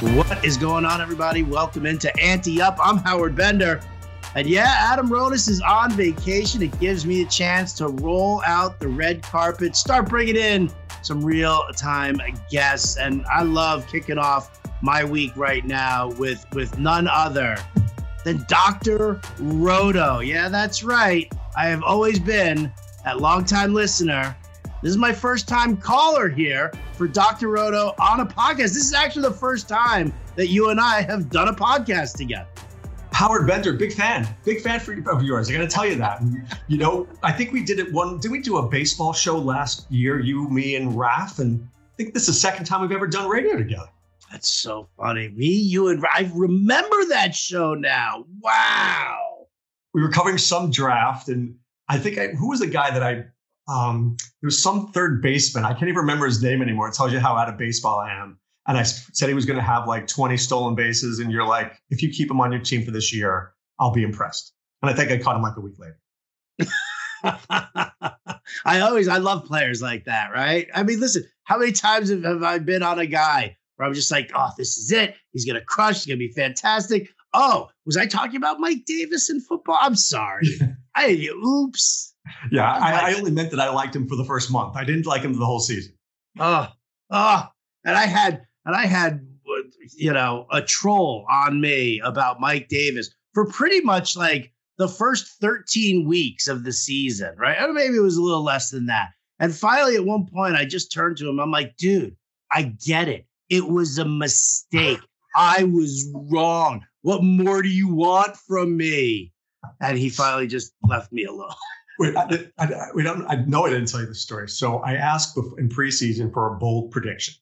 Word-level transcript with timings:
What 0.00 0.42
is 0.42 0.56
going 0.56 0.86
on, 0.86 1.02
everybody? 1.02 1.42
Welcome 1.42 1.84
into 1.84 2.10
Ante 2.18 2.62
Up. 2.62 2.78
I'm 2.82 2.96
Howard 2.96 3.36
Bender. 3.36 3.82
And 4.34 4.48
yeah, 4.48 4.74
Adam 4.78 5.10
Ronis 5.10 5.46
is 5.46 5.60
on 5.60 5.92
vacation. 5.92 6.62
It 6.62 6.80
gives 6.80 7.04
me 7.04 7.20
a 7.20 7.26
chance 7.26 7.74
to 7.74 7.88
roll 7.88 8.40
out 8.46 8.80
the 8.80 8.88
red 8.88 9.22
carpet, 9.22 9.76
start 9.76 10.08
bringing 10.08 10.36
in 10.36 10.70
some 11.02 11.22
real 11.22 11.64
time 11.76 12.18
guests. 12.50 12.96
And 12.96 13.26
I 13.26 13.42
love 13.42 13.86
kicking 13.88 14.16
off 14.16 14.62
my 14.80 15.04
week 15.04 15.32
right 15.36 15.66
now 15.66 16.08
with, 16.12 16.46
with 16.54 16.78
none 16.78 17.06
other 17.06 17.58
than 18.24 18.46
Dr. 18.48 19.20
Roto. 19.38 20.20
Yeah, 20.20 20.48
that's 20.48 20.82
right. 20.82 21.30
I 21.58 21.66
have 21.66 21.82
always 21.82 22.18
been 22.18 22.72
a 23.04 23.14
longtime 23.14 23.74
listener. 23.74 24.34
This 24.82 24.92
is 24.92 24.96
my 24.96 25.12
first 25.12 25.46
time 25.46 25.76
caller 25.76 26.30
here 26.30 26.72
for 26.94 27.06
Dr. 27.06 27.48
Roto 27.48 27.94
on 27.98 28.20
a 28.20 28.26
podcast. 28.26 28.72
This 28.72 28.76
is 28.76 28.94
actually 28.94 29.28
the 29.28 29.34
first 29.34 29.68
time 29.68 30.10
that 30.36 30.48
you 30.48 30.70
and 30.70 30.80
I 30.80 31.02
have 31.02 31.28
done 31.28 31.48
a 31.48 31.52
podcast 31.52 32.16
together. 32.16 32.48
Howard 33.12 33.46
Bender, 33.46 33.74
big 33.74 33.92
fan, 33.92 34.26
big 34.42 34.62
fan 34.62 34.80
for, 34.80 34.94
of 35.10 35.22
yours. 35.22 35.50
I 35.50 35.52
got 35.52 35.58
to 35.58 35.68
tell 35.68 35.84
you 35.84 35.96
that. 35.96 36.22
You 36.68 36.78
know, 36.78 37.06
I 37.22 37.30
think 37.30 37.52
we 37.52 37.62
did 37.62 37.78
it 37.78 37.92
one. 37.92 38.20
Did 38.20 38.30
we 38.30 38.40
do 38.40 38.56
a 38.56 38.66
baseball 38.66 39.12
show 39.12 39.36
last 39.36 39.90
year? 39.92 40.18
You, 40.18 40.48
me, 40.48 40.76
and 40.76 40.96
Raf, 40.96 41.40
and 41.40 41.68
I 41.76 41.96
think 41.98 42.14
this 42.14 42.22
is 42.22 42.28
the 42.28 42.40
second 42.40 42.64
time 42.64 42.80
we've 42.80 42.92
ever 42.92 43.06
done 43.06 43.28
radio 43.28 43.58
together. 43.58 43.90
That's 44.32 44.48
so 44.48 44.88
funny. 44.96 45.28
Me, 45.28 45.46
you, 45.46 45.88
and 45.88 46.02
I 46.10 46.30
remember 46.32 47.04
that 47.10 47.34
show 47.34 47.74
now. 47.74 48.24
Wow. 48.40 49.48
We 49.92 50.00
were 50.00 50.10
covering 50.10 50.38
some 50.38 50.70
draft, 50.70 51.28
and 51.28 51.56
I 51.86 51.98
think 51.98 52.16
I, 52.16 52.28
who 52.28 52.48
was 52.48 52.60
the 52.60 52.66
guy 52.66 52.90
that 52.90 53.02
I? 53.02 53.26
Um, 53.70 54.16
there 54.40 54.48
was 54.48 54.62
some 54.62 54.90
third 54.92 55.22
baseman. 55.22 55.64
I 55.64 55.70
can't 55.72 55.84
even 55.84 55.96
remember 55.96 56.26
his 56.26 56.42
name 56.42 56.60
anymore. 56.60 56.88
It 56.88 56.94
tells 56.94 57.12
you 57.12 57.20
how 57.20 57.36
out 57.36 57.48
of 57.48 57.56
baseball 57.56 58.00
I 58.00 58.12
am 58.12 58.40
and 58.66 58.78
I 58.78 58.82
said 58.82 59.28
he 59.28 59.34
was 59.34 59.46
going 59.46 59.58
to 59.58 59.64
have 59.64 59.88
like 59.88 60.06
20 60.06 60.36
stolen 60.36 60.74
bases. 60.74 61.18
And 61.18 61.32
you're 61.32 61.46
like, 61.46 61.76
if 61.90 62.02
you 62.02 62.10
keep 62.10 62.30
him 62.30 62.40
on 62.40 62.52
your 62.52 62.60
team 62.60 62.84
for 62.84 62.90
this 62.90 63.12
year, 63.12 63.52
I'll 63.78 63.92
be 63.92 64.02
impressed. 64.02 64.52
And 64.82 64.90
I 64.90 64.94
think 64.94 65.10
I 65.10 65.18
caught 65.18 65.36
him 65.36 65.42
like 65.42 65.56
a 65.56 65.60
week 65.60 65.74
later. 65.78 65.98
I 68.64 68.80
always, 68.80 69.08
I 69.08 69.18
love 69.18 69.44
players 69.44 69.82
like 69.82 70.04
that, 70.04 70.30
right? 70.32 70.68
I 70.74 70.82
mean, 70.82 71.00
listen, 71.00 71.24
how 71.44 71.58
many 71.58 71.72
times 71.72 72.10
have, 72.10 72.22
have 72.22 72.42
I 72.42 72.58
been 72.58 72.82
on 72.82 72.98
a 72.98 73.06
guy 73.06 73.56
where 73.76 73.88
I'm 73.88 73.94
just 73.94 74.10
like, 74.10 74.30
oh, 74.34 74.50
this 74.56 74.76
is 74.76 74.92
it. 74.92 75.16
He's 75.32 75.44
going 75.44 75.58
to 75.58 75.64
crush. 75.64 75.96
He's 75.96 76.06
going 76.06 76.18
to 76.20 76.28
be 76.28 76.32
fantastic. 76.32 77.08
Oh, 77.32 77.70
was 77.86 77.96
I 77.96 78.06
talking 78.06 78.36
about 78.36 78.60
Mike 78.60 78.84
Davis 78.86 79.30
in 79.30 79.40
football? 79.40 79.78
I'm 79.80 79.96
sorry. 79.96 80.46
I, 80.94 81.28
oops. 81.44 82.09
Yeah, 82.50 82.72
I, 82.72 83.10
I 83.10 83.14
only 83.14 83.30
meant 83.30 83.50
that 83.50 83.60
I 83.60 83.70
liked 83.70 83.94
him 83.94 84.08
for 84.08 84.16
the 84.16 84.24
first 84.24 84.50
month. 84.50 84.76
I 84.76 84.84
didn't 84.84 85.06
like 85.06 85.22
him 85.22 85.32
the 85.32 85.44
whole 85.44 85.60
season. 85.60 85.94
Oh, 86.38 86.68
oh, 87.10 87.48
and 87.84 87.96
I 87.96 88.06
had 88.06 88.42
and 88.64 88.74
I 88.74 88.86
had 88.86 89.26
you 89.96 90.12
know 90.12 90.46
a 90.50 90.62
troll 90.62 91.26
on 91.30 91.60
me 91.60 92.00
about 92.04 92.40
Mike 92.40 92.68
Davis 92.68 93.10
for 93.34 93.46
pretty 93.46 93.80
much 93.80 94.16
like 94.16 94.52
the 94.78 94.88
first 94.88 95.38
13 95.40 96.08
weeks 96.08 96.48
of 96.48 96.64
the 96.64 96.72
season, 96.72 97.34
right? 97.36 97.60
Or 97.60 97.72
maybe 97.72 97.96
it 97.96 98.00
was 98.00 98.16
a 98.16 98.22
little 98.22 98.42
less 98.42 98.70
than 98.70 98.86
that. 98.86 99.10
And 99.38 99.54
finally, 99.54 99.94
at 99.94 100.04
one 100.04 100.26
point, 100.26 100.56
I 100.56 100.64
just 100.64 100.92
turned 100.92 101.18
to 101.18 101.28
him. 101.28 101.38
I'm 101.38 101.50
like, 101.50 101.76
dude, 101.76 102.16
I 102.50 102.74
get 102.86 103.08
it. 103.08 103.26
It 103.50 103.68
was 103.68 103.98
a 103.98 104.04
mistake. 104.06 105.00
I 105.36 105.64
was 105.64 106.10
wrong. 106.14 106.84
What 107.02 107.22
more 107.22 107.62
do 107.62 107.68
you 107.68 107.88
want 107.88 108.36
from 108.36 108.76
me? 108.76 109.32
And 109.80 109.98
he 109.98 110.08
finally 110.08 110.46
just 110.46 110.72
left 110.82 111.12
me 111.12 111.24
alone. 111.24 111.50
Wait, 112.00 112.16
I, 112.16 112.46
I, 112.58 112.86
we 112.94 113.02
don't. 113.02 113.26
I 113.26 113.44
know 113.46 113.66
I 113.66 113.68
didn't 113.68 113.88
tell 113.88 114.00
you 114.00 114.06
the 114.06 114.14
story. 114.14 114.48
So 114.48 114.78
I 114.78 114.94
asked 114.94 115.36
in 115.36 115.68
preseason 115.68 116.32
for 116.32 116.46
a 116.46 116.58
bold 116.58 116.90
prediction. 116.92 117.34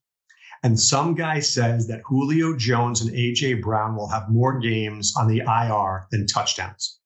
And 0.64 0.78
some 0.78 1.14
guy 1.14 1.38
says 1.38 1.86
that 1.86 2.00
Julio 2.04 2.56
Jones 2.56 3.00
and 3.00 3.12
AJ 3.12 3.62
Brown 3.62 3.94
will 3.94 4.08
have 4.08 4.28
more 4.28 4.58
games 4.58 5.14
on 5.16 5.28
the 5.28 5.42
IR 5.46 6.08
than 6.10 6.26
touchdowns. 6.26 6.98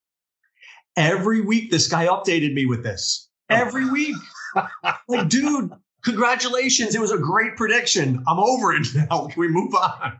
Every 0.97 1.41
week, 1.41 1.69
this 1.69 1.87
guy 1.87 2.07
updated 2.07 2.55
me 2.55 2.65
with 2.65 2.81
this. 2.81 3.29
Every 3.51 3.87
week. 3.87 4.15
like, 5.07 5.29
dude, 5.29 5.69
congratulations. 6.03 6.95
It 6.95 7.01
was 7.01 7.11
a 7.11 7.19
great 7.19 7.55
prediction. 7.55 8.23
I'm 8.27 8.39
over 8.39 8.73
it 8.73 8.87
now. 8.95 9.27
Can 9.27 9.39
we 9.39 9.47
move 9.47 9.75
on? 9.75 10.19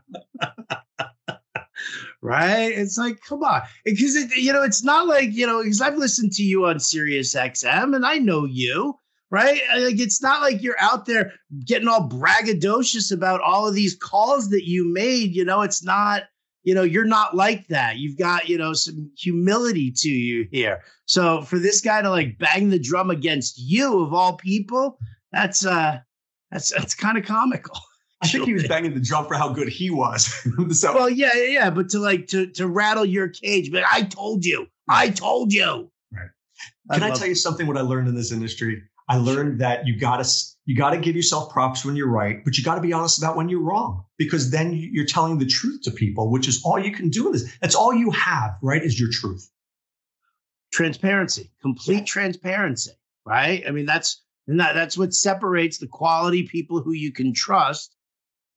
right? 2.22 2.72
It's 2.72 2.98
like, 2.98 3.20
come 3.20 3.42
on. 3.42 3.62
Because, 3.84 4.16
it, 4.16 4.30
you 4.36 4.52
know, 4.52 4.62
it's 4.62 4.84
not 4.84 5.06
like, 5.06 5.32
you 5.32 5.46
know, 5.46 5.62
because 5.62 5.80
I've 5.80 5.96
listened 5.96 6.32
to 6.32 6.42
you 6.42 6.66
on 6.66 6.80
Sirius 6.80 7.34
XM 7.34 7.94
and 7.94 8.06
I 8.06 8.18
know 8.18 8.44
you 8.44 8.98
right? 9.34 9.60
Like 9.76 9.98
it's 9.98 10.22
not 10.22 10.42
like 10.42 10.62
you're 10.62 10.80
out 10.80 11.06
there 11.06 11.32
getting 11.64 11.88
all 11.88 12.08
braggadocious 12.08 13.12
about 13.12 13.40
all 13.40 13.66
of 13.66 13.74
these 13.74 13.96
calls 13.96 14.48
that 14.50 14.64
you 14.64 14.92
made. 14.92 15.34
You 15.34 15.44
know, 15.44 15.62
it's 15.62 15.82
not, 15.82 16.22
you 16.62 16.72
know, 16.72 16.84
you're 16.84 17.04
not 17.04 17.34
like 17.34 17.66
that. 17.66 17.96
You've 17.96 18.16
got, 18.16 18.48
you 18.48 18.56
know, 18.56 18.74
some 18.74 19.10
humility 19.18 19.90
to 19.90 20.08
you 20.08 20.46
here. 20.52 20.82
So 21.06 21.42
for 21.42 21.58
this 21.58 21.80
guy 21.80 22.00
to 22.00 22.10
like 22.10 22.38
bang 22.38 22.70
the 22.70 22.78
drum 22.78 23.10
against 23.10 23.58
you 23.58 24.04
of 24.04 24.14
all 24.14 24.36
people, 24.36 24.98
that's 25.32 25.66
uh 25.66 25.98
that's 26.52 26.72
that's 26.72 26.94
kind 26.94 27.18
of 27.18 27.24
comical. 27.24 27.76
I 28.24 28.28
think 28.28 28.46
he 28.46 28.54
was 28.54 28.68
banging 28.68 28.94
the 28.94 29.00
drum 29.00 29.26
for 29.26 29.34
how 29.34 29.50
good 29.50 29.68
he 29.68 29.90
was. 29.90 30.26
so, 30.72 30.94
well, 30.94 31.10
yeah, 31.10 31.34
yeah, 31.34 31.70
but 31.70 31.90
to 31.90 31.98
like 31.98 32.26
to 32.28 32.46
to 32.52 32.66
rattle 32.66 33.04
your 33.04 33.28
cage, 33.28 33.70
but 33.70 33.84
I 33.90 34.02
told 34.02 34.44
you, 34.44 34.66
I 34.88 35.10
told 35.10 35.52
you. 35.52 35.90
Right. 36.12 36.28
Can 36.92 37.02
I, 37.02 37.08
I 37.08 37.10
tell 37.10 37.28
you 37.28 37.34
something? 37.34 37.66
What 37.66 37.76
I 37.76 37.82
learned 37.82 38.08
in 38.08 38.14
this 38.14 38.32
industry 38.32 38.82
I 39.08 39.16
learned 39.16 39.60
that 39.60 39.86
you 39.86 39.98
got 39.98 40.24
to 40.24 40.44
you 40.66 40.76
got 40.76 40.90
to 40.90 40.98
give 40.98 41.14
yourself 41.14 41.52
props 41.52 41.84
when 41.84 41.94
you're 41.94 42.08
right, 42.08 42.42
but 42.42 42.56
you 42.56 42.64
got 42.64 42.76
to 42.76 42.80
be 42.80 42.92
honest 42.92 43.18
about 43.18 43.36
when 43.36 43.50
you're 43.50 43.62
wrong 43.62 44.04
because 44.16 44.50
then 44.50 44.72
you're 44.74 45.04
telling 45.04 45.38
the 45.38 45.46
truth 45.46 45.82
to 45.82 45.90
people, 45.90 46.30
which 46.30 46.48
is 46.48 46.62
all 46.64 46.78
you 46.78 46.90
can 46.90 47.10
do 47.10 47.26
in 47.26 47.32
this. 47.32 47.52
That's 47.60 47.74
all 47.74 47.92
you 47.92 48.10
have, 48.12 48.56
right? 48.62 48.82
Is 48.82 48.98
your 48.98 49.10
truth. 49.12 49.50
Transparency, 50.72 51.50
complete 51.60 52.06
transparency, 52.06 52.92
right? 53.26 53.62
I 53.66 53.72
mean, 53.72 53.84
that's 53.84 54.22
that, 54.46 54.74
that's 54.74 54.96
what 54.96 55.12
separates 55.12 55.78
the 55.78 55.86
quality 55.86 56.44
people 56.44 56.80
who 56.80 56.92
you 56.92 57.12
can 57.12 57.34
trust 57.34 57.93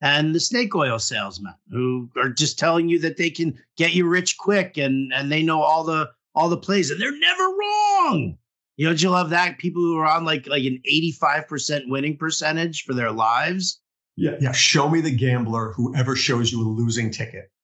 and 0.01 0.35
the 0.35 0.39
snake 0.39 0.75
oil 0.75 0.99
salesmen 0.99 1.53
who 1.71 2.09
are 2.17 2.29
just 2.29 2.59
telling 2.59 2.89
you 2.89 2.99
that 2.99 3.17
they 3.17 3.29
can 3.29 3.57
get 3.77 3.93
you 3.93 4.07
rich 4.07 4.37
quick 4.37 4.77
and 4.77 5.11
and 5.13 5.31
they 5.31 5.43
know 5.43 5.61
all 5.61 5.83
the 5.83 6.09
all 6.35 6.49
the 6.49 6.57
plays 6.57 6.91
and 6.91 7.01
they're 7.01 7.19
never 7.19 7.43
wrong 7.43 8.37
you 8.77 8.85
know, 8.85 8.91
you 8.91 9.09
love 9.09 9.31
that 9.31 9.57
people 9.57 9.81
who 9.81 9.97
are 9.97 10.05
on 10.05 10.23
like 10.23 10.47
like 10.47 10.63
an 10.63 10.79
85% 10.87 11.89
winning 11.89 12.15
percentage 12.15 12.83
for 12.83 12.93
their 12.93 13.11
lives. 13.11 13.81
Yeah, 14.15 14.35
yeah. 14.39 14.51
Show 14.51 14.87
me 14.87 15.01
the 15.01 15.11
gambler 15.11 15.73
who 15.73 15.95
ever 15.95 16.15
shows 16.15 16.51
you 16.51 16.61
a 16.61 16.69
losing 16.69 17.11
ticket. 17.11 17.51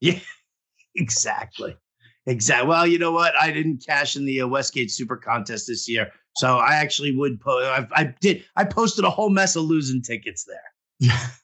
Yeah, 0.00 0.18
exactly. 0.96 1.74
Exactly. 2.26 2.68
Well, 2.68 2.86
you 2.86 2.98
know 2.98 3.12
what? 3.12 3.32
I 3.40 3.50
didn't 3.52 3.82
cash 3.86 4.16
in 4.16 4.26
the 4.26 4.42
uh, 4.42 4.46
Westgate 4.46 4.90
Super 4.90 5.16
Contest 5.16 5.66
this 5.66 5.88
year, 5.88 6.10
so 6.36 6.58
I 6.58 6.74
actually 6.74 7.16
would. 7.16 7.40
Po- 7.40 7.62
I, 7.62 7.86
I 7.92 8.14
did. 8.20 8.44
I 8.56 8.64
posted 8.64 9.06
a 9.06 9.10
whole 9.10 9.30
mess 9.30 9.56
of 9.56 9.62
losing 9.62 10.02
tickets 10.02 10.44
there. 10.44 11.08
Yeah. 11.08 11.26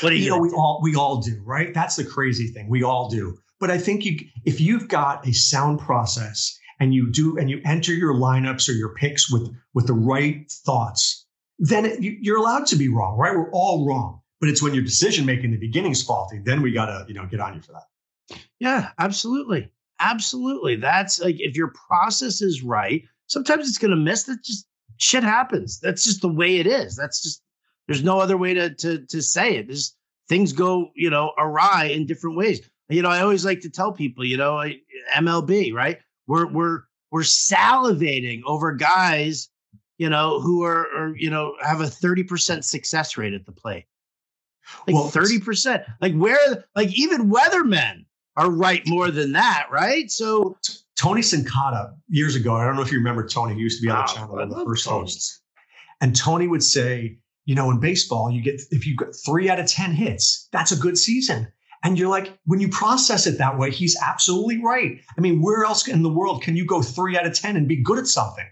What 0.00 0.10
do 0.10 0.16
you, 0.16 0.24
you 0.24 0.30
know? 0.30 0.38
We 0.38 0.50
all 0.50 0.80
we 0.82 0.94
all 0.94 1.20
do, 1.20 1.40
right? 1.44 1.72
That's 1.74 1.96
the 1.96 2.04
crazy 2.04 2.48
thing. 2.48 2.68
We 2.68 2.82
all 2.82 3.08
do. 3.08 3.38
But 3.60 3.70
I 3.70 3.78
think 3.78 4.04
you, 4.04 4.18
if 4.44 4.60
you've 4.60 4.88
got 4.88 5.26
a 5.26 5.32
sound 5.32 5.80
process 5.80 6.56
and 6.78 6.94
you 6.94 7.10
do 7.10 7.36
and 7.38 7.50
you 7.50 7.60
enter 7.64 7.92
your 7.92 8.14
lineups 8.14 8.68
or 8.68 8.72
your 8.72 8.94
picks 8.94 9.30
with 9.30 9.48
with 9.74 9.86
the 9.86 9.94
right 9.94 10.50
thoughts, 10.64 11.26
then 11.58 11.84
it, 11.84 11.98
you're 12.00 12.38
allowed 12.38 12.66
to 12.66 12.76
be 12.76 12.88
wrong, 12.88 13.18
right? 13.18 13.34
We're 13.34 13.50
all 13.50 13.86
wrong, 13.86 14.20
but 14.40 14.48
it's 14.48 14.62
when 14.62 14.74
your 14.74 14.84
decision 14.84 15.26
making 15.26 15.46
in 15.46 15.50
the 15.52 15.58
beginning 15.58 15.92
is 15.92 16.02
faulty, 16.02 16.40
then 16.44 16.62
we 16.62 16.72
gotta 16.72 17.04
you 17.08 17.14
know 17.14 17.26
get 17.26 17.40
on 17.40 17.54
you 17.54 17.62
for 17.62 17.72
that. 17.72 18.38
Yeah, 18.60 18.90
absolutely, 18.98 19.70
absolutely. 20.00 20.76
That's 20.76 21.20
like 21.20 21.36
if 21.38 21.56
your 21.56 21.72
process 21.88 22.40
is 22.40 22.62
right. 22.62 23.02
Sometimes 23.26 23.68
it's 23.68 23.78
gonna 23.78 23.96
miss. 23.96 24.24
That 24.24 24.42
just 24.44 24.66
shit 24.98 25.22
happens. 25.22 25.80
That's 25.80 26.04
just 26.04 26.22
the 26.22 26.32
way 26.32 26.58
it 26.58 26.66
is. 26.66 26.96
That's 26.96 27.22
just 27.22 27.42
there's 27.88 28.04
no 28.04 28.20
other 28.20 28.36
way 28.36 28.54
to 28.54 28.72
to 28.74 29.04
to 29.06 29.20
say 29.20 29.56
it. 29.56 29.66
There's 29.66 29.96
things 30.28 30.52
go 30.52 30.90
you 30.94 31.10
know 31.10 31.32
awry 31.38 31.86
in 31.86 32.06
different 32.06 32.36
ways. 32.36 32.60
You 32.90 33.02
know, 33.02 33.10
I 33.10 33.20
always 33.20 33.44
like 33.44 33.60
to 33.60 33.70
tell 33.70 33.92
people, 33.92 34.24
you 34.24 34.36
know, 34.36 34.62
MLB, 35.16 35.74
right? 35.74 35.98
We're 36.26 36.46
we're 36.46 36.82
we're 37.10 37.22
salivating 37.22 38.42
over 38.46 38.72
guys, 38.72 39.48
you 39.98 40.08
know, 40.08 40.40
who 40.40 40.62
are, 40.62 40.86
are 40.96 41.16
you 41.16 41.30
know 41.30 41.54
have 41.62 41.80
a 41.80 41.86
thirty 41.86 42.22
percent 42.22 42.64
success 42.64 43.16
rate 43.16 43.34
at 43.34 43.46
the 43.46 43.52
plate. 43.52 43.86
Like 44.86 45.12
thirty 45.12 45.40
percent. 45.40 45.84
Like 46.00 46.14
where 46.14 46.64
like 46.76 46.96
even 46.96 47.30
weathermen 47.30 48.04
are 48.36 48.50
right 48.50 48.86
more 48.86 49.10
than 49.10 49.32
that, 49.32 49.66
right? 49.70 50.10
So 50.10 50.56
Tony 50.96 51.22
Sincata 51.22 51.94
years 52.08 52.36
ago, 52.36 52.54
I 52.54 52.64
don't 52.64 52.76
know 52.76 52.82
if 52.82 52.92
you 52.92 52.98
remember 52.98 53.26
Tony. 53.26 53.54
He 53.54 53.60
used 53.60 53.80
to 53.80 53.86
be 53.86 53.90
on 53.90 53.96
the 53.96 54.02
ah, 54.02 54.06
channel, 54.14 54.34
one 54.34 54.42
of 54.42 54.50
the 54.50 54.64
first 54.64 54.84
Tony. 54.84 55.00
hosts. 55.00 55.40
And 56.00 56.14
Tony 56.14 56.46
would 56.46 56.62
say, 56.62 57.18
you 57.48 57.54
know, 57.54 57.70
in 57.70 57.80
baseball, 57.80 58.30
you 58.30 58.42
get 58.42 58.60
if 58.70 58.86
you 58.86 58.94
get 58.94 59.16
three 59.24 59.48
out 59.48 59.58
of 59.58 59.66
ten 59.66 59.92
hits, 59.92 60.46
that's 60.52 60.70
a 60.70 60.76
good 60.76 60.98
season. 60.98 61.48
And 61.82 61.98
you're 61.98 62.10
like, 62.10 62.38
when 62.44 62.60
you 62.60 62.68
process 62.68 63.26
it 63.26 63.38
that 63.38 63.56
way, 63.56 63.70
he's 63.70 63.96
absolutely 64.02 64.62
right. 64.62 65.00
I 65.16 65.20
mean, 65.22 65.40
where 65.40 65.64
else 65.64 65.88
in 65.88 66.02
the 66.02 66.12
world 66.12 66.42
can 66.42 66.56
you 66.56 66.66
go 66.66 66.82
three 66.82 67.16
out 67.16 67.24
of 67.24 67.32
10 67.32 67.56
and 67.56 67.66
be 67.66 67.82
good 67.82 67.98
at 67.98 68.06
something? 68.08 68.44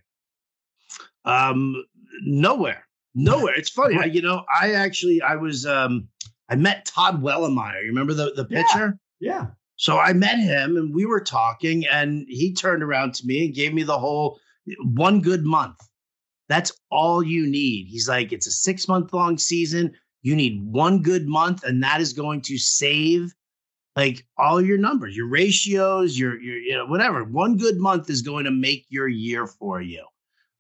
Um, 1.26 1.75
nowhere, 2.22 2.87
nowhere. 3.14 3.52
It's 3.56 3.69
funny. 3.69 3.98
I, 3.98 4.04
you 4.04 4.22
know, 4.22 4.44
I 4.48 4.75
actually, 4.75 5.20
I 5.20 5.34
was, 5.34 5.66
um, 5.66 6.08
I 6.48 6.54
met 6.54 6.87
Todd 6.87 7.20
Wellemeyer. 7.20 7.82
You 7.82 7.88
remember 7.88 8.14
the, 8.14 8.32
the 8.34 8.44
pitcher? 8.44 8.98
Yeah. 9.19 9.32
yeah. 9.32 9.46
So 9.75 9.98
I 9.98 10.12
met 10.12 10.38
him 10.38 10.76
and 10.76 10.94
we 10.94 11.04
were 11.04 11.20
talking, 11.20 11.84
and 11.87 12.25
he 12.28 12.54
turned 12.54 12.84
around 12.84 13.14
to 13.14 13.26
me 13.26 13.46
and 13.46 13.54
gave 13.54 13.75
me 13.75 13.82
the 13.82 13.98
whole 13.98 14.38
one 14.84 15.20
good 15.20 15.44
month. 15.44 15.76
That's 16.48 16.72
all 16.90 17.22
you 17.22 17.46
need. 17.46 17.87
He's 17.88 18.08
like, 18.08 18.32
it's 18.32 18.46
a 18.46 18.52
six 18.52 18.88
month 18.88 19.12
long 19.12 19.38
season. 19.38 19.93
You 20.22 20.37
need 20.37 20.62
one 20.64 21.02
good 21.02 21.26
month, 21.26 21.64
and 21.64 21.82
that 21.82 22.00
is 22.00 22.12
going 22.12 22.43
to 22.43 22.58
save 22.58 23.32
like 23.96 24.26
all 24.37 24.60
your 24.60 24.76
numbers, 24.76 25.16
your 25.16 25.28
ratios, 25.28 26.19
your 26.19 26.40
your 26.40 26.56
you 26.56 26.75
know 26.75 26.87
whatever. 26.87 27.25
One 27.25 27.56
good 27.56 27.78
month 27.78 28.10
is 28.10 28.22
going 28.22 28.44
to 28.44 28.50
make 28.50 28.87
your 28.88 29.08
year 29.08 29.46
for 29.46 29.81
you. 29.81 30.04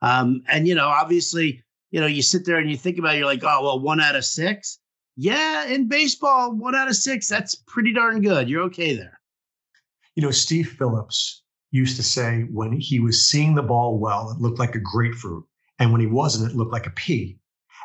Um, 0.02 0.42
and 0.48 0.66
you 0.66 0.74
know, 0.74 0.88
obviously, 0.88 1.62
you 1.90 2.00
know, 2.00 2.06
you 2.06 2.22
sit 2.22 2.44
there 2.46 2.58
and 2.58 2.70
you 2.70 2.76
think 2.76 2.98
about 2.98 3.14
it, 3.14 3.18
you're 3.18 3.26
like, 3.26 3.44
oh 3.44 3.62
well, 3.62 3.80
one 3.80 4.00
out 4.00 4.16
of 4.16 4.24
six. 4.24 4.78
Yeah, 5.16 5.66
in 5.66 5.88
baseball, 5.88 6.54
one 6.54 6.74
out 6.74 6.88
of 6.88 6.96
six, 6.96 7.28
that's 7.28 7.54
pretty 7.54 7.92
darn 7.92 8.20
good. 8.20 8.48
You're 8.48 8.64
okay 8.64 8.94
there. 8.94 9.18
You 10.14 10.22
know, 10.22 10.30
Steve 10.30 10.68
Phillips 10.78 11.42
used 11.70 11.96
to 11.96 12.02
say 12.02 12.46
when 12.52 12.72
he 12.72 13.00
was 13.00 13.28
seeing 13.28 13.54
the 13.54 13.62
ball 13.62 13.98
well, 13.98 14.30
it 14.30 14.40
looked 14.40 14.58
like 14.58 14.74
a 14.74 14.80
grapefruit. 14.80 15.44
And 15.78 15.92
when 15.92 16.00
he 16.00 16.06
wasn't, 16.06 16.50
it 16.50 16.56
looked 16.56 16.72
like 16.72 16.86
a 16.86 16.90
pea. 16.90 17.38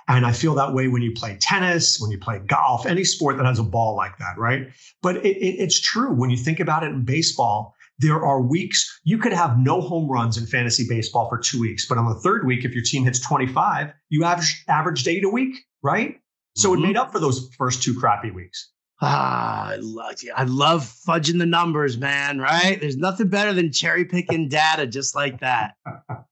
And 0.07 0.25
I 0.25 0.31
feel 0.31 0.55
that 0.55 0.73
way 0.73 0.87
when 0.87 1.01
you 1.01 1.11
play 1.11 1.37
tennis, 1.39 1.99
when 1.99 2.11
you 2.11 2.19
play 2.19 2.39
golf, 2.39 2.85
any 2.85 3.03
sport 3.03 3.37
that 3.37 3.45
has 3.45 3.59
a 3.59 3.63
ball 3.63 3.95
like 3.95 4.17
that, 4.17 4.37
right? 4.37 4.67
But 5.01 5.17
it, 5.17 5.37
it, 5.37 5.55
it's 5.59 5.79
true 5.79 6.13
when 6.13 6.29
you 6.29 6.37
think 6.37 6.59
about 6.59 6.83
it 6.83 6.87
in 6.87 7.05
baseball. 7.05 7.75
There 7.99 8.25
are 8.25 8.41
weeks 8.41 8.99
you 9.03 9.19
could 9.19 9.31
have 9.31 9.59
no 9.59 9.79
home 9.79 10.09
runs 10.09 10.37
in 10.37 10.47
fantasy 10.47 10.85
baseball 10.89 11.29
for 11.29 11.37
two 11.37 11.61
weeks, 11.61 11.87
but 11.87 11.99
on 11.99 12.09
the 12.09 12.15
third 12.15 12.47
week, 12.47 12.65
if 12.65 12.73
your 12.73 12.83
team 12.83 13.03
hits 13.03 13.19
25, 13.19 13.93
you 14.09 14.23
average 14.23 14.63
averaged 14.67 15.07
eight 15.07 15.23
a 15.23 15.29
week, 15.29 15.55
right? 15.83 16.19
So 16.55 16.69
mm-hmm. 16.69 16.83
it 16.83 16.87
made 16.87 16.97
up 16.97 17.11
for 17.11 17.19
those 17.19 17.53
first 17.57 17.83
two 17.83 17.97
crappy 17.97 18.31
weeks. 18.31 18.71
Ah, 19.03 19.69
I 19.69 19.75
love, 19.77 20.15
I 20.35 20.43
love 20.43 20.93
fudging 21.07 21.39
the 21.39 21.45
numbers, 21.45 21.97
man. 21.97 22.39
Right? 22.39 22.79
There's 22.79 22.97
nothing 22.97 23.29
better 23.29 23.53
than 23.53 23.71
cherry 23.71 24.05
picking 24.05 24.49
data 24.49 24.87
just 24.87 25.15
like 25.15 25.39
that. 25.39 25.73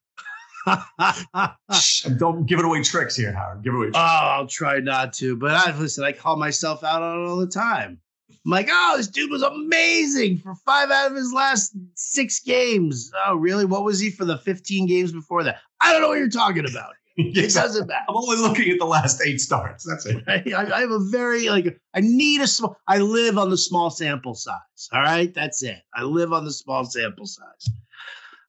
Don't 2.18 2.46
give 2.46 2.60
it 2.60 2.66
away 2.66 2.84
tricks 2.84 3.16
here, 3.16 3.34
Howard. 3.34 3.64
Give 3.64 3.74
it 3.74 3.78
away. 3.78 3.86
Tricks. 3.86 3.98
Oh, 3.98 4.02
I'll 4.02 4.48
try 4.48 4.80
not 4.80 5.14
to. 5.14 5.36
But 5.36 5.52
I 5.52 5.78
listen. 5.78 6.04
I 6.04 6.12
call 6.12 6.38
myself 6.38 6.84
out 6.84 7.02
on 7.02 7.20
it 7.20 7.30
all 7.30 7.38
the 7.38 7.48
time. 7.48 8.00
I'm 8.46 8.52
like, 8.52 8.70
oh, 8.72 8.96
this 8.98 9.08
dude 9.08 9.32
was 9.32 9.44
amazing 9.44 10.38
for 10.38 10.56
five 10.56 10.90
out 10.90 11.12
of 11.12 11.18
his 11.18 11.34
last 11.34 11.76
six 11.96 12.40
games. 12.40 13.12
Oh, 13.26 13.36
really? 13.36 13.66
What 13.66 13.84
was 13.84 14.00
he 14.00 14.10
for 14.10 14.24
the 14.24 14.38
15 14.38 14.88
games 14.88 15.12
before 15.12 15.44
that? 15.44 15.60
I 15.82 15.92
don't 15.92 16.02
know 16.02 16.08
what 16.08 16.20
you're 16.20 16.30
talking 16.30 16.68
about. 16.68 16.94
It 17.22 17.54
doesn't 17.54 17.86
matter. 17.86 18.06
I'm 18.08 18.16
only 18.16 18.38
looking 18.38 18.72
at 18.72 18.80
the 18.80 18.86
last 18.86 19.22
eight 19.26 19.42
starts. 19.42 19.84
That's 19.84 20.06
it. 20.06 20.24
I, 20.28 20.42
I 20.56 20.80
have 20.80 20.92
a 20.92 21.00
very 21.00 21.50
like 21.50 21.78
I 21.94 22.00
need 22.00 22.40
a 22.40 22.48
small. 22.48 22.78
I 22.88 23.00
live 23.00 23.38
on 23.38 23.50
the 23.50 23.58
small 23.58 23.90
sample 23.90 24.36
size. 24.36 24.56
All 24.94 25.02
right, 25.02 25.34
that's 25.34 25.62
it. 25.62 25.80
I 25.94 26.04
live 26.04 26.32
on 26.32 26.46
the 26.46 26.54
small 26.54 26.86
sample 26.86 27.26
size. 27.26 27.70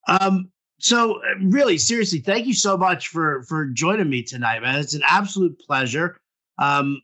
Um, 0.07 0.53
so 0.81 1.17
uh, 1.17 1.35
really 1.43 1.79
seriously 1.79 2.21
thank 2.21 2.47
you 2.47 2.55
so 2.55 2.77
much 2.77 3.09
for 3.09 3.43
for 3.45 3.67
joining 3.67 4.11
me 4.11 4.23
tonight 4.23 4.63
man. 4.63 4.81
It's 4.81 4.95
an 4.95 5.03
absolute 5.07 5.59
pleasure. 5.61 6.17
Um 6.59 7.01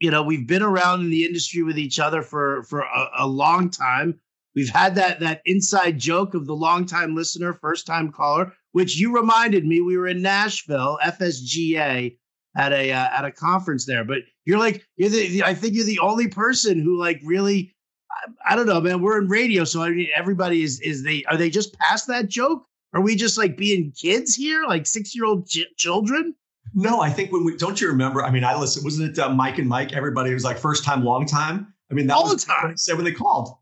you 0.00 0.10
know 0.10 0.22
we've 0.22 0.46
been 0.46 0.62
around 0.62 1.00
in 1.00 1.10
the 1.10 1.24
industry 1.24 1.62
with 1.62 1.78
each 1.78 1.98
other 1.98 2.22
for 2.22 2.62
for 2.64 2.80
a, 2.80 3.10
a 3.18 3.26
long 3.26 3.70
time. 3.70 4.20
We've 4.54 4.68
had 4.68 4.94
that 4.96 5.20
that 5.20 5.42
inside 5.44 5.98
joke 5.98 6.34
of 6.34 6.46
the 6.46 6.56
long 6.56 6.86
time 6.86 7.14
listener 7.14 7.52
first 7.52 7.86
time 7.86 8.12
caller 8.12 8.52
which 8.72 8.96
you 8.96 9.14
reminded 9.14 9.64
me 9.64 9.80
we 9.80 9.96
were 9.96 10.08
in 10.08 10.20
nashville 10.20 10.98
fsga 11.04 12.16
at 12.56 12.72
a 12.72 12.92
uh, 12.92 13.08
at 13.12 13.24
a 13.24 13.30
conference 13.30 13.86
there. 13.86 14.04
But 14.04 14.18
you're 14.44 14.58
like 14.58 14.86
you're 14.96 15.10
the 15.10 15.42
i 15.44 15.54
think 15.54 15.74
you're 15.74 15.84
the 15.84 15.98
only 16.00 16.28
person 16.28 16.80
who 16.80 16.98
like 16.98 17.20
really 17.24 17.74
I, 18.10 18.52
I 18.52 18.56
don't 18.56 18.66
know 18.66 18.80
man 18.80 19.00
we're 19.00 19.18
in 19.20 19.28
radio 19.28 19.64
so 19.64 19.82
i 19.82 19.90
mean 19.90 20.08
everybody 20.14 20.62
is 20.62 20.80
is 20.80 21.02
they 21.02 21.24
are 21.24 21.36
they 21.36 21.50
just 21.50 21.78
past 21.78 22.06
that 22.08 22.28
joke 22.28 22.66
are 22.94 23.00
we 23.00 23.16
just 23.16 23.36
like 23.36 23.56
being 23.56 23.92
kids 23.92 24.34
here, 24.34 24.64
like 24.66 24.86
six 24.86 25.14
year 25.14 25.24
old 25.24 25.48
ch- 25.48 25.66
children? 25.76 26.34
No, 26.74 27.00
I 27.00 27.10
think 27.10 27.32
when 27.32 27.44
we 27.44 27.56
don't 27.56 27.80
you 27.80 27.88
remember? 27.88 28.24
I 28.24 28.30
mean, 28.30 28.44
I 28.44 28.58
listen. 28.58 28.82
Wasn't 28.84 29.10
it 29.10 29.18
uh, 29.18 29.28
Mike 29.28 29.58
and 29.58 29.68
Mike? 29.68 29.92
Everybody 29.92 30.32
was 30.32 30.44
like 30.44 30.58
first 30.58 30.84
time, 30.84 31.04
long 31.04 31.26
time. 31.26 31.72
I 31.90 31.94
mean, 31.94 32.06
that 32.06 32.14
all 32.14 32.24
was 32.24 32.44
the 32.44 32.52
time. 32.52 32.76
Said 32.76 32.96
when 32.96 33.04
they 33.04 33.12
called. 33.12 33.56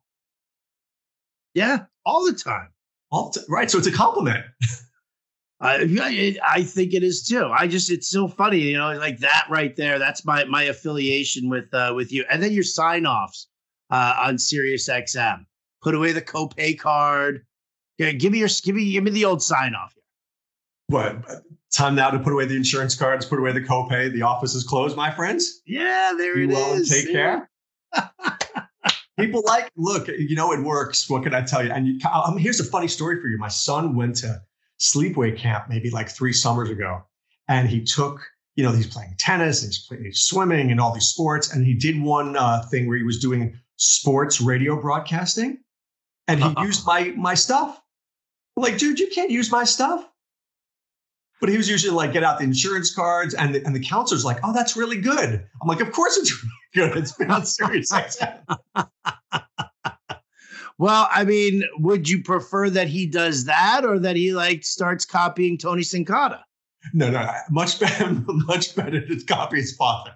Yeah, 1.55 1.85
all 2.07 2.25
the 2.25 2.33
time. 2.33 2.69
All 3.11 3.31
t- 3.31 3.41
right. 3.49 3.71
So 3.71 3.79
it's 3.79 3.87
a 3.87 3.93
compliment. 3.93 4.45
I, 5.61 6.37
I 6.45 6.65
think 6.65 6.93
it 6.93 7.05
is 7.05 7.23
too. 7.23 7.49
I 7.57 7.69
just 7.69 7.89
it's 7.91 8.09
so 8.09 8.27
funny, 8.27 8.59
you 8.59 8.77
know, 8.77 8.93
like 8.95 9.19
that 9.19 9.47
right 9.49 9.77
there. 9.77 9.99
That's 9.99 10.25
my 10.25 10.45
my 10.45 10.65
affiliation 10.65 11.49
with 11.49 11.73
uh, 11.73 11.93
with 11.95 12.13
you, 12.13 12.25
and 12.29 12.43
then 12.43 12.53
your 12.53 12.65
sign 12.65 13.07
offs 13.07 13.49
uh, 13.91 14.15
on 14.19 14.39
Sirius 14.39 14.89
XM. 14.89 15.47
Put 15.83 15.95
away 15.95 16.13
the 16.13 16.23
copay 16.23 16.79
card. 16.79 17.47
Give 18.11 18.33
me 18.33 18.39
your 18.39 18.49
give 18.65 18.75
me 18.75 18.91
give 18.93 19.05
me 19.05 19.11
the 19.11 19.25
old 19.25 19.43
sign 19.43 19.75
off 19.75 19.95
here. 19.95 20.03
What 20.89 21.43
time 21.73 21.95
now 21.95 22.11
to 22.11 22.19
put 22.19 22.33
away 22.33 22.45
the 22.45 22.57
insurance 22.57 22.95
cards, 22.95 23.25
put 23.25 23.39
away 23.39 23.53
the 23.53 23.61
copay. 23.61 24.13
The 24.13 24.23
office 24.23 24.55
is 24.55 24.65
closed, 24.65 24.97
my 24.97 25.11
friends. 25.11 25.63
Yeah, 25.67 26.13
there 26.17 26.39
you 26.39 26.49
it 26.49 26.53
well 26.53 26.75
is. 26.75 26.91
Take 26.91 27.09
yeah. 27.09 27.45
care. 27.95 28.09
People 29.19 29.43
like 29.47 29.71
look, 29.77 30.09
you 30.09 30.35
know 30.35 30.53
it 30.53 30.61
works. 30.63 31.09
What 31.09 31.23
can 31.23 31.35
I 31.35 31.43
tell 31.43 31.65
you? 31.65 31.71
And 31.71 31.87
you, 31.87 32.01
um, 32.13 32.37
here's 32.39 32.61
a 32.61 32.65
funny 32.65 32.89
story 32.89 33.21
for 33.21 33.29
you. 33.29 33.39
My 33.39 33.49
son 33.49 33.95
went 33.95 34.17
to 34.17 34.41
sleepaway 34.81 35.37
camp 35.37 35.67
maybe 35.69 35.91
like 35.91 36.09
three 36.09 36.33
summers 36.33 36.71
ago, 36.71 37.03
and 37.49 37.69
he 37.69 37.85
took 37.85 38.21
you 38.57 38.65
know 38.65 38.73
he's 38.73 38.87
playing 38.87 39.15
tennis, 39.19 39.63
he's, 39.63 39.87
playing, 39.87 40.05
he's 40.05 40.23
swimming, 40.23 40.71
and 40.71 40.81
all 40.81 40.93
these 40.93 41.09
sports, 41.09 41.53
and 41.53 41.67
he 41.67 41.75
did 41.75 42.01
one 42.01 42.37
uh, 42.37 42.63
thing 42.71 42.89
where 42.89 42.97
he 42.97 43.05
was 43.05 43.19
doing 43.19 43.59
sports 43.77 44.41
radio 44.41 44.81
broadcasting, 44.81 45.59
and 46.27 46.41
he 46.41 46.47
uh-huh. 46.47 46.65
used 46.65 46.87
my 46.87 47.13
my 47.17 47.35
stuff 47.35 47.82
like, 48.57 48.79
dude, 48.79 48.99
you 48.99 49.09
can't 49.09 49.31
use 49.31 49.51
my 49.51 49.65
stuff. 49.65 50.09
But 51.41 51.49
he 51.49 51.57
was 51.57 51.69
usually 51.69 51.95
like, 51.95 52.13
get 52.13 52.23
out 52.23 52.39
the 52.39 52.45
insurance 52.45 52.95
cards, 52.95 53.35
and 53.35 53.53
the, 53.53 53.67
and 53.67 53.75
the 53.75 53.81
counselor's 53.81 54.25
like, 54.25 54.39
oh, 54.45 54.53
that's 54.53 54.77
really 54.77 55.01
good. 55.01 55.45
I'm 55.61 55.69
like, 55.69 55.81
of 55.81 55.91
course 55.91 56.17
it's 56.17 56.33
really 56.75 56.91
good. 56.91 56.99
It's 56.99 57.19
not 57.19 57.49
serious. 57.49 57.91
well, 60.79 61.09
I 61.11 61.25
mean, 61.25 61.65
would 61.79 62.09
you 62.09 62.23
prefer 62.23 62.71
that 62.71 62.87
he 62.87 63.07
does 63.07 63.47
that 63.47 63.85
or 63.85 63.99
that 63.99 64.15
he 64.15 64.33
like 64.33 64.63
starts 64.63 65.05
copying 65.05 65.59
Tony 65.59 65.83
Sincata? 65.83 66.43
No, 66.95 67.11
no, 67.11 67.29
much 67.51 67.81
better, 67.81 68.09
much 68.27 68.77
better 68.77 69.05
to 69.05 69.25
copy 69.25 69.57
his 69.57 69.75
father. 69.75 70.13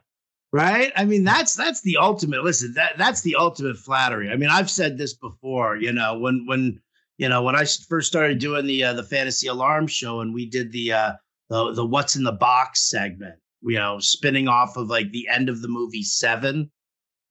Right? 0.53 0.93
I 0.95 1.05
mean, 1.05 1.25
that's 1.25 1.55
that's 1.55 1.83
the 1.83 1.97
ultimate. 1.97 2.45
Listen, 2.45 2.73
that 2.75 2.97
that's 2.99 3.23
the 3.23 3.35
ultimate 3.35 3.79
flattery. 3.79 4.31
I 4.31 4.37
mean, 4.37 4.49
I've 4.49 4.71
said 4.71 4.97
this 4.97 5.13
before. 5.13 5.77
You 5.77 5.93
know, 5.93 6.19
when 6.19 6.47
when 6.47 6.81
you 7.19 7.29
know, 7.29 7.43
when 7.43 7.57
I 7.57 7.65
first 7.89 8.09
started 8.09 8.39
doing 8.39 8.67
the 8.67 8.85
uh, 8.85 8.93
the 8.93 9.03
fantasy 9.03 9.47
alarm 9.47 9.87
show, 9.87 10.21
and 10.21 10.35
we 10.35 10.47
did 10.47 10.73
the 10.73 10.93
uh, 10.93 11.13
the 11.49 11.73
the 11.73 11.87
what's 11.87 12.17
in 12.17 12.25
the 12.25 12.33
box 12.33 12.91
segment, 12.91 13.37
you 13.63 13.77
know, 13.77 13.99
spinning 14.01 14.49
off 14.49 14.77
of 14.77 14.89
like 14.89 15.11
the 15.13 15.29
end 15.29 15.49
of 15.49 15.63
the 15.63 15.69
movie 15.69 16.03
Seven. 16.03 16.71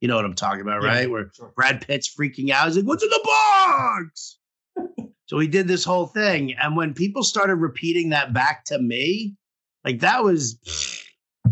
You 0.02 0.08
know 0.08 0.16
what 0.16 0.26
I'm 0.26 0.34
talking 0.34 0.62
about, 0.62 0.84
yeah, 0.84 0.90
right? 0.90 1.10
Where 1.10 1.32
sure. 1.34 1.54
Brad 1.56 1.86
Pitt's 1.86 2.14
freaking 2.14 2.50
out. 2.50 2.68
He's 2.68 2.78
like, 2.78 2.86
"What's 2.86 3.04
in 3.04 3.10
the 3.10 3.22
box?" 3.24 4.40
so 5.28 5.38
we 5.38 5.48
did 5.48 5.68
this 5.68 5.84
whole 5.84 6.08
thing, 6.08 6.54
and 6.56 6.76
when 6.76 6.94
people 6.94 7.24
started 7.24 7.56
repeating 7.56 8.10
that 8.10 8.34
back 8.34 8.66
to 8.66 8.80
me, 8.80 9.36
like 9.84 10.00
that 10.00 10.24
was 10.24 10.60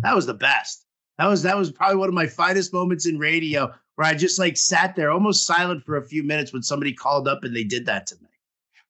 that 0.01 0.15
was 0.15 0.25
the 0.25 0.33
best. 0.33 0.85
That 1.19 1.27
was 1.27 1.43
that 1.43 1.57
was 1.57 1.71
probably 1.71 1.97
one 1.97 2.09
of 2.09 2.15
my 2.15 2.27
finest 2.27 2.73
moments 2.73 3.05
in 3.05 3.19
radio 3.19 3.71
where 3.95 4.07
I 4.07 4.13
just 4.13 4.39
like 4.39 4.57
sat 4.57 4.95
there 4.95 5.11
almost 5.11 5.45
silent 5.45 5.83
for 5.85 5.97
a 5.97 6.05
few 6.05 6.23
minutes 6.23 6.53
when 6.53 6.63
somebody 6.63 6.93
called 6.93 7.27
up 7.27 7.43
and 7.43 7.55
they 7.55 7.63
did 7.63 7.85
that 7.85 8.07
to 8.07 8.15
me. 8.15 8.29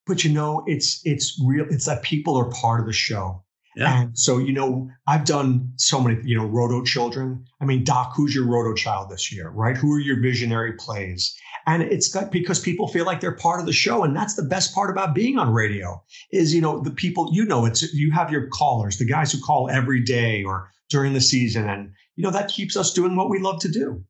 But 0.06 0.24
you 0.24 0.32
know, 0.32 0.64
it's 0.68 1.02
it's 1.06 1.40
real. 1.44 1.66
It's 1.70 1.86
that 1.86 2.04
people 2.04 2.36
are 2.38 2.50
part 2.52 2.80
of 2.80 2.88
the 2.88 2.94
show. 2.94 3.44
Yeah. 3.76 4.02
And 4.02 4.18
so, 4.18 4.38
you 4.38 4.54
know, 4.54 4.90
I've 5.08 5.26
done 5.26 5.72
so 5.78 6.00
many, 6.00 6.20
you 6.24 6.38
know, 6.38 6.46
Roto 6.46 6.84
Children. 6.84 7.44
I 7.60 7.66
mean, 7.66 7.84
Doc, 7.84 8.14
who's 8.16 8.36
your 8.36 8.46
Roto 8.46 8.76
child 8.76 9.10
this 9.10 9.32
year, 9.32 9.50
right? 9.50 9.76
Who 9.76 9.92
are 9.94 10.00
your 10.00 10.22
visionary 10.22 10.74
plays? 10.74 11.36
And 11.66 11.82
it's 11.82 12.08
got 12.10 12.32
because 12.32 12.60
people 12.60 12.88
feel 12.88 13.06
like 13.06 13.20
they're 13.20 13.36
part 13.36 13.60
of 13.60 13.66
the 13.66 13.74
show. 13.74 14.04
And 14.04 14.16
that's 14.16 14.36
the 14.36 14.44
best 14.44 14.76
part 14.76 14.92
about 14.92 15.16
being 15.16 15.40
on 15.40 15.52
radio 15.52 16.04
is, 16.32 16.54
you 16.54 16.62
know, 16.62 16.82
the 16.82 16.92
people, 16.92 17.30
you 17.32 17.46
know, 17.46 17.66
it's 17.66 17.94
you 17.94 18.12
have 18.12 18.32
your 18.32 18.48
callers, 18.48 18.98
the 18.98 19.06
guys 19.06 19.32
who 19.32 19.40
call 19.40 19.70
every 19.70 20.04
day 20.04 20.44
or 20.44 20.70
during 20.90 21.14
the 21.14 21.22
season. 21.22 21.68
And, 21.68 21.92
you 22.16 22.24
know, 22.24 22.32
that 22.32 22.50
keeps 22.50 22.78
us 22.78 22.94
doing 22.94 23.16
what 23.16 23.30
we 23.30 23.40
love 23.40 23.60
to 23.62 23.72
do. 23.72 24.04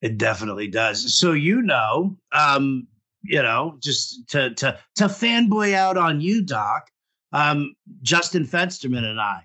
It 0.00 0.18
definitely 0.18 0.68
does. 0.68 1.18
So 1.18 1.32
you 1.32 1.62
know, 1.62 2.16
um, 2.32 2.86
you 3.22 3.42
know, 3.42 3.76
just 3.82 4.28
to 4.28 4.54
to 4.54 4.78
to 4.96 5.04
fanboy 5.04 5.74
out 5.74 5.96
on 5.96 6.20
you, 6.20 6.44
Doc. 6.44 6.88
Um, 7.32 7.74
Justin 8.00 8.46
Fensterman 8.46 9.04
and 9.04 9.20
I, 9.20 9.42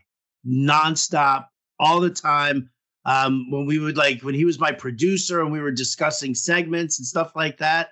nonstop, 0.47 1.47
all 1.79 1.99
the 1.99 2.09
time. 2.09 2.69
Um, 3.05 3.51
when 3.51 3.65
we 3.65 3.79
would 3.79 3.97
like 3.97 4.21
when 4.21 4.35
he 4.35 4.45
was 4.45 4.59
my 4.59 4.71
producer 4.71 5.41
and 5.41 5.51
we 5.51 5.59
were 5.59 5.71
discussing 5.71 6.33
segments 6.33 6.99
and 6.99 7.05
stuff 7.05 7.35
like 7.35 7.57
that. 7.57 7.89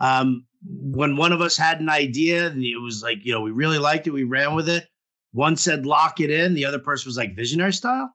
Um, 0.00 0.46
when 0.66 1.16
one 1.16 1.32
of 1.32 1.42
us 1.42 1.56
had 1.56 1.80
an 1.80 1.90
idea 1.90 2.46
and 2.46 2.62
it 2.62 2.78
was 2.78 3.02
like, 3.02 3.18
you 3.24 3.32
know, 3.32 3.42
we 3.42 3.50
really 3.50 3.78
liked 3.78 4.06
it, 4.06 4.12
we 4.12 4.24
ran 4.24 4.54
with 4.54 4.68
it. 4.68 4.86
One 5.32 5.56
said 5.56 5.84
lock 5.84 6.20
it 6.20 6.30
in, 6.30 6.54
the 6.54 6.64
other 6.64 6.78
person 6.78 7.08
was 7.08 7.16
like 7.16 7.36
visionary 7.36 7.72
style. 7.72 8.14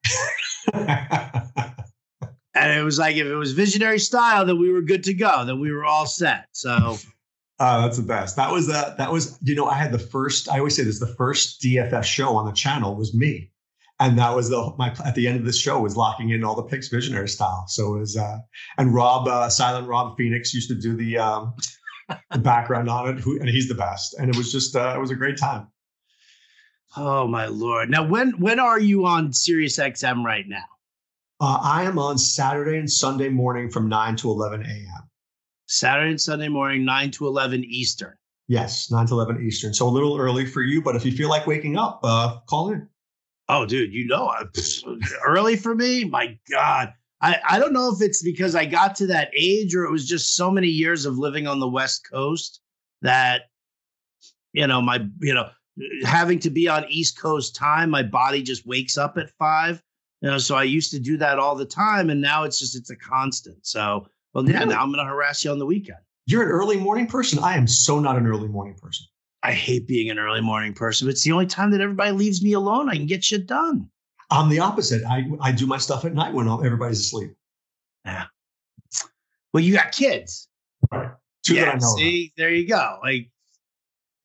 and 2.59 2.77
it 2.77 2.83
was 2.83 2.99
like 2.99 3.15
if 3.15 3.25
it 3.25 3.35
was 3.35 3.53
visionary 3.53 3.99
style, 3.99 4.45
then 4.45 4.59
we 4.59 4.71
were 4.71 4.81
good 4.81 5.03
to 5.05 5.13
go. 5.13 5.45
Then 5.45 5.59
we 5.59 5.71
were 5.71 5.85
all 5.85 6.05
set. 6.05 6.47
So. 6.51 6.97
Uh, 7.59 7.81
that's 7.81 7.97
the 7.97 8.03
best. 8.03 8.35
That 8.35 8.51
was 8.51 8.67
that. 8.67 8.97
That 8.97 9.11
was 9.11 9.37
you 9.41 9.55
know 9.55 9.65
I 9.65 9.75
had 9.75 9.91
the 9.91 9.99
first. 9.99 10.49
I 10.49 10.57
always 10.59 10.75
say 10.75 10.83
this: 10.83 10.99
the 10.99 11.15
first 11.15 11.61
DFS 11.61 12.03
show 12.03 12.35
on 12.35 12.45
the 12.45 12.51
channel 12.51 12.95
was 12.95 13.15
me, 13.15 13.51
and 13.99 14.17
that 14.17 14.35
was 14.35 14.49
the 14.49 14.73
my 14.77 14.93
at 15.05 15.15
the 15.15 15.27
end 15.27 15.39
of 15.39 15.45
the 15.45 15.53
show 15.53 15.79
was 15.79 15.95
locking 15.95 16.29
in 16.29 16.43
all 16.43 16.55
the 16.55 16.63
picks 16.63 16.89
visionary 16.89 17.29
style. 17.29 17.65
So 17.67 17.95
it 17.95 17.99
was 17.99 18.17
uh, 18.17 18.37
and 18.77 18.93
Rob 18.93 19.27
uh, 19.27 19.49
Silent 19.49 19.87
Rob 19.87 20.17
Phoenix 20.17 20.53
used 20.53 20.69
to 20.69 20.75
do 20.75 20.95
the 20.95 21.17
um, 21.17 21.53
the 22.31 22.39
background 22.39 22.89
on 22.89 23.15
it, 23.15 23.19
who, 23.19 23.39
and 23.39 23.49
he's 23.49 23.67
the 23.67 23.75
best. 23.75 24.15
And 24.19 24.29
it 24.29 24.37
was 24.37 24.51
just 24.51 24.75
uh, 24.75 24.93
it 24.95 24.99
was 24.99 25.11
a 25.11 25.15
great 25.15 25.37
time. 25.37 25.67
Oh 26.97 27.27
my 27.27 27.45
lord! 27.45 27.89
Now 27.89 28.05
when 28.05 28.31
when 28.39 28.59
are 28.59 28.79
you 28.79 29.05
on 29.05 29.31
Sirius 29.31 29.77
XM 29.77 30.23
right 30.23 30.45
now? 30.47 30.65
Uh, 31.41 31.57
I 31.61 31.83
am 31.83 31.97
on 31.97 32.17
Saturday 32.17 32.77
and 32.77 32.91
Sunday 32.91 33.29
morning 33.29 33.69
from 33.69 33.87
9 33.87 34.17
to 34.17 34.29
11 34.29 34.61
a.m. 34.61 35.09
Saturday 35.67 36.09
and 36.09 36.19
Sunday 36.19 36.49
morning, 36.49 36.83
9 36.83 37.11
to 37.11 37.27
11 37.27 37.63
Eastern. 37.63 38.13
Yes, 38.49 38.91
9 38.91 39.05
to 39.07 39.13
11 39.13 39.45
Eastern. 39.45 39.73
So 39.73 39.87
a 39.87 39.89
little 39.89 40.17
early 40.17 40.45
for 40.45 40.61
you, 40.61 40.81
but 40.81 40.97
if 40.97 41.05
you 41.05 41.13
feel 41.13 41.29
like 41.29 41.47
waking 41.47 41.77
up, 41.77 42.01
uh, 42.03 42.39
call 42.49 42.71
in. 42.71 42.89
Oh, 43.47 43.65
dude, 43.65 43.93
you 43.93 44.05
know, 44.07 44.33
early 45.25 45.55
for 45.55 45.73
me? 45.73 46.03
My 46.03 46.37
God. 46.51 46.93
I, 47.21 47.37
I 47.49 47.59
don't 47.59 47.73
know 47.73 47.93
if 47.93 48.01
it's 48.01 48.21
because 48.21 48.53
I 48.55 48.65
got 48.65 48.95
to 48.95 49.07
that 49.07 49.31
age 49.33 49.75
or 49.75 49.85
it 49.85 49.91
was 49.91 50.07
just 50.07 50.35
so 50.35 50.51
many 50.51 50.67
years 50.67 51.05
of 51.05 51.17
living 51.17 51.47
on 51.47 51.59
the 51.59 51.69
West 51.69 52.05
Coast 52.11 52.59
that, 53.01 53.43
you 54.51 54.67
know, 54.67 54.81
my, 54.81 55.05
you 55.21 55.33
know, 55.33 55.49
having 56.03 56.39
to 56.39 56.49
be 56.49 56.67
on 56.67 56.85
East 56.89 57.17
Coast 57.19 57.55
time, 57.55 57.89
my 57.89 58.03
body 58.03 58.43
just 58.43 58.67
wakes 58.67 58.97
up 58.97 59.17
at 59.17 59.29
five. 59.39 59.81
You 60.21 60.29
know, 60.29 60.37
so 60.37 60.55
I 60.55 60.63
used 60.63 60.91
to 60.91 60.99
do 60.99 61.17
that 61.17 61.39
all 61.39 61.55
the 61.55 61.65
time, 61.65 62.09
and 62.09 62.19
now 62.19 62.43
it's 62.43 62.59
just 62.59 62.75
it's 62.75 62.89
a 62.89 62.95
constant. 62.95 63.65
So, 63.65 64.07
well, 64.33 64.47
yeah, 64.49 64.65
now 64.65 64.81
I'm 64.81 64.91
going 64.91 65.03
to 65.03 65.09
harass 65.09 65.45
you 65.45 65.51
on 65.51 65.59
the 65.59 65.65
weekend. 65.65 65.99
You're 66.25 66.43
an 66.43 66.49
early 66.49 66.77
morning 66.77 67.07
person. 67.07 67.39
I 67.39 67.55
am 67.55 67.67
so 67.67 67.99
not 67.99 68.17
an 68.17 68.27
early 68.27 68.49
morning 68.49 68.75
person. 68.75 69.05
I 69.43 69.53
hate 69.53 69.87
being 69.87 70.09
an 70.09 70.19
early 70.19 70.41
morning 70.41 70.73
person. 70.73 71.07
But 71.07 71.11
it's 71.11 71.23
the 71.23 71.31
only 71.31 71.45
time 71.45 71.71
that 71.71 71.81
everybody 71.81 72.11
leaves 72.11 72.43
me 72.43 72.53
alone. 72.53 72.89
I 72.89 72.95
can 72.95 73.05
get 73.05 73.23
shit 73.23 73.47
done. 73.47 73.89
I'm 74.29 74.49
the 74.49 74.59
opposite. 74.59 75.03
I 75.05 75.25
I 75.41 75.51
do 75.51 75.65
my 75.65 75.77
stuff 75.77 76.05
at 76.05 76.13
night 76.13 76.33
when 76.33 76.47
everybody's 76.47 76.99
asleep. 76.99 77.31
Yeah. 78.05 78.25
Well, 79.53 79.63
you 79.63 79.73
got 79.73 79.91
kids. 79.91 80.47
Right. 80.91 81.11
Two 81.43 81.55
yeah. 81.55 81.77
see, 81.79 82.25
of. 82.25 82.31
there 82.37 82.51
you 82.51 82.67
go. 82.67 82.99
Like 83.01 83.29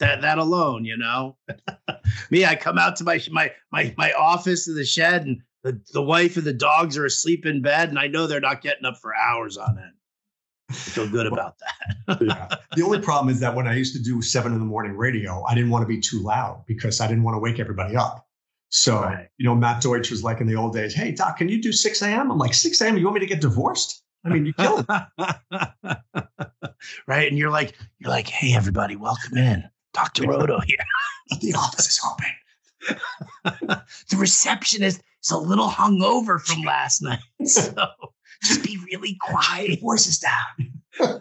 that 0.01 0.21
that 0.23 0.39
alone, 0.39 0.85
you 0.85 0.97
know. 0.97 1.37
Me, 2.31 2.45
I 2.45 2.57
come 2.57 2.79
out 2.79 2.97
to 2.97 3.05
my 3.05 3.21
my 3.31 3.53
my 3.71 3.95
my 3.97 4.13
office 4.13 4.69
in 4.69 4.75
the 4.75 4.85
shed 4.85 5.25
and 5.25 5.41
the, 5.65 5.81
the 5.93 6.03
wife 6.03 6.37
and 6.37 6.45
the 6.45 6.53
dogs 6.53 6.97
are 6.97 7.07
asleep 7.07 7.47
in 7.47 7.63
bed, 7.63 7.89
and 7.89 7.99
I 7.99 8.07
know 8.07 8.27
they're 8.27 8.41
not 8.41 8.63
getting 8.63 8.85
up 8.85 8.99
for 8.99 9.17
hours 9.17 9.57
on 9.57 9.79
end. 9.79 9.93
I 10.71 10.75
feel 10.75 11.09
good 11.09 11.27
about 11.27 11.57
that. 11.59 12.19
yeah. 12.21 12.49
The 12.77 12.83
only 12.83 13.01
problem 13.01 13.33
is 13.33 13.41
that 13.41 13.55
when 13.55 13.67
I 13.67 13.75
used 13.75 13.95
to 13.97 14.03
do 14.03 14.23
seven 14.23 14.53
in 14.53 14.59
the 14.59 14.65
morning 14.65 14.97
radio, 14.97 15.43
I 15.45 15.55
didn't 15.55 15.71
want 15.71 15.83
to 15.83 15.87
be 15.87 16.01
too 16.01 16.21
loud 16.21 16.65
because 16.67 17.01
I 17.01 17.07
didn't 17.07 17.23
want 17.23 17.35
to 17.35 17.39
wake 17.39 17.59
everybody 17.59 17.97
up. 17.97 18.27
So, 18.69 19.01
right. 19.03 19.29
you 19.39 19.47
know, 19.47 19.55
Matt 19.55 19.83
Deutsch 19.83 20.11
was 20.11 20.23
like 20.23 20.41
in 20.41 20.47
the 20.47 20.57
old 20.57 20.75
days, 20.75 20.95
hey, 20.95 21.13
Doc, 21.13 21.39
can 21.39 21.49
you 21.49 21.63
do 21.63 21.73
6 21.73 22.03
a.m.? 22.03 22.31
I'm 22.31 22.39
like, 22.39 22.55
6 22.55 22.81
a.m. 22.81 22.99
You 22.99 23.05
want 23.05 23.15
me 23.15 23.21
to 23.21 23.27
get 23.27 23.41
divorced? 23.41 24.03
I 24.25 24.31
mean, 24.31 24.47
you 24.47 24.53
kill 24.55 24.79
it. 24.79 24.87
right. 27.07 27.29
And 27.29 27.39
you're 27.39 27.51
like, 27.51 27.75
you're 27.99 28.11
like, 28.11 28.29
hey, 28.29 28.55
everybody, 28.55 28.97
welcome 28.97 29.37
in. 29.37 29.65
Dr. 29.93 30.27
Roto 30.27 30.61
here. 30.61 30.79
the 31.41 31.55
office 31.55 31.87
is 31.87 32.01
open. 32.05 32.27
the 34.11 34.17
receptionist 34.17 35.03
is 35.25 35.31
a 35.31 35.39
little 35.39 35.69
hungover 35.69 36.41
from 36.41 36.63
last 36.67 37.03
night. 37.03 37.19
So 37.47 37.75
just 38.43 38.65
be 38.65 38.79
really 38.93 39.17
quiet. 39.21 39.81
Voices 39.81 40.19
down. 40.19 40.83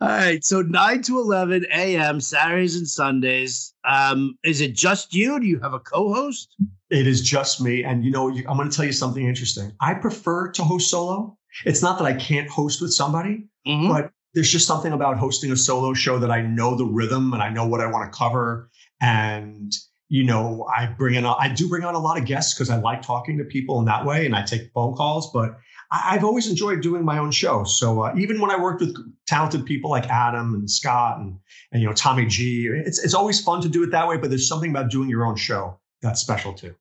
All 0.00 0.08
right. 0.08 0.44
So 0.44 0.62
9 0.62 1.02
to 1.02 1.18
11 1.18 1.66
a.m., 1.72 2.20
Saturdays 2.20 2.76
and 2.76 2.88
Sundays. 2.88 3.74
Um, 3.84 4.36
is 4.44 4.60
it 4.60 4.74
just 4.74 5.14
you? 5.14 5.38
Do 5.40 5.46
you 5.46 5.60
have 5.60 5.74
a 5.74 5.80
co 5.80 6.12
host? 6.12 6.54
It 6.90 7.06
is 7.06 7.22
just 7.22 7.60
me. 7.60 7.84
And, 7.84 8.04
you 8.04 8.10
know, 8.10 8.28
I'm 8.28 8.56
going 8.56 8.70
to 8.70 8.76
tell 8.76 8.86
you 8.86 8.92
something 8.92 9.26
interesting. 9.26 9.72
I 9.80 9.94
prefer 9.94 10.50
to 10.52 10.64
host 10.64 10.90
solo. 10.90 11.36
It's 11.64 11.82
not 11.82 11.98
that 11.98 12.04
I 12.04 12.14
can't 12.14 12.48
host 12.48 12.80
with 12.80 12.92
somebody, 12.92 13.44
mm-hmm. 13.66 13.88
but 13.88 14.10
there's 14.34 14.50
just 14.50 14.66
something 14.66 14.92
about 14.92 15.18
hosting 15.18 15.50
a 15.52 15.56
solo 15.56 15.94
show 15.94 16.18
that 16.18 16.30
I 16.30 16.42
know 16.42 16.76
the 16.76 16.84
rhythm 16.84 17.32
and 17.32 17.42
I 17.42 17.50
know 17.50 17.66
what 17.66 17.80
I 17.80 17.86
want 17.86 18.10
to 18.10 18.16
cover. 18.16 18.70
And, 19.00 19.72
you 20.08 20.24
know, 20.24 20.66
I 20.74 20.86
bring 20.86 21.16
in, 21.16 21.26
I 21.26 21.52
do 21.54 21.68
bring 21.68 21.84
on 21.84 21.94
a 21.94 21.98
lot 21.98 22.18
of 22.18 22.24
guests 22.24 22.54
because 22.54 22.70
I 22.70 22.76
like 22.76 23.02
talking 23.02 23.36
to 23.38 23.44
people 23.44 23.78
in 23.78 23.84
that 23.86 24.06
way 24.06 24.24
and 24.24 24.34
I 24.34 24.42
take 24.42 24.72
phone 24.72 24.94
calls, 24.94 25.30
but 25.32 25.58
I, 25.92 26.14
have 26.14 26.24
always 26.24 26.48
enjoyed 26.48 26.80
doing 26.80 27.04
my 27.04 27.18
own 27.18 27.30
show. 27.30 27.64
So 27.64 28.04
uh, 28.04 28.14
even 28.16 28.40
when 28.40 28.50
I 28.50 28.58
worked 28.58 28.80
with 28.80 28.96
talented 29.26 29.66
people 29.66 29.90
like 29.90 30.06
Adam 30.08 30.54
and 30.54 30.70
Scott 30.70 31.18
and, 31.18 31.38
and, 31.72 31.82
you 31.82 31.88
know, 31.88 31.94
Tommy 31.94 32.24
G, 32.26 32.68
it's, 32.68 33.02
it's 33.02 33.14
always 33.14 33.40
fun 33.40 33.60
to 33.62 33.68
do 33.68 33.82
it 33.82 33.90
that 33.90 34.08
way, 34.08 34.16
but 34.16 34.30
there's 34.30 34.48
something 34.48 34.70
about 34.70 34.90
doing 34.90 35.10
your 35.10 35.26
own 35.26 35.36
show 35.36 35.78
that's 36.00 36.20
special 36.20 36.54
too. 36.54 36.74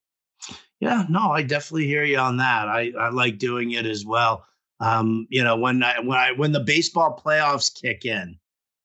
Yeah, 0.80 1.06
no, 1.10 1.32
I 1.32 1.42
definitely 1.42 1.88
hear 1.88 2.04
you 2.04 2.20
on 2.20 2.38
that. 2.38 2.68
I, 2.68 2.94
I 2.98 3.10
like 3.10 3.40
doing 3.40 3.72
it 3.72 3.86
as 3.86 4.06
well. 4.06 4.46
Um, 4.80 5.28
you 5.30 5.44
know, 5.44 5.58
when 5.58 5.82
I 5.82 6.00
when 6.00 6.18
I 6.18 6.32
when 6.34 6.52
the 6.52 6.60
baseball 6.60 7.20
playoffs 7.26 7.74
kick 7.74 8.06
in, 8.06 8.38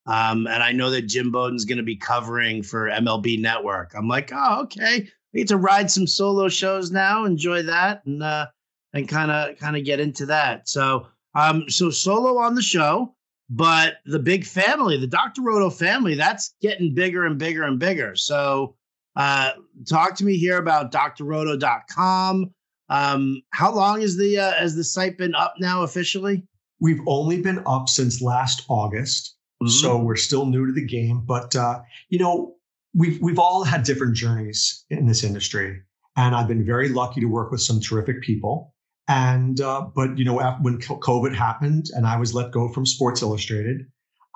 um, 0.06 0.46
and 0.46 0.62
I 0.62 0.72
know 0.72 0.90
that 0.90 1.02
Jim 1.02 1.30
Bowden's 1.30 1.64
going 1.64 1.78
to 1.78 1.84
be 1.84 1.96
covering 1.96 2.62
for 2.62 2.88
MLB 2.88 3.40
Network. 3.40 3.92
I'm 3.94 4.08
like, 4.08 4.30
oh, 4.34 4.62
okay, 4.62 5.08
we 5.32 5.40
get 5.40 5.48
to 5.48 5.56
ride 5.56 5.90
some 5.90 6.06
solo 6.06 6.48
shows 6.48 6.90
now, 6.90 7.24
enjoy 7.24 7.62
that, 7.62 8.04
and 8.04 8.22
uh, 8.22 8.46
and 8.92 9.08
kind 9.08 9.30
of 9.30 9.58
kind 9.58 9.76
of 9.76 9.84
get 9.84 10.00
into 10.00 10.26
that. 10.26 10.68
So, 10.68 11.06
um, 11.34 11.68
so 11.68 11.90
solo 11.90 12.38
on 12.38 12.54
the 12.54 12.62
show, 12.62 13.14
but 13.48 13.94
the 14.06 14.18
big 14.18 14.44
family, 14.44 14.96
the 14.96 15.06
Dr. 15.06 15.42
Roto 15.42 15.70
family, 15.70 16.14
that's 16.14 16.54
getting 16.60 16.94
bigger 16.94 17.24
and 17.24 17.38
bigger 17.38 17.62
and 17.62 17.78
bigger. 17.78 18.16
So, 18.16 18.76
uh, 19.16 19.52
talk 19.88 20.16
to 20.16 20.24
me 20.24 20.36
here 20.36 20.58
about 20.58 20.92
drroto.com. 20.92 22.50
Um, 22.88 23.42
how 23.50 23.72
long 23.72 24.02
is 24.02 24.18
the 24.18 24.38
uh, 24.38 24.52
has 24.52 24.74
the 24.74 24.84
site 24.84 25.16
been 25.16 25.34
up 25.34 25.54
now 25.58 25.82
officially? 25.82 26.44
We've 26.80 27.00
only 27.06 27.40
been 27.40 27.62
up 27.64 27.88
since 27.88 28.20
last 28.20 28.64
August, 28.68 29.36
mm-hmm. 29.62 29.86
so 29.86 29.98
we're 29.98 30.16
still 30.16 30.46
new 30.46 30.66
to 30.66 30.72
the 30.72 30.84
game. 30.84 31.22
But 31.24 31.54
uh, 31.56 31.80
you 32.08 32.18
know, 32.18 32.56
we've 32.94 33.20
we've 33.20 33.38
all 33.38 33.64
had 33.64 33.82
different 33.84 34.14
journeys 34.14 34.84
in 34.90 35.06
this 35.06 35.24
industry, 35.24 35.82
and 36.16 36.34
I've 36.34 36.48
been 36.48 36.64
very 36.64 36.88
lucky 36.88 37.20
to 37.20 37.26
work 37.26 37.50
with 37.50 37.60
some 37.60 37.80
terrific 37.80 38.22
people. 38.22 38.74
And 39.08 39.60
uh, 39.60 39.82
but 39.94 40.16
you 40.18 40.24
know, 40.24 40.40
when 40.60 40.78
COVID 40.78 41.34
happened 41.34 41.86
and 41.94 42.06
I 42.06 42.16
was 42.16 42.34
let 42.34 42.52
go 42.52 42.68
from 42.68 42.86
Sports 42.86 43.22
Illustrated, 43.22 43.86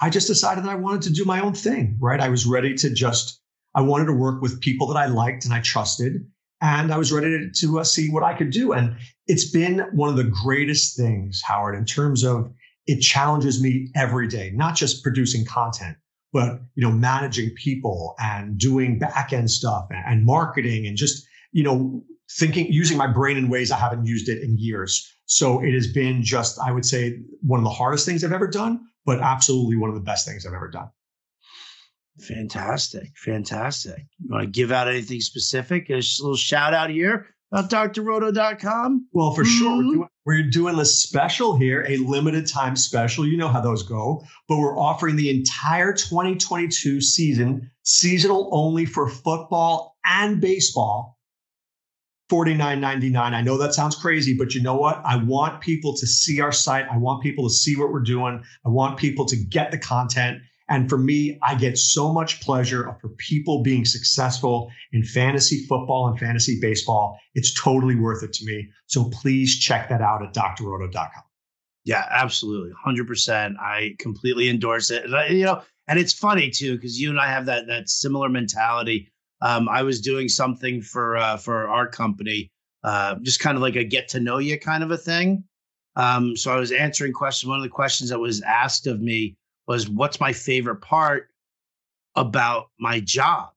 I 0.01 0.11
just 0.11 0.27
decided 0.27 0.65
that 0.65 0.71
I 0.71 0.77
wanted 0.77 1.03
to 1.03 1.13
do 1.13 1.25
my 1.25 1.41
own 1.41 1.55
thing. 1.55 1.97
Right, 2.01 2.21
I 2.21 2.29
was 2.29 2.47
ready 2.47 2.75
to 2.75 2.91
just 2.91 3.41
I 3.75 3.83
wanted 3.83 4.07
to 4.07 4.13
work 4.13 4.43
with 4.43 4.61
people 4.61 4.87
that 4.89 4.97
I 4.97 5.07
liked 5.07 5.45
and 5.45 5.55
I 5.55 5.61
trusted 5.61 6.27
and 6.61 6.93
I 6.93 6.99
was 6.99 7.13
ready 7.13 7.29
to, 7.29 7.51
to 7.67 7.81
uh, 7.81 7.85
see 7.85 8.11
what 8.11 8.23
I 8.23 8.35
could 8.35 8.51
do. 8.51 8.73
And 8.73 8.97
it's 9.27 9.51
been 9.51 9.81
one 9.93 10.09
of 10.09 10.17
the 10.17 10.25
greatest 10.25 10.97
things, 10.97 11.43
Howard, 11.45 11.75
in 11.75 11.85
terms 11.85 12.25
of 12.25 12.53
it 12.87 13.01
challenges 13.01 13.63
me 13.63 13.91
every 13.95 14.29
day, 14.29 14.53
not 14.55 14.77
just 14.77 15.03
producing 15.03 15.45
content, 15.45 15.97
but 16.33 16.61
you 16.75 16.83
know, 16.83 16.93
managing 16.93 17.51
people 17.51 18.15
and 18.19 18.59
doing 18.59 18.99
back 18.99 19.33
end 19.33 19.51
stuff 19.51 19.87
and, 19.91 20.25
marketing 20.25 20.87
and 20.87 20.97
just 20.97 21.27
you 21.53 21.63
know 21.63 22.03
thinking 22.31 22.67
using 22.73 22.99
my 22.99 23.07
brain 23.07 23.37
in 23.37 23.49
ways 23.49 23.71
I 23.71 23.79
haven't 23.79 24.07
used 24.07 24.29
it 24.29 24.43
in 24.43 24.59
years. 24.59 25.13
So 25.27 25.63
it 25.63 25.73
has 25.73 25.93
been 25.93 26.23
just, 26.23 26.59
I 26.61 26.71
would 26.73 26.85
say, 26.85 27.21
one 27.41 27.59
of 27.59 27.65
the 27.65 27.71
hardest 27.71 28.07
things 28.07 28.23
I've 28.23 28.33
ever 28.33 28.47
done, 28.47 28.81
but 29.05 29.21
absolutely 29.21 29.77
one 29.77 29.91
of 29.91 29.97
the 29.97 30.03
best 30.03 30.27
things 30.27 30.47
I've 30.47 30.55
ever 30.55 30.69
done. 30.69 30.89
Fantastic. 32.21 33.11
Fantastic. 33.17 34.07
You 34.19 34.31
want 34.31 34.45
to 34.45 34.51
give 34.51 34.73
out 34.73 34.89
anything 34.89 35.21
specific? 35.21 35.91
A 35.91 35.95
little 35.95 36.37
shout 36.37 36.75
out 36.75 36.91
here 36.91 37.36
about 37.57 37.95
drroto.com? 37.95 39.09
Well, 39.13 39.33
for 39.33 39.43
mm-hmm. 39.43 39.59
sure. 39.59 39.77
We're 39.77 39.83
doing, 39.83 40.09
we're 40.27 40.51
doing 40.51 40.79
a 40.79 40.85
special 40.85 41.57
here, 41.57 41.85
a 41.89 41.97
limited 41.99 42.47
time 42.47 42.77
special. 42.77 43.27
You 43.27 43.37
know 43.37 43.49
how 43.49 43.61
those 43.61 43.83
go. 43.83 44.25
But 44.49 44.59
we're 44.59 44.79
offering 44.79 45.17
the 45.17 45.31
entire 45.31 45.93
2022 45.93 47.01
season, 47.01 47.71
seasonal 47.83 48.51
only 48.53 48.85
for 48.85 49.09
football 49.09 49.97
and 50.05 50.41
baseball. 50.41 51.19
$49.99. 52.31 53.17
I 53.17 53.41
know 53.41 53.57
that 53.57 53.73
sounds 53.73 53.95
crazy, 53.95 54.35
but 54.37 54.53
you 54.53 54.61
know 54.61 54.75
what? 54.75 55.01
I 55.05 55.17
want 55.17 55.61
people 55.61 55.97
to 55.97 56.07
see 56.09 56.41
our 56.41 56.51
site. 56.51 56.87
I 56.91 56.97
want 56.97 57.23
people 57.23 57.49
to 57.49 57.55
see 57.55 57.77
what 57.77 57.93
we're 57.93 58.01
doing. 58.01 58.43
I 58.65 58.69
want 58.69 58.99
people 58.99 59.27
to 59.27 59.37
get 59.37 59.71
the 59.71 59.79
content. 59.79 60.41
And 60.69 60.89
for 60.89 60.99
me, 60.99 61.39
I 61.43 61.55
get 61.55 61.79
so 61.79 62.13
much 62.13 62.41
pleasure 62.41 62.97
for 63.01 63.09
people 63.11 63.63
being 63.63 63.85
successful 63.85 64.71
in 64.93 65.05
fantasy 65.05 65.65
football 65.67 66.09
and 66.09 66.19
fantasy 66.19 66.59
baseball. 66.61 67.19
It's 67.35 67.55
totally 67.61 67.95
worth 67.95 68.25
it 68.25 68.33
to 68.35 68.45
me. 68.45 68.69
So 68.87 69.11
please 69.11 69.59
check 69.59 69.89
that 69.89 70.03
out 70.03 70.23
at 70.23 70.35
drroto.com. 70.35 71.23
Yeah, 71.85 72.05
absolutely. 72.11 72.73
100%. 72.85 73.57
I 73.61 73.95
completely 74.01 74.49
endorse 74.49 74.91
it. 74.91 75.05
And 75.05 75.39
you 75.39 75.45
know, 75.45 75.63
and 75.87 76.01
it's 76.01 76.13
funny 76.13 76.51
too, 76.51 76.75
because 76.75 77.01
you 77.01 77.11
and 77.11 77.21
I 77.21 77.29
have 77.29 77.47
that, 77.47 77.69
that 77.69 77.89
similar 77.89 78.29
mentality. 78.29 79.13
Um, 79.41 79.69
I 79.69 79.83
was 79.83 80.01
doing 80.01 80.29
something 80.29 80.83
for, 80.83 81.17
uh, 81.17 81.37
for 81.37 81.69
our 81.69 81.87
company 81.87 82.51
uh, 82.87 83.17
just 83.23 83.41
kind 83.41 83.57
of 83.57 83.63
like 83.63 83.75
a 83.75 83.85
get 83.85 84.09
to 84.09 84.21
know 84.21 84.39
you 84.39 84.59
kind 84.59 84.85
of 84.85 84.93
a 84.93 84.97
thing. 84.97 85.43
Um, 85.97 86.37
so 86.37 86.53
I 86.53 86.57
was 86.57 86.71
answering 86.71 87.13
questions. 87.13 87.49
One 87.49 87.59
of 87.59 87.65
the 87.65 87.69
questions 87.69 88.11
that 88.11 88.19
was 88.21 88.43
asked 88.43 88.87
of 88.87 89.01
me 89.01 89.37
was, 89.67 89.89
"What's 89.89 90.21
my 90.21 90.33
favorite 90.33 90.81
part 90.81 91.29
about 92.15 92.71
my 92.79 93.01
job?" 93.01 93.51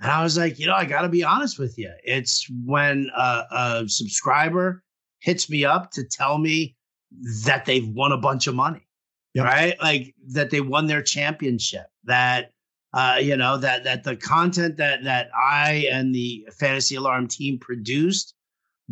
And 0.00 0.10
I 0.10 0.22
was 0.22 0.36
like, 0.36 0.58
you 0.58 0.66
know, 0.66 0.74
I 0.74 0.84
got 0.84 1.02
to 1.02 1.08
be 1.08 1.24
honest 1.24 1.58
with 1.58 1.78
you. 1.78 1.90
It's 2.04 2.46
when 2.64 3.10
a, 3.16 3.44
a 3.50 3.84
subscriber 3.88 4.82
hits 5.20 5.48
me 5.48 5.64
up 5.64 5.90
to 5.92 6.04
tell 6.04 6.38
me 6.38 6.76
that 7.44 7.64
they've 7.64 7.88
won 7.88 8.12
a 8.12 8.18
bunch 8.18 8.46
of 8.46 8.54
money, 8.54 8.86
yep. 9.32 9.46
right? 9.46 9.74
Like 9.80 10.14
that 10.28 10.50
they 10.50 10.60
won 10.60 10.86
their 10.86 11.02
championship. 11.02 11.86
That 12.04 12.50
uh, 12.92 13.18
you 13.20 13.36
know 13.36 13.56
that 13.56 13.84
that 13.84 14.04
the 14.04 14.16
content 14.16 14.76
that 14.76 15.04
that 15.04 15.28
I 15.34 15.88
and 15.90 16.14
the 16.14 16.46
Fantasy 16.58 16.96
Alarm 16.96 17.28
team 17.28 17.58
produced 17.58 18.34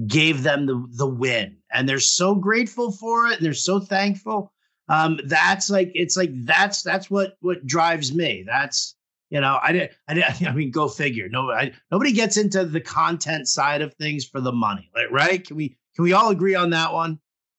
gave 0.07 0.43
them 0.43 0.67
the 0.67 0.87
the 0.97 1.07
win, 1.07 1.57
and 1.73 1.89
they're 1.89 2.01
so 2.01 2.35
grateful 2.35 2.93
for 2.93 3.29
it, 3.29 3.37
and 3.37 3.45
they're 3.45 3.53
so 3.53 3.81
thankful. 3.81 4.53
Um, 4.93 5.19
that's 5.25 5.71
like 5.71 5.91
it's 5.95 6.19
like 6.19 6.31
that's 6.45 6.83
that's 6.83 7.11
what 7.11 7.39
what 7.41 7.67
drives 7.67 8.15
me. 8.15 8.45
That's 8.47 8.95
you 9.31 9.41
know 9.41 9.59
I 9.63 9.73
didn't 9.73 9.93
I 10.07 10.15
didn't 10.15 10.43
I 10.47 10.53
mean 10.53 10.71
go 10.71 10.87
figure. 10.87 11.29
No, 11.31 11.51
I, 11.51 11.73
nobody 11.91 12.13
gets 12.13 12.37
into 12.37 12.67
the 12.67 12.81
content 12.81 13.49
side 13.49 13.81
of 13.81 13.95
things 13.95 14.27
for 14.27 14.41
the 14.43 14.53
money, 14.53 14.91
like 14.95 15.11
right? 15.11 15.45
Can 15.47 15.57
we 15.57 15.79
can 15.97 16.05
we 16.05 16.13
all 16.13 16.29
agree 16.29 16.55
on 16.55 16.71
that 16.71 16.93
one? 16.93 17.19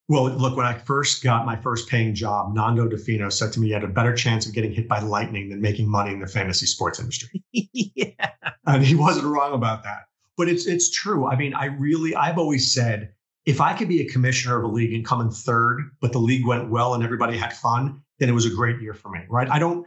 Well, 0.10 0.26
look, 0.26 0.56
when 0.56 0.66
I 0.66 0.78
first 0.78 1.24
got 1.24 1.46
my 1.46 1.56
first 1.56 1.90
paying 1.90 2.14
job, 2.14 2.54
Nando 2.54 2.88
Di 2.88 2.98
Fino 2.98 3.30
said 3.30 3.52
to 3.54 3.60
me, 3.60 3.70
you 3.70 3.74
had 3.74 3.86
a 3.86 3.88
better 3.88 4.14
chance 4.14 4.46
of 4.46 4.54
getting 4.54 4.74
hit 4.74 4.88
by 4.88 5.00
lightning 5.00 5.50
than 5.50 5.62
making 5.62 5.90
money 5.90 6.12
in 6.12 6.20
the 6.20 6.28
fantasy 6.28 6.66
sports 6.66 7.00
industry. 7.00 7.42
yeah. 7.52 8.30
And 8.68 8.84
he 8.84 8.96
wasn't 8.96 9.26
wrong 9.26 9.54
about 9.54 9.84
that. 9.84 10.04
But 10.38 10.50
it's 10.50 10.68
it's 10.68 10.92
true. 10.92 11.26
I 11.26 11.36
mean, 11.36 11.56
I 11.56 11.66
really 11.66 12.14
I've 12.16 12.38
always 12.38 12.72
said 12.72 13.14
if 13.46 13.60
I 13.60 13.74
could 13.74 13.90
be 13.90 14.02
a 14.02 14.10
commissioner 14.10 14.58
of 14.58 14.64
a 14.64 14.74
league 14.74 14.94
and 14.94 15.06
come 15.06 15.22
in 15.22 15.30
third, 15.30 15.92
but 16.02 16.12
the 16.12 16.20
league 16.20 16.46
went 16.46 16.70
well 16.70 16.94
and 16.94 17.04
everybody 17.04 17.38
had 17.38 17.54
fun, 17.54 18.02
then 18.20 18.30
it 18.30 18.34
was 18.34 18.46
a 18.46 18.50
great 18.50 18.82
year 18.82 18.94
for 18.94 19.10
me, 19.10 19.20
right? 19.30 19.50
I 19.50 19.60
don't 19.60 19.86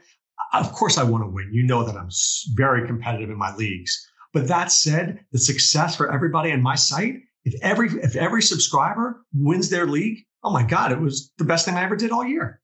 of 0.53 0.73
course 0.73 0.99
I 0.99 1.03
want 1.03 1.25
to 1.25 1.29
win. 1.29 1.51
You 1.53 1.65
know 1.65 1.85
that 1.85 1.97
I'm 1.97 2.09
very 2.55 2.87
competitive 2.87 3.31
in 3.31 3.39
my 3.39 3.55
leagues. 3.57 4.07
But 4.33 4.49
that 4.49 4.71
said, 4.71 5.21
the 5.33 5.39
success 5.39 5.97
for 5.97 6.13
everybody 6.13 6.53
on 6.53 6.63
my 6.63 6.75
site 6.75 7.17
if 7.47 7.55
every 7.63 7.89
if 8.03 8.17
every 8.17 8.43
subscriber 8.43 9.25
wins 9.33 9.71
their 9.71 9.87
league, 9.87 10.19
oh 10.43 10.51
my 10.51 10.65
god, 10.65 10.91
it 10.91 11.01
was 11.01 11.33
the 11.39 11.45
best 11.45 11.65
thing 11.65 11.77
I 11.77 11.85
ever 11.85 11.97
did 11.97 12.11
all 12.11 12.25
year. 12.25 12.61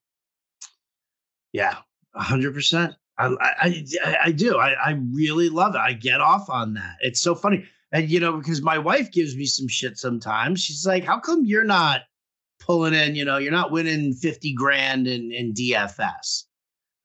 Yeah, 1.52 1.76
hundred 2.14 2.52
percent. 2.52 2.94
I, 3.16 3.36
I 3.40 3.84
I 4.24 4.32
do. 4.32 4.58
I, 4.58 4.72
I 4.72 4.98
really 5.12 5.48
love 5.48 5.76
it. 5.76 5.78
I 5.78 5.92
get 5.92 6.20
off 6.20 6.50
on 6.50 6.74
that. 6.74 6.96
It's 7.00 7.22
so 7.22 7.36
funny. 7.36 7.64
And 7.92 8.10
you 8.10 8.20
know, 8.20 8.38
because 8.38 8.62
my 8.62 8.78
wife 8.78 9.12
gives 9.12 9.36
me 9.36 9.46
some 9.46 9.68
shit 9.68 9.98
sometimes. 9.98 10.60
She's 10.62 10.86
like, 10.86 11.04
How 11.04 11.20
come 11.20 11.44
you're 11.44 11.64
not 11.64 12.02
pulling 12.60 12.94
in, 12.94 13.14
you 13.14 13.24
know, 13.24 13.38
you're 13.38 13.52
not 13.52 13.72
winning 13.72 14.14
50 14.14 14.54
grand 14.54 15.06
in, 15.06 15.30
in 15.32 15.52
DFS? 15.52 16.44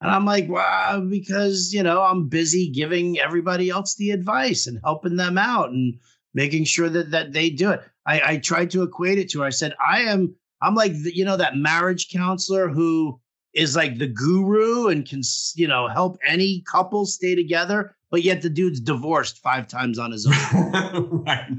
And 0.00 0.12
I'm 0.12 0.24
like, 0.24 0.48
well, 0.48 1.00
because, 1.00 1.72
you 1.74 1.82
know, 1.82 2.00
I'm 2.00 2.28
busy 2.28 2.70
giving 2.70 3.18
everybody 3.18 3.68
else 3.68 3.96
the 3.96 4.12
advice 4.12 4.68
and 4.68 4.78
helping 4.84 5.16
them 5.16 5.36
out. 5.36 5.70
And 5.70 5.98
making 6.34 6.64
sure 6.64 6.88
that 6.88 7.10
that 7.10 7.32
they 7.32 7.50
do 7.50 7.70
it. 7.70 7.82
I, 8.06 8.20
I 8.32 8.36
tried 8.38 8.70
to 8.70 8.82
equate 8.82 9.18
it 9.18 9.28
to 9.30 9.40
her. 9.40 9.46
I 9.46 9.50
said, 9.50 9.74
I 9.84 10.02
am, 10.02 10.34
I'm 10.62 10.74
like, 10.74 10.92
the, 10.92 11.14
you 11.14 11.24
know, 11.24 11.36
that 11.36 11.56
marriage 11.56 12.08
counselor 12.10 12.68
who 12.68 13.20
is 13.54 13.76
like 13.76 13.98
the 13.98 14.06
guru 14.06 14.88
and 14.88 15.06
can, 15.06 15.22
you 15.56 15.66
know, 15.66 15.88
help 15.88 16.18
any 16.26 16.62
couple 16.70 17.06
stay 17.06 17.34
together, 17.34 17.96
but 18.10 18.22
yet 18.22 18.42
the 18.42 18.50
dude's 18.50 18.80
divorced 18.80 19.38
five 19.42 19.68
times 19.68 19.98
on 19.98 20.12
his 20.12 20.26
own. 20.26 21.24
right, 21.26 21.50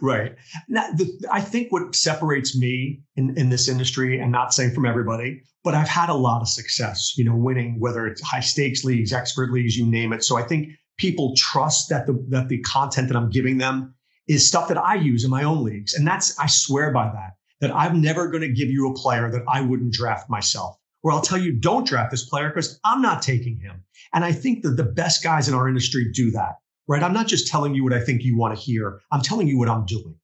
right. 0.00 0.36
Now, 0.68 0.90
the, 0.92 1.10
I 1.30 1.40
think 1.40 1.72
what 1.72 1.94
separates 1.94 2.56
me 2.56 3.00
in, 3.16 3.36
in 3.38 3.50
this 3.50 3.68
industry, 3.68 4.18
and 4.18 4.30
not 4.30 4.52
saying 4.52 4.74
from 4.74 4.86
everybody, 4.86 5.42
but 5.62 5.74
I've 5.74 5.88
had 5.88 6.10
a 6.10 6.14
lot 6.14 6.42
of 6.42 6.48
success, 6.48 7.14
you 7.16 7.24
know, 7.24 7.34
winning 7.34 7.80
whether 7.80 8.06
it's 8.06 8.20
high 8.22 8.40
stakes 8.40 8.84
leagues, 8.84 9.12
expert 9.12 9.50
leagues, 9.50 9.76
you 9.76 9.86
name 9.86 10.12
it. 10.12 10.22
So 10.22 10.36
I 10.36 10.42
think 10.42 10.68
people 10.98 11.34
trust 11.36 11.88
that 11.88 12.06
the 12.06 12.24
that 12.28 12.48
the 12.48 12.60
content 12.60 13.08
that 13.08 13.16
I'm 13.16 13.30
giving 13.30 13.58
them 13.58 13.94
is 14.28 14.46
stuff 14.46 14.68
that 14.68 14.78
I 14.78 14.94
use 14.94 15.24
in 15.24 15.30
my 15.30 15.44
own 15.44 15.64
leagues. 15.64 15.94
And 15.94 16.06
that's, 16.06 16.38
I 16.38 16.46
swear 16.46 16.90
by 16.92 17.06
that, 17.06 17.32
that 17.60 17.74
I'm 17.74 18.00
never 18.00 18.28
going 18.28 18.42
to 18.42 18.52
give 18.52 18.70
you 18.70 18.90
a 18.90 18.94
player 18.94 19.30
that 19.30 19.42
I 19.48 19.60
wouldn't 19.60 19.92
draft 19.92 20.30
myself. 20.30 20.78
Or 21.04 21.12
I'll 21.12 21.20
tell 21.20 21.38
you, 21.38 21.52
don't 21.52 21.86
draft 21.86 22.10
this 22.10 22.28
player 22.28 22.48
because 22.48 22.80
I'm 22.84 23.00
not 23.00 23.22
taking 23.22 23.58
him. 23.58 23.84
And 24.12 24.24
I 24.24 24.32
think 24.32 24.62
that 24.62 24.70
the 24.70 24.84
best 24.84 25.22
guys 25.22 25.48
in 25.48 25.54
our 25.54 25.68
industry 25.68 26.10
do 26.12 26.32
that, 26.32 26.54
right? 26.88 27.02
I'm 27.02 27.12
not 27.12 27.28
just 27.28 27.46
telling 27.46 27.74
you 27.74 27.84
what 27.84 27.92
I 27.92 28.00
think 28.00 28.22
you 28.22 28.36
want 28.36 28.56
to 28.56 28.60
hear, 28.60 29.00
I'm 29.12 29.20
telling 29.20 29.46
you 29.46 29.58
what 29.58 29.68
I'm 29.68 29.84
doing. 29.84 30.16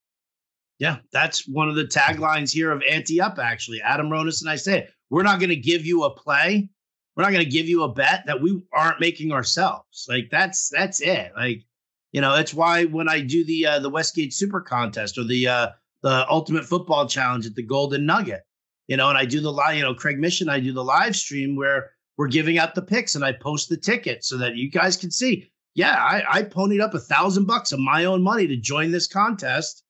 Yeah, 0.78 0.96
that's 1.12 1.46
one 1.46 1.68
of 1.68 1.76
the 1.76 1.84
taglines 1.84 2.50
here 2.50 2.72
of 2.72 2.82
Ante 2.90 3.20
Up, 3.20 3.38
actually. 3.38 3.82
Adam 3.82 4.08
Ronis 4.08 4.40
and 4.40 4.50
I 4.50 4.56
say, 4.56 4.88
we're 5.10 5.22
not 5.22 5.38
going 5.38 5.50
to 5.50 5.56
give 5.56 5.84
you 5.84 6.04
a 6.04 6.14
play. 6.14 6.70
We're 7.14 7.24
not 7.24 7.32
going 7.32 7.44
to 7.44 7.50
give 7.50 7.68
you 7.68 7.82
a 7.82 7.92
bet 7.92 8.24
that 8.26 8.40
we 8.40 8.62
aren't 8.72 9.00
making 9.00 9.32
ourselves. 9.32 10.06
Like 10.08 10.30
that's 10.30 10.70
that's 10.70 11.00
it. 11.00 11.32
Like 11.36 11.64
you 12.12 12.20
know, 12.20 12.34
that's 12.34 12.54
why 12.54 12.84
when 12.84 13.08
I 13.08 13.20
do 13.20 13.44
the 13.44 13.66
uh, 13.66 13.78
the 13.80 13.90
Westgate 13.90 14.32
Super 14.32 14.60
Contest 14.60 15.18
or 15.18 15.24
the 15.24 15.46
uh, 15.48 15.68
the 16.02 16.26
Ultimate 16.30 16.64
Football 16.64 17.06
Challenge 17.06 17.44
at 17.44 17.54
the 17.54 17.62
Golden 17.62 18.06
Nugget, 18.06 18.42
you 18.90 18.96
know, 18.96 19.08
and 19.08 19.16
I 19.16 19.24
do 19.24 19.40
the 19.40 19.52
live, 19.52 19.76
you 19.76 19.84
know, 19.84 19.94
Craig 19.94 20.18
Mission, 20.18 20.48
I 20.48 20.58
do 20.58 20.72
the 20.72 20.82
live 20.82 21.14
stream 21.14 21.54
where 21.54 21.92
we're 22.16 22.26
giving 22.26 22.58
out 22.58 22.74
the 22.74 22.82
picks 22.82 23.14
and 23.14 23.24
I 23.24 23.30
post 23.30 23.68
the 23.68 23.76
ticket 23.76 24.24
so 24.24 24.36
that 24.38 24.56
you 24.56 24.68
guys 24.68 24.96
can 24.96 25.12
see. 25.12 25.52
Yeah, 25.76 25.94
I, 25.94 26.24
I 26.28 26.42
ponied 26.42 26.82
up 26.82 26.92
a 26.92 26.98
thousand 26.98 27.44
bucks 27.44 27.70
of 27.70 27.78
my 27.78 28.06
own 28.06 28.20
money 28.20 28.48
to 28.48 28.56
join 28.56 28.90
this 28.90 29.06
contest, 29.06 29.84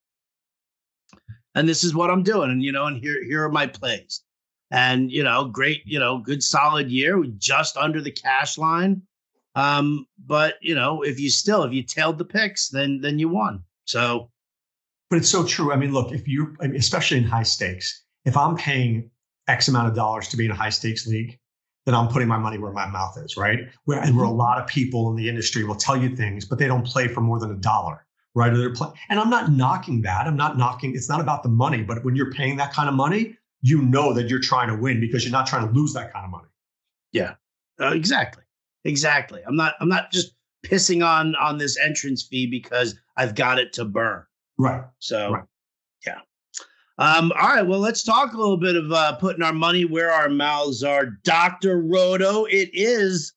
and 1.54 1.66
this 1.66 1.82
is 1.82 1.94
what 1.94 2.10
I'm 2.10 2.22
doing. 2.22 2.50
And 2.50 2.62
you 2.62 2.72
know, 2.72 2.84
and 2.84 2.98
here 2.98 3.24
here 3.24 3.42
are 3.42 3.48
my 3.48 3.66
plays. 3.66 4.22
And 4.70 5.10
you 5.10 5.24
know, 5.24 5.46
great, 5.46 5.80
you 5.86 5.98
know, 5.98 6.18
good 6.18 6.42
solid 6.42 6.90
year, 6.90 7.24
just 7.38 7.78
under 7.78 8.02
the 8.02 8.12
cash 8.12 8.58
line. 8.58 9.00
Um, 9.54 10.06
but 10.26 10.56
you 10.60 10.74
know, 10.74 11.00
if 11.00 11.18
you 11.18 11.30
still 11.30 11.62
if 11.62 11.72
you 11.72 11.82
tailed 11.82 12.18
the 12.18 12.26
picks, 12.26 12.68
then 12.68 13.00
then 13.00 13.18
you 13.18 13.30
won. 13.30 13.64
So, 13.86 14.30
but 15.08 15.16
it's 15.16 15.30
so 15.30 15.42
true. 15.42 15.72
I 15.72 15.76
mean, 15.76 15.94
look, 15.94 16.12
if 16.12 16.28
you 16.28 16.54
especially 16.60 17.16
in 17.16 17.24
high 17.24 17.44
stakes, 17.44 18.04
if 18.24 18.36
I'm 18.36 18.56
paying 18.56 19.10
X 19.48 19.68
amount 19.68 19.88
of 19.88 19.94
dollars 19.94 20.28
to 20.28 20.36
be 20.36 20.44
in 20.44 20.50
a 20.50 20.54
high 20.54 20.70
stakes 20.70 21.06
league, 21.06 21.38
then 21.86 21.94
I'm 21.94 22.08
putting 22.08 22.28
my 22.28 22.38
money 22.38 22.58
where 22.58 22.72
my 22.72 22.86
mouth 22.86 23.16
is, 23.18 23.36
right? 23.36 23.60
Where 23.84 24.00
and 24.00 24.16
where 24.16 24.26
a 24.26 24.28
mm-hmm. 24.28 24.38
lot 24.38 24.60
of 24.60 24.66
people 24.66 25.10
in 25.10 25.16
the 25.16 25.28
industry 25.28 25.64
will 25.64 25.74
tell 25.74 25.96
you 25.96 26.14
things, 26.14 26.44
but 26.44 26.58
they 26.58 26.66
don't 26.66 26.86
play 26.86 27.08
for 27.08 27.20
more 27.20 27.38
than 27.38 27.50
a 27.50 27.56
dollar, 27.56 28.06
right? 28.34 28.52
Or 28.52 28.58
they're 28.58 28.72
play- 28.72 28.92
and 29.08 29.18
I'm 29.18 29.30
not 29.30 29.50
knocking 29.50 30.02
that. 30.02 30.26
I'm 30.26 30.36
not 30.36 30.58
knocking. 30.58 30.94
It's 30.94 31.08
not 31.08 31.20
about 31.20 31.42
the 31.42 31.48
money, 31.48 31.82
but 31.82 32.04
when 32.04 32.14
you're 32.14 32.32
paying 32.32 32.56
that 32.58 32.72
kind 32.72 32.88
of 32.88 32.94
money, 32.94 33.36
you 33.62 33.82
know 33.82 34.12
that 34.12 34.28
you're 34.28 34.40
trying 34.40 34.68
to 34.68 34.76
win 34.76 35.00
because 35.00 35.24
you're 35.24 35.32
not 35.32 35.46
trying 35.46 35.66
to 35.66 35.72
lose 35.72 35.92
that 35.94 36.12
kind 36.12 36.24
of 36.24 36.30
money. 36.30 36.48
Yeah, 37.12 37.34
uh, 37.80 37.92
exactly. 37.92 38.44
Exactly. 38.84 39.42
I'm 39.46 39.56
not 39.56 39.74
I'm 39.80 39.88
not 39.88 40.12
just 40.12 40.34
pissing 40.64 41.04
on 41.04 41.34
on 41.36 41.58
this 41.58 41.78
entrance 41.78 42.22
fee 42.22 42.46
because 42.46 42.98
I've 43.16 43.34
got 43.34 43.58
it 43.58 43.72
to 43.74 43.84
burn. 43.84 44.24
Right. 44.58 44.84
So 44.98 45.32
right. 45.32 45.44
Um, 47.00 47.32
all 47.40 47.48
right, 47.48 47.66
well, 47.66 47.80
let's 47.80 48.02
talk 48.02 48.34
a 48.34 48.36
little 48.36 48.58
bit 48.58 48.76
of 48.76 48.92
uh, 48.92 49.16
putting 49.16 49.42
our 49.42 49.54
money 49.54 49.86
where 49.86 50.12
our 50.12 50.28
mouths 50.28 50.84
are. 50.84 51.06
Dr. 51.06 51.80
Roto, 51.80 52.44
it 52.44 52.68
is 52.74 53.32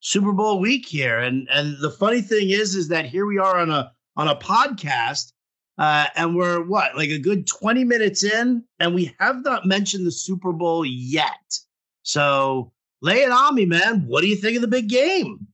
Super 0.00 0.32
Bowl 0.32 0.58
week 0.58 0.86
here. 0.86 1.18
And 1.18 1.46
and 1.50 1.76
the 1.82 1.90
funny 1.90 2.22
thing 2.22 2.48
is, 2.48 2.74
is 2.74 2.88
that 2.88 3.04
here 3.04 3.26
we 3.26 3.36
are 3.36 3.58
on 3.58 3.70
a 3.70 3.92
on 4.16 4.28
a 4.28 4.36
podcast, 4.36 5.32
uh, 5.76 6.06
and 6.16 6.34
we're 6.34 6.62
what, 6.64 6.96
like 6.96 7.10
a 7.10 7.18
good 7.18 7.46
20 7.46 7.84
minutes 7.84 8.24
in, 8.24 8.64
and 8.80 8.94
we 8.94 9.14
have 9.20 9.44
not 9.44 9.66
mentioned 9.66 10.06
the 10.06 10.12
Super 10.12 10.52
Bowl 10.52 10.82
yet. 10.86 11.58
So 12.04 12.72
lay 13.02 13.24
it 13.24 13.30
on 13.30 13.54
me, 13.54 13.66
man. 13.66 14.06
What 14.06 14.22
do 14.22 14.26
you 14.26 14.36
think 14.36 14.56
of 14.56 14.62
the 14.62 14.68
big 14.68 14.88
game? 14.88 15.48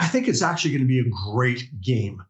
I 0.00 0.08
think 0.08 0.26
it's 0.26 0.42
actually 0.42 0.72
going 0.72 0.82
to 0.82 0.88
be 0.88 0.98
a 0.98 1.32
great 1.32 1.62
game. 1.80 2.20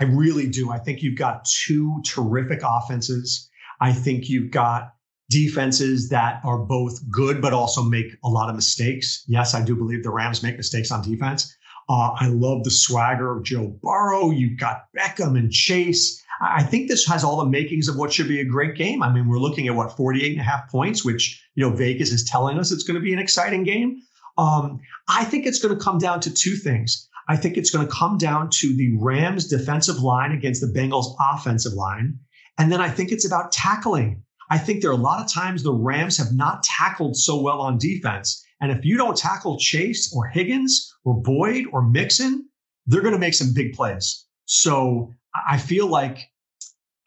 I 0.00 0.04
really 0.04 0.48
do. 0.48 0.70
I 0.70 0.78
think 0.78 1.02
you've 1.02 1.18
got 1.18 1.44
two 1.44 2.00
terrific 2.06 2.62
offenses. 2.64 3.50
I 3.82 3.92
think 3.92 4.28
you've 4.28 4.52
got 4.52 4.94
defenses 5.28 6.08
that 6.10 6.40
are 6.44 6.58
both 6.58 7.00
good, 7.10 7.42
but 7.42 7.52
also 7.52 7.82
make 7.82 8.14
a 8.22 8.28
lot 8.28 8.48
of 8.48 8.54
mistakes. 8.54 9.24
Yes, 9.26 9.54
I 9.54 9.64
do 9.64 9.74
believe 9.74 10.04
the 10.04 10.10
Rams 10.10 10.40
make 10.40 10.56
mistakes 10.56 10.92
on 10.92 11.02
defense. 11.02 11.52
Uh, 11.88 12.10
I 12.14 12.28
love 12.28 12.62
the 12.62 12.70
swagger 12.70 13.36
of 13.36 13.42
Joe 13.42 13.76
Burrow. 13.82 14.30
You've 14.30 14.56
got 14.56 14.84
Beckham 14.96 15.36
and 15.36 15.50
Chase. 15.50 16.22
I 16.40 16.62
think 16.62 16.88
this 16.88 17.04
has 17.08 17.24
all 17.24 17.38
the 17.38 17.50
makings 17.50 17.88
of 17.88 17.96
what 17.96 18.12
should 18.12 18.28
be 18.28 18.38
a 18.38 18.44
great 18.44 18.76
game. 18.76 19.02
I 19.02 19.12
mean, 19.12 19.28
we're 19.28 19.40
looking 19.40 19.66
at 19.66 19.74
what 19.74 19.96
48 19.96 20.30
and 20.30 20.40
a 20.40 20.44
half 20.44 20.70
points, 20.70 21.04
which, 21.04 21.44
you 21.56 21.68
know, 21.68 21.74
Vegas 21.74 22.12
is 22.12 22.24
telling 22.24 22.60
us 22.60 22.70
it's 22.70 22.84
going 22.84 22.94
to 22.94 23.04
be 23.04 23.12
an 23.12 23.18
exciting 23.18 23.64
game. 23.64 24.00
Um, 24.38 24.80
I 25.08 25.24
think 25.24 25.44
it's 25.44 25.60
going 25.60 25.76
to 25.76 25.82
come 25.82 25.98
down 25.98 26.20
to 26.20 26.32
two 26.32 26.54
things. 26.54 27.08
I 27.28 27.36
think 27.36 27.56
it's 27.56 27.70
going 27.70 27.86
to 27.86 27.92
come 27.92 28.16
down 28.16 28.50
to 28.50 28.76
the 28.76 28.96
Rams 28.98 29.48
defensive 29.48 29.98
line 30.00 30.30
against 30.30 30.60
the 30.60 30.66
Bengals 30.78 31.16
offensive 31.20 31.72
line. 31.72 32.18
And 32.58 32.70
then 32.70 32.80
I 32.80 32.88
think 32.88 33.12
it's 33.12 33.26
about 33.26 33.52
tackling. 33.52 34.22
I 34.50 34.58
think 34.58 34.82
there 34.82 34.90
are 34.90 34.94
a 34.94 34.96
lot 34.96 35.24
of 35.24 35.32
times 35.32 35.62
the 35.62 35.72
Rams 35.72 36.18
have 36.18 36.32
not 36.32 36.62
tackled 36.62 37.16
so 37.16 37.40
well 37.40 37.60
on 37.60 37.78
defense. 37.78 38.44
And 38.60 38.70
if 38.70 38.84
you 38.84 38.96
don't 38.96 39.16
tackle 39.16 39.58
Chase 39.58 40.14
or 40.14 40.26
Higgins 40.26 40.94
or 41.04 41.20
Boyd 41.20 41.66
or 41.72 41.82
Mixon, 41.82 42.48
they're 42.86 43.00
going 43.00 43.14
to 43.14 43.18
make 43.18 43.34
some 43.34 43.54
big 43.54 43.72
plays. 43.72 44.26
So 44.44 45.14
I 45.48 45.56
feel 45.56 45.86
like 45.86 46.30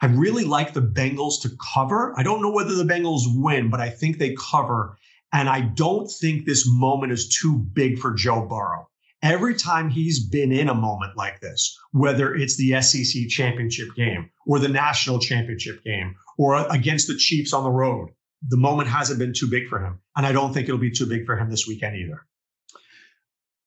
I 0.02 0.08
really 0.08 0.44
like 0.44 0.74
the 0.74 0.82
Bengals 0.82 1.42
to 1.44 1.52
cover. 1.74 2.14
I 2.18 2.24
don't 2.24 2.42
know 2.42 2.52
whether 2.52 2.74
the 2.74 2.84
Bengals 2.84 3.24
win, 3.28 3.70
but 3.70 3.80
I 3.80 3.90
think 3.90 4.18
they 4.18 4.36
cover. 4.36 4.98
And 5.32 5.48
I 5.48 5.62
don't 5.62 6.10
think 6.10 6.46
this 6.46 6.66
moment 6.68 7.12
is 7.12 7.30
too 7.30 7.58
big 7.74 8.00
for 8.00 8.14
Joe 8.14 8.42
Burrow. 8.42 8.90
Every 9.26 9.56
time 9.56 9.90
he's 9.90 10.24
been 10.24 10.52
in 10.52 10.70
a 10.70 10.76
moment 10.76 11.18
like 11.18 11.42
this, 11.42 11.76
whether 11.94 12.36
it's 12.36 12.58
the 12.58 12.80
SEC 12.80 13.28
championship 13.28 13.88
game 13.96 14.30
or 14.46 14.60
the 14.60 14.68
national 14.68 15.18
championship 15.18 15.84
game 15.84 16.14
or 16.38 16.64
against 16.70 17.08
the 17.08 17.18
Chiefs 17.18 17.52
on 17.52 17.64
the 17.64 17.72
road, 17.72 18.10
the 18.48 18.58
moment 18.58 18.88
hasn't 18.88 19.18
been 19.18 19.34
too 19.34 19.48
big 19.48 19.68
for 19.68 19.84
him. 19.84 20.00
And 20.16 20.28
I 20.28 20.32
don't 20.32 20.54
think 20.54 20.68
it'll 20.68 20.78
be 20.78 20.92
too 20.92 21.08
big 21.08 21.26
for 21.26 21.36
him 21.36 21.50
this 21.50 21.66
weekend 21.68 21.96
either. 21.98 22.24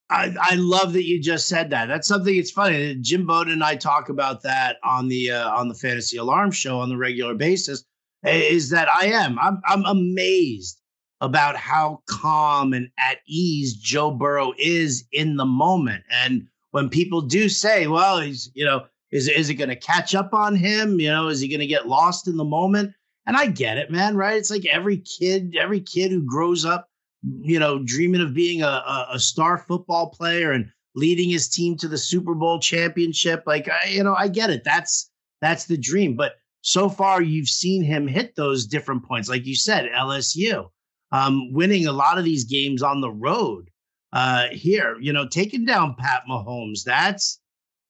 I, 0.09 0.33
I 0.41 0.55
love 0.55 0.93
that 0.93 1.07
you 1.07 1.21
just 1.21 1.49
said 1.49 1.71
that. 1.71 1.87
That's 1.87 2.07
something. 2.07 2.37
It's 2.37 2.53
funny. 2.53 2.95
Jim 3.01 3.27
Bowden 3.27 3.53
and 3.53 3.65
I 3.65 3.75
talk 3.75 4.11
about 4.11 4.45
that 4.45 4.77
on 4.85 5.09
the 5.09 5.33
uh, 5.33 5.51
on 5.51 5.69
the 5.69 5.75
Fantasy 5.75 6.19
Alarm 6.19 6.53
Show 6.53 6.79
on 6.79 6.89
the 6.89 6.97
regular 6.97 7.35
basis. 7.35 7.85
Is 8.23 8.71
that 8.71 8.89
I 8.89 9.07
am 9.07 9.41
I'm 9.41 9.61
I'm 9.67 9.85
amazed 9.85 10.81
about 11.21 11.57
how 11.57 12.03
calm 12.07 12.73
and 12.73 12.89
at 12.99 13.19
ease 13.27 13.75
Joe 13.75 14.11
Burrow 14.11 14.53
is 14.59 15.05
in 15.13 15.37
the 15.37 15.47
moment. 15.47 16.05
And 16.11 16.47
when 16.71 16.89
people 16.89 17.21
do 17.23 17.49
say, 17.49 17.87
"Well, 17.87 18.21
he's 18.21 18.51
you 18.55 18.65
know 18.65 18.87
is 19.11 19.29
is 19.29 19.51
it 19.51 19.55
going 19.55 19.71
to 19.71 19.77
catch 19.77 20.15
up 20.15 20.33
on 20.33 20.55
him? 20.55 21.01
You 21.01 21.09
know, 21.09 21.29
is 21.29 21.41
he 21.41 21.49
going 21.49 21.61
to 21.61 21.67
get 21.67 21.89
lost 21.89 22.29
in 22.29 22.37
the 22.37 22.45
moment?" 22.45 22.93
And 23.27 23.37
I 23.37 23.47
get 23.47 23.79
it, 23.79 23.91
man. 23.91 24.17
Right? 24.17 24.37
It's 24.37 24.51
like 24.51 24.67
every 24.67 24.99
kid, 24.99 25.57
every 25.59 25.81
kid 25.81 26.11
who 26.11 26.25
grows 26.25 26.65
up 26.65 26.89
you 27.23 27.59
know, 27.59 27.83
dreaming 27.83 28.21
of 28.21 28.35
being 28.35 28.63
a, 28.63 29.07
a, 29.13 29.19
star 29.19 29.59
football 29.59 30.11
player 30.11 30.53
and 30.53 30.71
leading 30.95 31.29
his 31.29 31.49
team 31.49 31.77
to 31.77 31.89
the 31.89 31.99
Super 31.99 32.35
Bowl 32.35 32.61
championship. 32.61 33.43
Like, 33.47 33.69
I, 33.69 33.89
you 33.89 34.05
know, 34.05 34.15
I 34.15 34.29
get 34.29 34.51
it. 34.51 34.63
That's 34.65 35.11
that's 35.41 35.67
the 35.67 35.77
dream. 35.77 36.17
But 36.17 36.35
so 36.63 36.89
far, 36.89 37.23
you've 37.23 37.49
seen 37.49 37.83
him 37.83 38.07
hit 38.07 38.37
those 38.37 38.67
different 38.67 39.05
points, 39.05 39.29
like 39.29 39.47
you 39.47 39.57
said, 39.57 39.91
LSU, 39.95 40.69
um, 41.13 41.53
winning 41.53 41.87
a 41.87 41.93
lot 41.93 42.19
of 42.19 42.25
these 42.25 42.45
games 42.45 42.83
on 42.83 43.01
the 43.01 43.11
road. 43.11 43.71
Uh, 44.13 44.49
here, 44.53 44.97
you 45.01 45.13
know, 45.13 45.29
taking 45.29 45.67
down 45.67 45.95
Pat 45.99 46.23
Mahomes. 46.29 46.83
That's, 46.83 47.41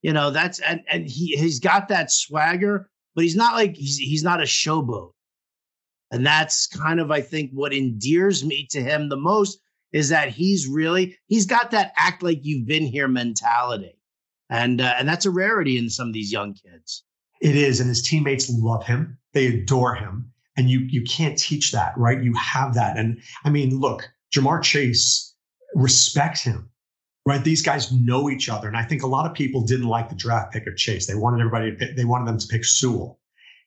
you 0.01 0.11
know, 0.11 0.31
that's 0.31 0.59
and 0.59 0.81
and 0.91 1.07
he 1.07 1.37
he's 1.37 1.59
got 1.59 1.87
that 1.87 2.11
swagger, 2.11 2.89
but 3.15 3.23
he's 3.23 3.37
not 3.37 3.55
like 3.55 3.75
he's 3.75 3.97
he's 3.97 4.23
not 4.23 4.41
a 4.41 4.45
showboat. 4.45 5.11
And 6.11 6.25
that's 6.25 6.67
kind 6.67 6.99
of, 6.99 7.11
I 7.11 7.21
think, 7.21 7.51
what 7.53 7.73
endears 7.73 8.43
me 8.43 8.67
to 8.71 8.81
him 8.81 9.09
the 9.09 9.15
most 9.15 9.59
is 9.91 10.09
that 10.09 10.29
he's 10.29 10.67
really 10.67 11.17
he's 11.27 11.45
got 11.45 11.71
that 11.71 11.93
act 11.95 12.21
like 12.21 12.39
you've 12.41 12.67
been 12.67 12.85
here 12.85 13.07
mentality, 13.07 13.97
and 14.49 14.81
uh, 14.81 14.95
and 14.97 15.07
that's 15.07 15.25
a 15.25 15.31
rarity 15.31 15.77
in 15.77 15.89
some 15.89 16.07
of 16.07 16.13
these 16.13 16.31
young 16.31 16.53
kids. 16.53 17.03
It 17.41 17.55
is, 17.55 17.79
and 17.79 17.87
his 17.87 18.01
teammates 18.01 18.49
love 18.49 18.85
him; 18.85 19.17
they 19.33 19.47
adore 19.47 19.95
him, 19.95 20.31
and 20.59 20.69
you 20.69 20.81
you 20.81 21.01
can't 21.03 21.37
teach 21.37 21.71
that, 21.71 21.93
right? 21.97 22.21
You 22.21 22.33
have 22.33 22.73
that, 22.73 22.97
and 22.97 23.21
I 23.45 23.49
mean, 23.49 23.79
look, 23.79 24.09
Ja'Marr 24.35 24.61
Chase 24.61 25.33
respects 25.73 26.41
him, 26.41 26.69
right? 27.25 27.41
These 27.41 27.61
guys 27.61 27.93
know 27.93 28.29
each 28.29 28.49
other, 28.49 28.67
and 28.67 28.75
I 28.75 28.83
think 28.83 29.01
a 29.01 29.07
lot 29.07 29.25
of 29.25 29.33
people 29.33 29.61
didn't 29.61 29.87
like 29.87 30.09
the 30.09 30.15
draft 30.15 30.51
pick 30.51 30.67
of 30.67 30.75
Chase. 30.75 31.07
They 31.07 31.15
wanted 31.15 31.39
everybody 31.39 31.71
to 31.71 31.77
pick, 31.77 31.95
they 31.95 32.03
wanted 32.03 32.27
them 32.27 32.37
to 32.37 32.47
pick 32.47 32.65
Sewell. 32.65 33.19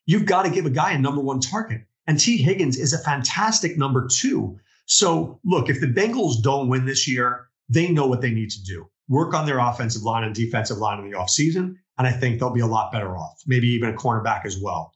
You've 0.04 0.26
got 0.26 0.42
to 0.42 0.50
give 0.50 0.66
a 0.66 0.70
guy 0.70 0.92
a 0.92 0.98
number 0.98 1.22
one 1.22 1.40
target. 1.40 1.82
And 2.06 2.18
Tee 2.18 2.36
Higgins 2.36 2.76
is 2.76 2.92
a 2.92 2.98
fantastic 2.98 3.78
number 3.78 4.06
two. 4.08 4.58
So, 4.86 5.40
look, 5.44 5.70
if 5.70 5.80
the 5.80 5.86
Bengals 5.86 6.42
don't 6.42 6.68
win 6.68 6.84
this 6.84 7.08
year, 7.08 7.46
they 7.68 7.88
know 7.88 8.06
what 8.06 8.20
they 8.20 8.32
need 8.32 8.50
to 8.50 8.62
do 8.62 8.90
work 9.08 9.34
on 9.34 9.46
their 9.46 9.58
offensive 9.58 10.02
line 10.02 10.24
and 10.24 10.34
defensive 10.34 10.78
line 10.78 10.98
in 10.98 11.10
the 11.10 11.16
offseason. 11.16 11.76
And 11.98 12.06
I 12.06 12.12
think 12.12 12.38
they'll 12.38 12.50
be 12.50 12.60
a 12.60 12.66
lot 12.66 12.92
better 12.92 13.16
off, 13.16 13.42
maybe 13.46 13.68
even 13.68 13.90
a 13.90 13.92
cornerback 13.92 14.46
as 14.46 14.58
well. 14.58 14.92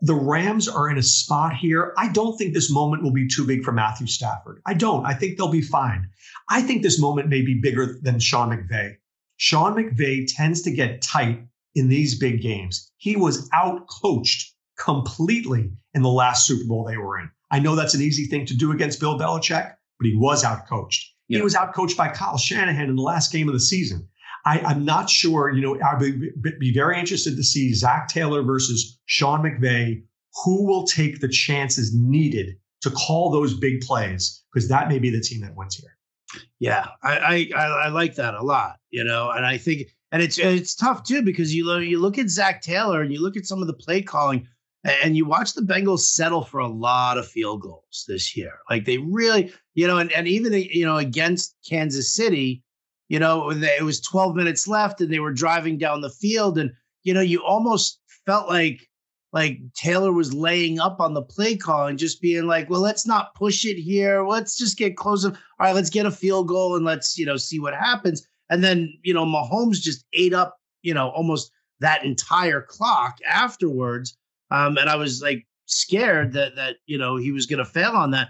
The 0.00 0.14
Rams 0.14 0.68
are 0.68 0.88
in 0.88 0.98
a 0.98 1.02
spot 1.02 1.56
here. 1.56 1.92
I 1.96 2.08
don't 2.08 2.36
think 2.36 2.54
this 2.54 2.70
moment 2.70 3.02
will 3.02 3.12
be 3.12 3.26
too 3.26 3.46
big 3.46 3.64
for 3.64 3.72
Matthew 3.72 4.06
Stafford. 4.06 4.62
I 4.64 4.74
don't. 4.74 5.04
I 5.04 5.14
think 5.14 5.36
they'll 5.36 5.50
be 5.50 5.62
fine. 5.62 6.08
I 6.48 6.62
think 6.62 6.82
this 6.82 7.00
moment 7.00 7.28
may 7.28 7.42
be 7.42 7.60
bigger 7.60 7.98
than 8.00 8.20
Sean 8.20 8.50
McVay. 8.50 8.96
Sean 9.36 9.74
McVay 9.74 10.26
tends 10.28 10.62
to 10.62 10.70
get 10.70 11.02
tight 11.02 11.42
in 11.74 11.88
these 11.88 12.18
big 12.18 12.40
games. 12.40 12.90
He 12.96 13.16
was 13.16 13.48
out 13.52 13.86
coached 13.88 14.54
completely 14.78 15.70
in 15.94 16.02
the 16.02 16.08
last 16.08 16.46
Super 16.46 16.66
Bowl 16.66 16.84
they 16.84 16.96
were 16.96 17.18
in. 17.18 17.30
I 17.50 17.58
know 17.58 17.74
that's 17.74 17.94
an 17.94 18.02
easy 18.02 18.26
thing 18.26 18.46
to 18.46 18.56
do 18.56 18.72
against 18.72 19.00
Bill 19.00 19.18
Belichick, 19.18 19.74
but 19.98 20.06
he 20.06 20.16
was 20.16 20.44
outcoached. 20.44 21.04
Yeah. 21.28 21.38
He 21.38 21.42
was 21.42 21.54
outcoached 21.54 21.96
by 21.96 22.08
Kyle 22.08 22.38
Shanahan 22.38 22.88
in 22.88 22.96
the 22.96 23.02
last 23.02 23.32
game 23.32 23.48
of 23.48 23.54
the 23.54 23.60
season. 23.60 24.08
I, 24.48 24.72
am 24.72 24.84
not 24.84 25.10
sure, 25.10 25.50
you 25.50 25.60
know, 25.60 25.78
I'd 25.80 25.98
be, 25.98 26.52
be 26.58 26.72
very 26.72 26.98
interested 26.98 27.36
to 27.36 27.42
see 27.42 27.74
Zac 27.74 28.08
Taylor 28.08 28.42
versus 28.42 28.98
Sean 29.06 29.42
McVay. 29.42 30.02
Who 30.44 30.66
will 30.66 30.86
take 30.86 31.20
the 31.20 31.28
chances 31.28 31.94
needed 31.94 32.56
to 32.82 32.90
call 32.90 33.30
those 33.30 33.54
big 33.54 33.80
plays? 33.80 34.44
Because 34.52 34.68
that 34.68 34.88
may 34.88 34.98
be 34.98 35.10
the 35.10 35.20
team 35.20 35.40
that 35.40 35.56
wins 35.56 35.76
here. 35.76 35.96
Yeah, 36.60 36.86
I, 37.02 37.48
I 37.54 37.62
I 37.64 37.88
like 37.88 38.16
that 38.16 38.34
a 38.34 38.42
lot, 38.42 38.76
you 38.90 39.02
know, 39.02 39.30
and 39.30 39.46
I 39.46 39.56
think 39.56 39.88
and 40.12 40.22
it's 40.22 40.38
it's 40.38 40.74
tough 40.74 41.02
too 41.02 41.22
because 41.22 41.54
you 41.54 41.64
look 41.64 41.82
you 41.82 41.98
look 41.98 42.18
at 42.18 42.28
Zac 42.28 42.60
Taylor 42.60 43.00
and 43.00 43.12
you 43.12 43.22
look 43.22 43.36
at 43.36 43.46
some 43.46 43.62
of 43.62 43.66
the 43.66 43.72
play 43.72 44.02
calling 44.02 44.46
and 44.84 45.16
you 45.16 45.26
watch 45.26 45.54
the 45.54 45.62
Bengals 45.62 46.00
settle 46.00 46.44
for 46.44 46.60
a 46.60 46.68
lot 46.68 47.18
of 47.18 47.26
field 47.26 47.62
goals 47.62 48.04
this 48.06 48.36
year. 48.36 48.52
Like 48.70 48.84
they 48.84 48.98
really, 48.98 49.52
you 49.74 49.86
know, 49.86 49.98
and, 49.98 50.12
and 50.12 50.28
even, 50.28 50.52
you 50.52 50.86
know, 50.86 50.96
against 50.96 51.56
Kansas 51.68 52.14
City, 52.14 52.62
you 53.08 53.18
know, 53.18 53.50
it 53.50 53.84
was 53.84 54.00
12 54.00 54.36
minutes 54.36 54.68
left 54.68 55.00
and 55.00 55.12
they 55.12 55.18
were 55.18 55.32
driving 55.32 55.78
down 55.78 56.00
the 56.00 56.10
field. 56.10 56.58
And, 56.58 56.70
you 57.02 57.14
know, 57.14 57.20
you 57.20 57.42
almost 57.42 58.00
felt 58.26 58.48
like, 58.48 58.86
like 59.32 59.58
Taylor 59.74 60.12
was 60.12 60.32
laying 60.32 60.78
up 60.78 61.00
on 61.00 61.14
the 61.14 61.22
play 61.22 61.56
call 61.56 61.86
and 61.86 61.98
just 61.98 62.20
being 62.20 62.46
like, 62.46 62.70
well, 62.70 62.80
let's 62.80 63.06
not 63.06 63.34
push 63.34 63.64
it 63.64 63.76
here. 63.76 64.26
Let's 64.26 64.56
just 64.56 64.78
get 64.78 64.96
close. 64.96 65.24
All 65.24 65.32
right, 65.60 65.74
let's 65.74 65.90
get 65.90 66.06
a 66.06 66.10
field 66.10 66.48
goal 66.48 66.76
and 66.76 66.84
let's, 66.84 67.18
you 67.18 67.26
know, 67.26 67.36
see 67.36 67.60
what 67.60 67.74
happens. 67.74 68.26
And 68.50 68.64
then, 68.64 68.92
you 69.02 69.12
know, 69.12 69.26
Mahomes 69.26 69.80
just 69.80 70.04
ate 70.14 70.32
up, 70.32 70.56
you 70.82 70.94
know, 70.94 71.10
almost 71.10 71.50
that 71.80 72.04
entire 72.04 72.62
clock 72.62 73.18
afterwards. 73.26 74.16
Um, 74.50 74.78
and 74.78 74.88
I 74.88 74.96
was 74.96 75.22
like 75.22 75.46
scared 75.66 76.32
that 76.32 76.56
that 76.56 76.76
you 76.86 76.96
know 76.96 77.16
he 77.16 77.30
was 77.30 77.46
going 77.46 77.58
to 77.58 77.64
fail 77.64 77.92
on 77.92 78.10
that. 78.12 78.28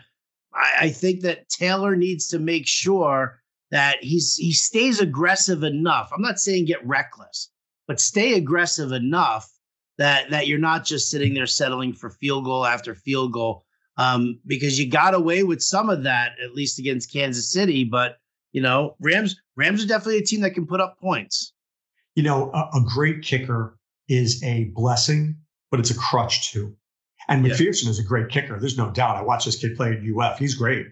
I, 0.52 0.72
I 0.80 0.90
think 0.90 1.20
that 1.22 1.48
Taylor 1.48 1.96
needs 1.96 2.26
to 2.28 2.38
make 2.38 2.66
sure 2.66 3.40
that 3.70 3.98
he's 4.00 4.37
he 4.37 4.52
stays 4.52 5.00
aggressive 5.00 5.62
enough. 5.62 6.11
I'm 6.14 6.22
not 6.22 6.38
saying 6.38 6.66
get 6.66 6.87
reckless, 6.87 7.50
but 7.87 8.00
stay 8.00 8.35
aggressive 8.35 8.92
enough 8.92 9.50
that 9.98 10.31
that 10.31 10.46
you're 10.46 10.59
not 10.59 10.85
just 10.85 11.11
sitting 11.11 11.35
there 11.35 11.46
settling 11.46 11.92
for 11.92 12.11
field 12.11 12.44
goal 12.44 12.64
after 12.64 12.94
field 12.94 13.33
goal. 13.33 13.64
Um, 13.96 14.38
because 14.46 14.78
you 14.78 14.88
got 14.88 15.14
away 15.14 15.42
with 15.42 15.61
some 15.61 15.90
of 15.90 16.04
that 16.04 16.33
at 16.42 16.54
least 16.54 16.78
against 16.78 17.12
Kansas 17.12 17.50
City, 17.50 17.85
but 17.85 18.18
you 18.52 18.62
know 18.62 18.96
Rams 19.00 19.37
Rams 19.57 19.85
are 19.85 19.88
definitely 19.88 20.18
a 20.18 20.24
team 20.24 20.40
that 20.42 20.52
can 20.52 20.66
put 20.66 20.81
up 20.81 20.98
points. 21.00 21.52
You 22.14 22.22
know, 22.22 22.50
a, 22.52 22.78
a 22.78 22.85
great 22.85 23.22
kicker 23.22 23.78
is 24.09 24.42
a 24.42 24.64
blessing 24.74 25.37
but 25.70 25.81
it's 25.81 25.90
a 25.90 25.98
crutch 25.98 26.52
too. 26.52 26.74
And 27.28 27.44
McPherson 27.44 27.85
yeah. 27.85 27.90
is 27.90 27.98
a 27.98 28.04
great 28.04 28.28
kicker. 28.31 28.59
There's 28.59 28.78
no 28.78 28.90
doubt. 28.90 29.16
I 29.16 29.22
watched 29.22 29.44
this 29.46 29.57
kid 29.57 29.76
play 29.76 29.92
at 29.92 29.98
UF. 30.02 30.38
He's 30.38 30.54
great. 30.54 30.87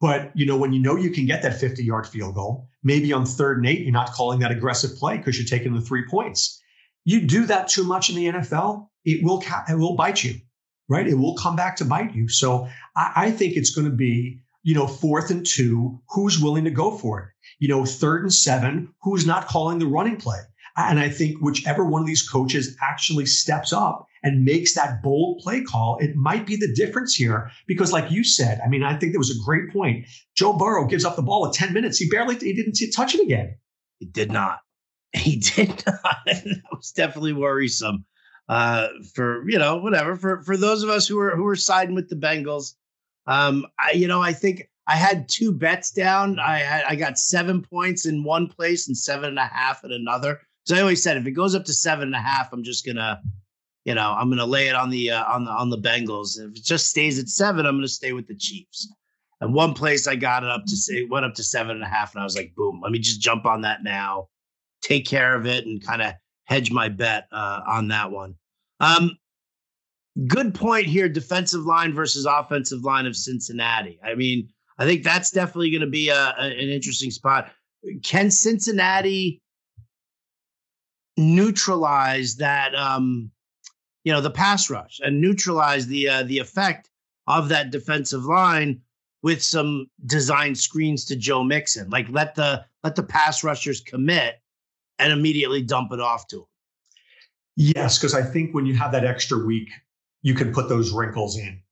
But 0.00 0.30
you 0.34 0.44
know, 0.46 0.56
when 0.56 0.72
you 0.72 0.80
know 0.80 0.96
you 0.96 1.10
can 1.10 1.26
get 1.26 1.42
that 1.42 1.58
50 1.58 1.82
yard 1.82 2.06
field 2.06 2.34
goal, 2.34 2.68
maybe 2.82 3.12
on 3.12 3.24
third 3.24 3.58
and 3.58 3.66
eight, 3.66 3.80
you're 3.80 3.92
not 3.92 4.12
calling 4.12 4.40
that 4.40 4.50
aggressive 4.50 4.96
play 4.96 5.16
because 5.16 5.38
you're 5.38 5.46
taking 5.46 5.74
the 5.74 5.80
three 5.80 6.04
points. 6.08 6.60
You 7.04 7.26
do 7.26 7.46
that 7.46 7.68
too 7.68 7.84
much 7.84 8.10
in 8.10 8.16
the 8.16 8.26
NFL, 8.26 8.88
it 9.04 9.24
will 9.24 9.42
it 9.68 9.74
will 9.74 9.94
bite 9.94 10.24
you, 10.24 10.34
right? 10.88 11.06
It 11.06 11.14
will 11.14 11.36
come 11.36 11.56
back 11.56 11.76
to 11.76 11.84
bite 11.84 12.14
you. 12.14 12.28
So 12.28 12.68
I, 12.94 13.12
I 13.16 13.30
think 13.30 13.56
it's 13.56 13.70
going 13.70 13.88
to 13.88 13.96
be, 13.96 14.40
you 14.64 14.74
know, 14.74 14.86
fourth 14.86 15.30
and 15.30 15.46
two, 15.46 16.00
who's 16.10 16.42
willing 16.42 16.64
to 16.64 16.70
go 16.70 16.90
for 16.90 17.20
it? 17.20 17.28
You 17.60 17.68
know, 17.68 17.84
third 17.86 18.22
and 18.22 18.34
seven, 18.34 18.92
who's 19.02 19.24
not 19.24 19.46
calling 19.46 19.78
the 19.78 19.86
running 19.86 20.16
play? 20.16 20.40
And 20.76 20.98
I 20.98 21.08
think 21.08 21.40
whichever 21.40 21.84
one 21.84 22.02
of 22.02 22.06
these 22.06 22.28
coaches 22.28 22.76
actually 22.82 23.26
steps 23.26 23.72
up 23.72 24.06
and 24.26 24.44
makes 24.44 24.74
that 24.74 25.02
bold 25.04 25.38
play 25.38 25.62
call, 25.62 25.98
it 25.98 26.16
might 26.16 26.46
be 26.46 26.56
the 26.56 26.72
difference 26.74 27.14
here. 27.14 27.48
Because, 27.68 27.92
like 27.92 28.10
you 28.10 28.24
said, 28.24 28.60
I 28.64 28.68
mean, 28.68 28.82
I 28.82 28.96
think 28.96 29.12
there 29.12 29.20
was 29.20 29.30
a 29.30 29.44
great 29.44 29.72
point. 29.72 30.04
Joe 30.34 30.52
Burrow 30.52 30.84
gives 30.86 31.04
up 31.04 31.14
the 31.14 31.22
ball 31.22 31.46
at 31.46 31.54
10 31.54 31.72
minutes. 31.72 31.98
He 31.98 32.08
barely, 32.08 32.34
he 32.34 32.52
didn't 32.52 32.76
touch 32.92 33.14
it 33.14 33.22
again. 33.22 33.56
He 34.00 34.06
did 34.06 34.32
not. 34.32 34.58
He 35.12 35.36
did 35.36 35.82
not. 35.86 36.18
that 36.26 36.62
was 36.70 36.90
definitely 36.90 37.32
worrisome 37.32 38.04
uh, 38.50 38.88
for, 39.14 39.48
you 39.48 39.58
know, 39.58 39.76
whatever, 39.76 40.16
for, 40.16 40.42
for 40.42 40.58
those 40.58 40.82
of 40.82 40.90
us 40.90 41.06
who 41.06 41.18
are, 41.20 41.34
who 41.36 41.46
are 41.46 41.56
siding 41.56 41.94
with 41.94 42.10
the 42.10 42.16
Bengals. 42.16 42.74
Um, 43.26 43.64
I, 43.78 43.92
you 43.92 44.08
know, 44.08 44.20
I 44.20 44.34
think 44.34 44.68
I 44.86 44.96
had 44.96 45.28
two 45.28 45.52
bets 45.52 45.90
down. 45.90 46.38
I 46.38 46.84
I 46.86 46.96
got 46.96 47.18
seven 47.18 47.62
points 47.62 48.04
in 48.04 48.24
one 48.24 48.46
place 48.46 48.88
and 48.88 48.96
seven 48.96 49.30
and 49.30 49.38
a 49.38 49.46
half 49.46 49.84
in 49.84 49.92
another. 49.92 50.40
So 50.66 50.74
I 50.74 50.80
always 50.80 51.02
said 51.02 51.16
if 51.16 51.26
it 51.26 51.30
goes 51.30 51.54
up 51.54 51.64
to 51.66 51.72
seven 51.72 52.08
and 52.08 52.14
a 52.14 52.20
half, 52.20 52.52
I'm 52.52 52.64
just 52.64 52.84
gonna, 52.84 53.22
you 53.86 53.94
know, 53.94 54.16
I'm 54.18 54.28
gonna 54.28 54.44
lay 54.44 54.66
it 54.66 54.74
on 54.74 54.90
the 54.90 55.12
uh, 55.12 55.24
on 55.32 55.44
the 55.44 55.50
on 55.52 55.70
the 55.70 55.78
Bengals. 55.78 56.40
If 56.40 56.56
it 56.56 56.64
just 56.64 56.90
stays 56.90 57.20
at 57.20 57.28
seven, 57.28 57.64
I'm 57.64 57.76
gonna 57.76 57.86
stay 57.86 58.12
with 58.12 58.26
the 58.26 58.34
Chiefs. 58.34 58.92
And 59.40 59.54
one 59.54 59.74
place 59.74 60.08
I 60.08 60.16
got 60.16 60.42
it 60.42 60.50
up 60.50 60.64
to 60.66 60.76
say 60.76 61.04
went 61.04 61.24
up 61.24 61.34
to 61.34 61.44
seven 61.44 61.76
and 61.76 61.84
a 61.84 61.88
half, 61.88 62.12
and 62.12 62.20
I 62.20 62.24
was 62.24 62.36
like, 62.36 62.52
boom, 62.56 62.80
let 62.82 62.90
me 62.90 62.98
just 62.98 63.20
jump 63.20 63.46
on 63.46 63.60
that 63.60 63.84
now, 63.84 64.26
take 64.82 65.06
care 65.06 65.36
of 65.36 65.46
it, 65.46 65.66
and 65.66 65.84
kind 65.86 66.02
of 66.02 66.14
hedge 66.46 66.72
my 66.72 66.88
bet 66.88 67.28
uh, 67.30 67.60
on 67.68 67.86
that 67.88 68.10
one. 68.10 68.34
Um, 68.80 69.12
good 70.26 70.52
point 70.52 70.86
here 70.86 71.08
defensive 71.08 71.64
line 71.64 71.94
versus 71.94 72.26
offensive 72.26 72.82
line 72.82 73.06
of 73.06 73.14
Cincinnati. 73.14 74.00
I 74.02 74.16
mean, 74.16 74.48
I 74.78 74.84
think 74.84 75.04
that's 75.04 75.30
definitely 75.30 75.70
going 75.70 75.82
to 75.82 75.86
be 75.86 76.08
a, 76.08 76.34
a, 76.38 76.44
an 76.44 76.70
interesting 76.70 77.12
spot. 77.12 77.52
Can 78.02 78.32
Cincinnati 78.32 79.40
neutralize 81.16 82.36
that 82.36 82.74
um 82.74 83.30
you 84.06 84.12
know 84.12 84.22
the 84.22 84.30
pass 84.30 84.70
rush 84.70 85.00
and 85.04 85.20
neutralize 85.20 85.86
the 85.86 86.08
uh, 86.08 86.22
the 86.22 86.38
effect 86.38 86.88
of 87.26 87.50
that 87.50 87.70
defensive 87.70 88.24
line 88.24 88.80
with 89.22 89.42
some 89.42 89.90
design 90.06 90.54
screens 90.54 91.04
to 91.04 91.16
Joe 91.16 91.42
Mixon. 91.42 91.90
Like 91.90 92.06
let 92.08 92.34
the 92.34 92.64
let 92.82 92.96
the 92.96 93.02
pass 93.02 93.44
rushers 93.44 93.82
commit 93.82 94.40
and 94.98 95.12
immediately 95.12 95.60
dump 95.60 95.92
it 95.92 96.00
off 96.00 96.26
to 96.28 96.38
him 96.38 96.46
yes 97.56 97.98
because 97.98 98.14
I 98.14 98.22
think 98.22 98.54
when 98.54 98.64
you 98.64 98.74
have 98.74 98.92
that 98.92 99.04
extra 99.04 99.44
week 99.44 99.68
you 100.26 100.34
can 100.34 100.52
put 100.52 100.68
those 100.68 100.90
wrinkles 100.90 101.38
in. 101.38 101.62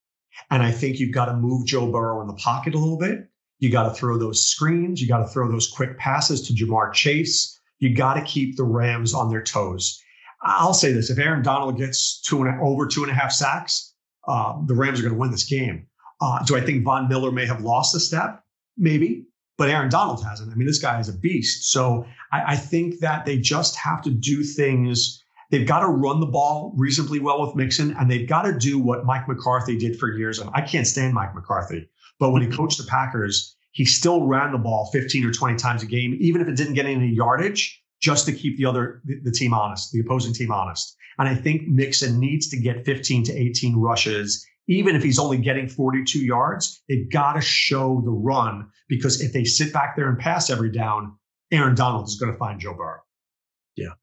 And 0.48 0.62
I 0.62 0.70
think 0.70 1.00
you've 1.00 1.12
got 1.12 1.24
to 1.24 1.34
move 1.34 1.66
Joe 1.66 1.90
Burrow 1.90 2.20
in 2.20 2.28
the 2.28 2.34
pocket 2.34 2.74
a 2.74 2.78
little 2.78 2.98
bit. 2.98 3.28
You 3.58 3.68
got 3.68 3.88
to 3.88 3.94
throw 3.94 4.16
those 4.16 4.46
screens. 4.46 5.02
You 5.02 5.08
got 5.08 5.18
to 5.18 5.26
throw 5.26 5.50
those 5.50 5.68
quick 5.68 5.98
passes 5.98 6.40
to 6.42 6.52
Ja'Marr 6.52 6.92
Chase. 6.92 7.58
You 7.80 7.94
got 7.96 8.14
to 8.14 8.22
keep 8.22 8.56
the 8.56 8.62
Rams 8.62 9.12
on 9.12 9.28
their 9.28 9.42
toes. 9.42 10.00
I'll 10.44 10.74
say 10.74 10.92
this: 10.92 11.11
if 11.11 11.18
Aaron 11.18 11.42
Donald 11.42 11.78
gets 11.78 12.20
two 12.20 12.42
and 12.42 12.61
over 12.61 12.87
two 12.87 13.02
and 13.02 13.11
a 13.11 13.14
half 13.14 13.33
sacks, 13.33 13.94
uh, 14.28 14.54
the 14.66 14.74
Rams 14.74 15.00
are 15.00 15.02
going 15.02 15.14
to 15.14 15.18
win 15.18 15.30
this 15.30 15.44
game. 15.44 15.87
Uh, 16.20 16.42
do 16.44 16.57
I 16.57 16.61
think 16.61 16.85
Von 16.85 17.09
Miller 17.09 17.33
may 17.33 17.46
have 17.46 17.62
lost 17.62 17.94
a 17.94 18.00
step? 18.00 18.42
Maybe, 18.76 19.26
but 19.57 19.68
Aaron 19.68 19.88
Donald 19.88 20.24
hasn't. 20.24 20.52
I 20.52 20.54
mean, 20.54 20.66
this 20.66 20.78
guy 20.78 21.00
is 21.00 21.09
a 21.09 21.12
beast. 21.12 21.70
So 21.70 22.07
I, 22.33 22.52
I 22.52 22.57
think 22.57 23.00
that 23.00 23.24
they 23.24 23.38
just 23.38 23.76
have 23.76 24.02
to 24.02 24.11
do 24.11 24.42
things. 24.42 25.22
They've 25.50 25.66
got 25.66 25.80
to 25.80 25.88
run 25.88 26.20
the 26.20 26.26
ball 26.26 26.72
reasonably 26.76 27.20
well 27.20 27.44
with 27.44 27.57
Mixon, 27.57 27.94
and 27.98 28.11
they've 28.11 28.28
got 28.28 28.42
to 28.42 28.57
do 28.57 28.78
what 28.78 29.04
Mike 29.04 29.28
McCarthy 29.28 29.76
did 29.76 29.98
for 29.98 30.12
years. 30.12 30.38
And 30.38 30.50
I 30.54 30.62
can't 30.62 30.87
stand 30.87 31.14
Mike 31.14 31.35
McCarthy, 31.35 31.88
but 32.18 32.30
when 32.30 32.42
he 32.42 32.48
coached 32.48 32.78
the 32.78 32.85
Packers, 32.85 33.57
he 33.72 33.85
still 33.85 34.26
ran 34.26 34.52
the 34.52 34.59
ball 34.59 34.90
15 34.92 35.26
or 35.26 35.33
20 35.33 35.57
times 35.57 35.83
a 35.83 35.87
game, 35.87 36.16
even 36.20 36.40
if 36.40 36.48
it 36.48 36.57
didn't 36.57 36.74
get 36.74 36.87
any 36.87 37.09
yardage, 37.09 37.83
just 38.04 38.26
to 38.26 38.32
keep 38.32 38.58
the 38.58 38.66
other 38.66 39.00
the, 39.04 39.30
team 39.30 39.54
honest, 39.54 39.90
the 39.90 40.00
opposing 40.00 40.34
team 40.34 40.52
honest. 40.52 40.94
And 41.18 41.26
I 41.26 41.34
think 41.34 41.66
Mixon 41.68 42.20
needs 42.20 42.50
to 42.50 42.58
get 42.58 42.84
15 42.84 43.24
to 43.24 43.32
18 43.32 43.76
rushes, 43.76 44.46
even 44.68 44.94
if 44.94 45.02
he's 45.02 45.18
only 45.18 45.38
getting 45.38 45.68
42 45.68 46.18
yards. 46.18 46.82
They've 46.86 47.10
got 47.10 47.32
to 47.32 47.40
show 47.40 48.02
the 48.04 48.10
run 48.10 48.68
because 48.90 49.22
if 49.22 49.32
they 49.32 49.44
sit 49.44 49.72
back 49.72 49.96
there 49.96 50.10
and 50.10 50.18
pass 50.18 50.50
every 50.50 50.70
down, 50.70 51.16
Aaron 51.50 51.74
Donald 51.74 52.06
is 52.06 52.16
going 52.16 52.30
to 52.30 52.38
find 52.38 52.60
Joe 52.60 52.74
Burrow. 52.74 53.00
Yeah. 53.74 53.94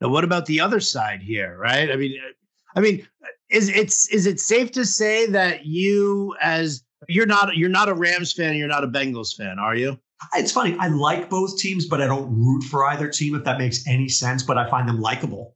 Now, 0.00 0.08
what 0.08 0.24
about 0.24 0.46
the 0.46 0.60
other 0.60 0.80
side 0.80 1.20
here, 1.20 1.58
right? 1.58 1.90
I 1.90 1.96
mean, 1.96 2.18
uh, 2.18 2.32
I 2.78 2.80
mean, 2.80 3.06
uh, 3.22 3.26
is 3.50 3.68
it's 3.68 4.08
is 4.08 4.26
it 4.26 4.40
safe 4.40 4.72
to 4.72 4.86
say 4.86 5.26
that 5.26 5.66
you 5.66 6.34
as 6.40 6.82
you're 7.08 7.26
not 7.26 7.56
you're 7.56 7.68
not 7.68 7.90
a 7.90 7.94
Rams 7.94 8.32
fan, 8.32 8.56
you're 8.56 8.68
not 8.68 8.84
a 8.84 8.88
Bengals 8.88 9.36
fan, 9.36 9.58
are 9.58 9.74
you? 9.74 9.98
It's 10.34 10.52
funny. 10.52 10.76
I 10.78 10.88
like 10.88 11.30
both 11.30 11.58
teams, 11.58 11.86
but 11.86 12.02
I 12.02 12.06
don't 12.06 12.34
root 12.36 12.64
for 12.64 12.84
either 12.86 13.08
team 13.08 13.34
if 13.34 13.44
that 13.44 13.58
makes 13.58 13.86
any 13.86 14.08
sense. 14.08 14.42
But 14.42 14.58
I 14.58 14.68
find 14.68 14.88
them 14.88 15.00
likable. 15.00 15.54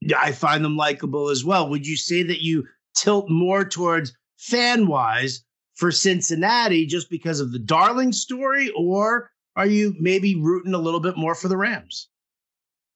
Yeah, 0.00 0.20
I 0.20 0.32
find 0.32 0.64
them 0.64 0.76
likable 0.76 1.28
as 1.28 1.44
well. 1.44 1.68
Would 1.68 1.86
you 1.86 1.96
say 1.96 2.22
that 2.24 2.42
you 2.42 2.64
tilt 2.96 3.28
more 3.28 3.64
towards 3.64 4.12
fan 4.36 4.86
wise 4.86 5.44
for 5.74 5.90
Cincinnati 5.90 6.86
just 6.86 7.10
because 7.10 7.40
of 7.40 7.52
the 7.52 7.58
Darling 7.58 8.12
story, 8.12 8.70
or 8.76 9.30
are 9.56 9.66
you 9.66 9.94
maybe 9.98 10.36
rooting 10.36 10.74
a 10.74 10.78
little 10.78 11.00
bit 11.00 11.16
more 11.16 11.34
for 11.34 11.48
the 11.48 11.56
Rams? 11.56 12.08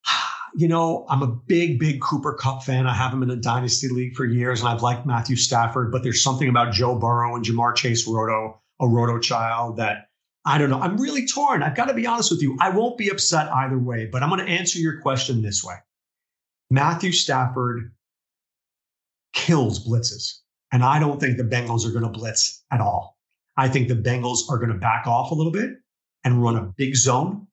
you 0.57 0.69
know, 0.69 1.07
I'm 1.09 1.23
a 1.23 1.27
big, 1.27 1.79
big 1.79 2.01
Cooper 2.01 2.35
Kupp 2.35 2.63
fan. 2.65 2.87
I 2.87 2.95
have 2.95 3.13
him 3.13 3.23
in 3.23 3.31
a 3.31 3.37
dynasty 3.37 3.89
league 3.89 4.15
for 4.15 4.25
years, 4.25 4.61
and 4.61 4.69
I've 4.69 4.83
liked 4.83 5.07
Matthew 5.07 5.37
Stafford. 5.37 5.93
But 5.93 6.03
there's 6.03 6.23
something 6.23 6.49
about 6.49 6.73
Joe 6.73 6.99
Burrow 6.99 7.37
and 7.37 7.45
Ja'Marr 7.45 7.75
Chase 7.75 8.07
Roto, 8.07 8.61
a 8.81 8.89
Roto 8.89 9.19
child, 9.19 9.77
that 9.79 10.09
I 10.47 10.59
don't 10.59 10.71
know. 10.71 10.81
I'm 10.81 10.97
really 10.97 11.27
torn. 11.27 11.63
I've 11.65 11.75
got 11.75 11.87
to 11.87 11.95
be 11.95 12.07
honest 12.07 12.31
with 12.31 12.41
you. 12.41 12.57
I 12.61 12.71
won't 12.71 12.97
be 12.97 13.09
upset 13.09 13.53
either 13.53 13.79
way, 13.79 14.07
but 14.07 14.23
I'm 14.23 14.31
going 14.31 14.47
to 14.47 14.51
answer 14.51 14.79
your 14.79 15.01
question 15.01 15.43
this 15.43 15.65
way. 15.65 15.75
Matthew 16.71 17.11
Stafford 17.13 17.93
kills 19.33 19.85
blitzes, 19.87 20.39
and 20.73 20.85
I 20.85 21.01
don't 21.01 21.21
think 21.21 21.37
the 21.37 21.45
Bengals 21.45 21.85
are 21.85 21.91
going 21.91 22.11
to 22.11 22.19
blitz 22.19 22.65
at 22.71 22.81
all. 22.81 23.19
I 23.57 23.69
think 23.69 23.89
the 23.89 23.95
Bengals 23.95 24.49
are 24.49 24.59
going 24.59 24.73
to 24.73 24.79
back 24.79 25.07
off 25.07 25.33
a 25.33 25.35
little 25.35 25.53
bit 25.53 25.71
and 26.25 26.43
run 26.43 26.57
a 26.57 26.73
big 26.77 26.95
zone, 26.95 27.47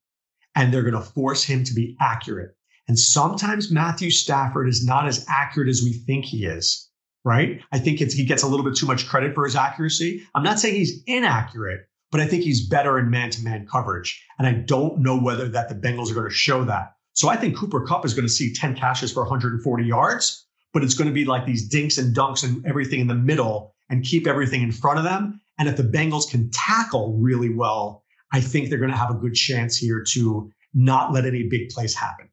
and 0.55 0.71
they're 0.71 0.83
going 0.83 0.93
to 0.93 1.01
force 1.01 1.43
him 1.43 1.63
to 1.63 1.73
be 1.73 1.97
accurate. 1.99 2.55
And 2.87 2.99
sometimes 2.99 3.71
Matthew 3.71 4.11
Stafford 4.11 4.67
is 4.67 4.85
not 4.85 5.07
as 5.07 5.25
accurate 5.27 5.69
as 5.69 5.81
we 5.81 5.93
think 5.93 6.25
he 6.25 6.45
is, 6.45 6.89
right? 7.23 7.61
I 7.71 7.79
think 7.79 7.99
he 7.99 8.25
gets 8.25 8.43
a 8.43 8.47
little 8.47 8.65
bit 8.65 8.75
too 8.75 8.85
much 8.85 9.07
credit 9.07 9.33
for 9.33 9.45
his 9.45 9.55
accuracy. 9.55 10.23
I'm 10.35 10.43
not 10.43 10.59
saying 10.59 10.75
he's 10.75 11.01
inaccurate, 11.07 11.87
but 12.13 12.21
I 12.21 12.27
think 12.27 12.43
he's 12.43 12.63
better 12.67 12.99
in 12.99 13.09
man 13.09 13.31
to 13.31 13.43
man 13.43 13.65
coverage. 13.65 14.23
And 14.37 14.47
I 14.47 14.53
don't 14.53 14.99
know 14.99 15.19
whether 15.19 15.49
that 15.49 15.67
the 15.67 15.73
Bengals 15.73 16.11
are 16.11 16.13
going 16.13 16.29
to 16.29 16.33
show 16.33 16.63
that. 16.63 16.93
So 17.13 17.27
I 17.27 17.35
think 17.35 17.57
Cooper 17.57 17.81
Kupp 17.81 18.05
is 18.05 18.13
going 18.13 18.27
to 18.27 18.31
see 18.31 18.53
10 18.53 18.75
catches 18.75 19.11
for 19.11 19.23
140 19.23 19.83
yards, 19.83 20.45
but 20.73 20.83
it's 20.83 20.93
going 20.93 21.07
to 21.07 21.13
be 21.13 21.25
like 21.25 21.47
these 21.47 21.67
dinks 21.67 21.97
and 21.97 22.15
dunks 22.15 22.43
and 22.43 22.63
everything 22.67 22.99
in 22.99 23.07
the 23.07 23.15
middle 23.15 23.73
and 23.89 24.05
keep 24.05 24.27
everything 24.27 24.61
in 24.61 24.71
front 24.71 24.99
of 24.99 25.03
them. 25.03 25.41
And 25.57 25.67
if 25.67 25.75
the 25.75 25.81
Bengals 25.81 26.29
can 26.29 26.51
tackle 26.51 27.17
really 27.17 27.49
well, 27.49 28.03
I 28.31 28.41
think 28.41 28.69
they're 28.69 28.77
going 28.77 28.91
to 28.91 28.97
have 28.97 29.09
a 29.09 29.15
good 29.15 29.33
chance 29.33 29.75
here 29.75 30.03
to 30.09 30.51
not 30.75 31.13
let 31.13 31.25
any 31.25 31.47
big 31.49 31.69
plays 31.69 31.95
happen. 31.95 32.29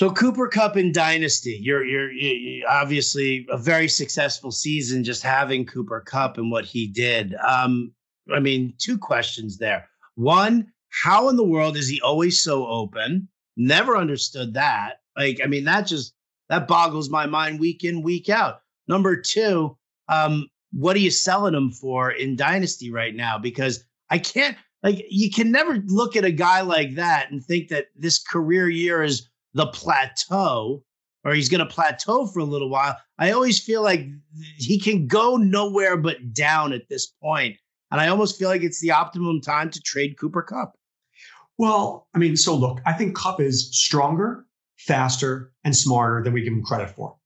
So 0.00 0.10
Cooper 0.10 0.48
Kupp 0.48 0.78
in 0.78 0.92
Dynasty, 0.92 1.58
you're, 1.60 1.84
you're 1.84 2.10
you're 2.10 2.66
obviously 2.66 3.46
a 3.50 3.58
very 3.58 3.86
successful 3.86 4.50
season 4.50 5.04
just 5.04 5.22
having 5.22 5.66
Cooper 5.66 6.00
Kupp 6.00 6.38
and 6.38 6.50
what 6.50 6.64
he 6.64 6.86
did. 6.86 7.34
Um, 7.46 7.92
I 8.32 8.40
mean, 8.40 8.72
two 8.78 8.96
questions 8.96 9.58
there. 9.58 9.86
One, 10.14 10.72
how 10.88 11.28
in 11.28 11.36
the 11.36 11.44
world 11.44 11.76
is 11.76 11.86
he 11.86 12.00
always 12.00 12.40
so 12.40 12.66
open? 12.66 13.28
Never 13.58 13.94
understood 13.94 14.54
that. 14.54 15.00
Like, 15.18 15.38
I 15.44 15.46
mean, 15.46 15.64
that 15.64 15.86
just 15.86 16.14
that 16.48 16.66
boggles 16.66 17.10
my 17.10 17.26
mind 17.26 17.60
week 17.60 17.84
in, 17.84 18.00
week 18.00 18.30
out. 18.30 18.62
Number 18.88 19.20
two, 19.20 19.76
um, 20.08 20.48
what 20.72 20.96
are 20.96 21.00
you 21.00 21.10
selling 21.10 21.52
him 21.52 21.72
for 21.72 22.10
in 22.10 22.36
Dynasty 22.36 22.90
right 22.90 23.14
now? 23.14 23.36
Because 23.36 23.84
I 24.08 24.16
can't 24.16 24.56
like 24.82 25.04
you 25.10 25.30
can 25.30 25.52
never 25.52 25.76
look 25.88 26.16
at 26.16 26.24
a 26.24 26.32
guy 26.32 26.62
like 26.62 26.94
that 26.94 27.30
and 27.30 27.44
think 27.44 27.68
that 27.68 27.88
this 27.94 28.18
career 28.18 28.70
year 28.70 29.02
is 29.02 29.28
the 29.54 29.66
plateau 29.68 30.82
or 31.24 31.34
he's 31.34 31.48
going 31.48 31.66
to 31.66 31.66
plateau 31.66 32.26
for 32.26 32.40
a 32.40 32.44
little 32.44 32.70
while. 32.70 32.96
I 33.18 33.32
always 33.32 33.60
feel 33.60 33.82
like 33.82 34.06
he 34.56 34.78
can 34.78 35.06
go 35.06 35.36
nowhere 35.36 35.96
but 35.96 36.32
down 36.32 36.72
at 36.72 36.88
this 36.88 37.06
point. 37.22 37.56
And 37.90 38.00
I 38.00 38.08
almost 38.08 38.38
feel 38.38 38.48
like 38.48 38.62
it's 38.62 38.80
the 38.80 38.92
optimum 38.92 39.40
time 39.40 39.70
to 39.70 39.80
trade 39.80 40.16
Cooper 40.18 40.42
Kupp. 40.42 40.74
Well, 41.58 42.06
I 42.14 42.18
mean, 42.18 42.36
so 42.36 42.54
look, 42.54 42.80
I 42.86 42.92
think 42.92 43.16
Kupp 43.16 43.40
is 43.40 43.68
stronger, 43.76 44.46
faster, 44.78 45.52
and 45.64 45.76
smarter 45.76 46.22
than 46.22 46.32
we 46.32 46.42
give 46.42 46.52
him 46.52 46.62
credit 46.62 46.90
for. 46.90 47.16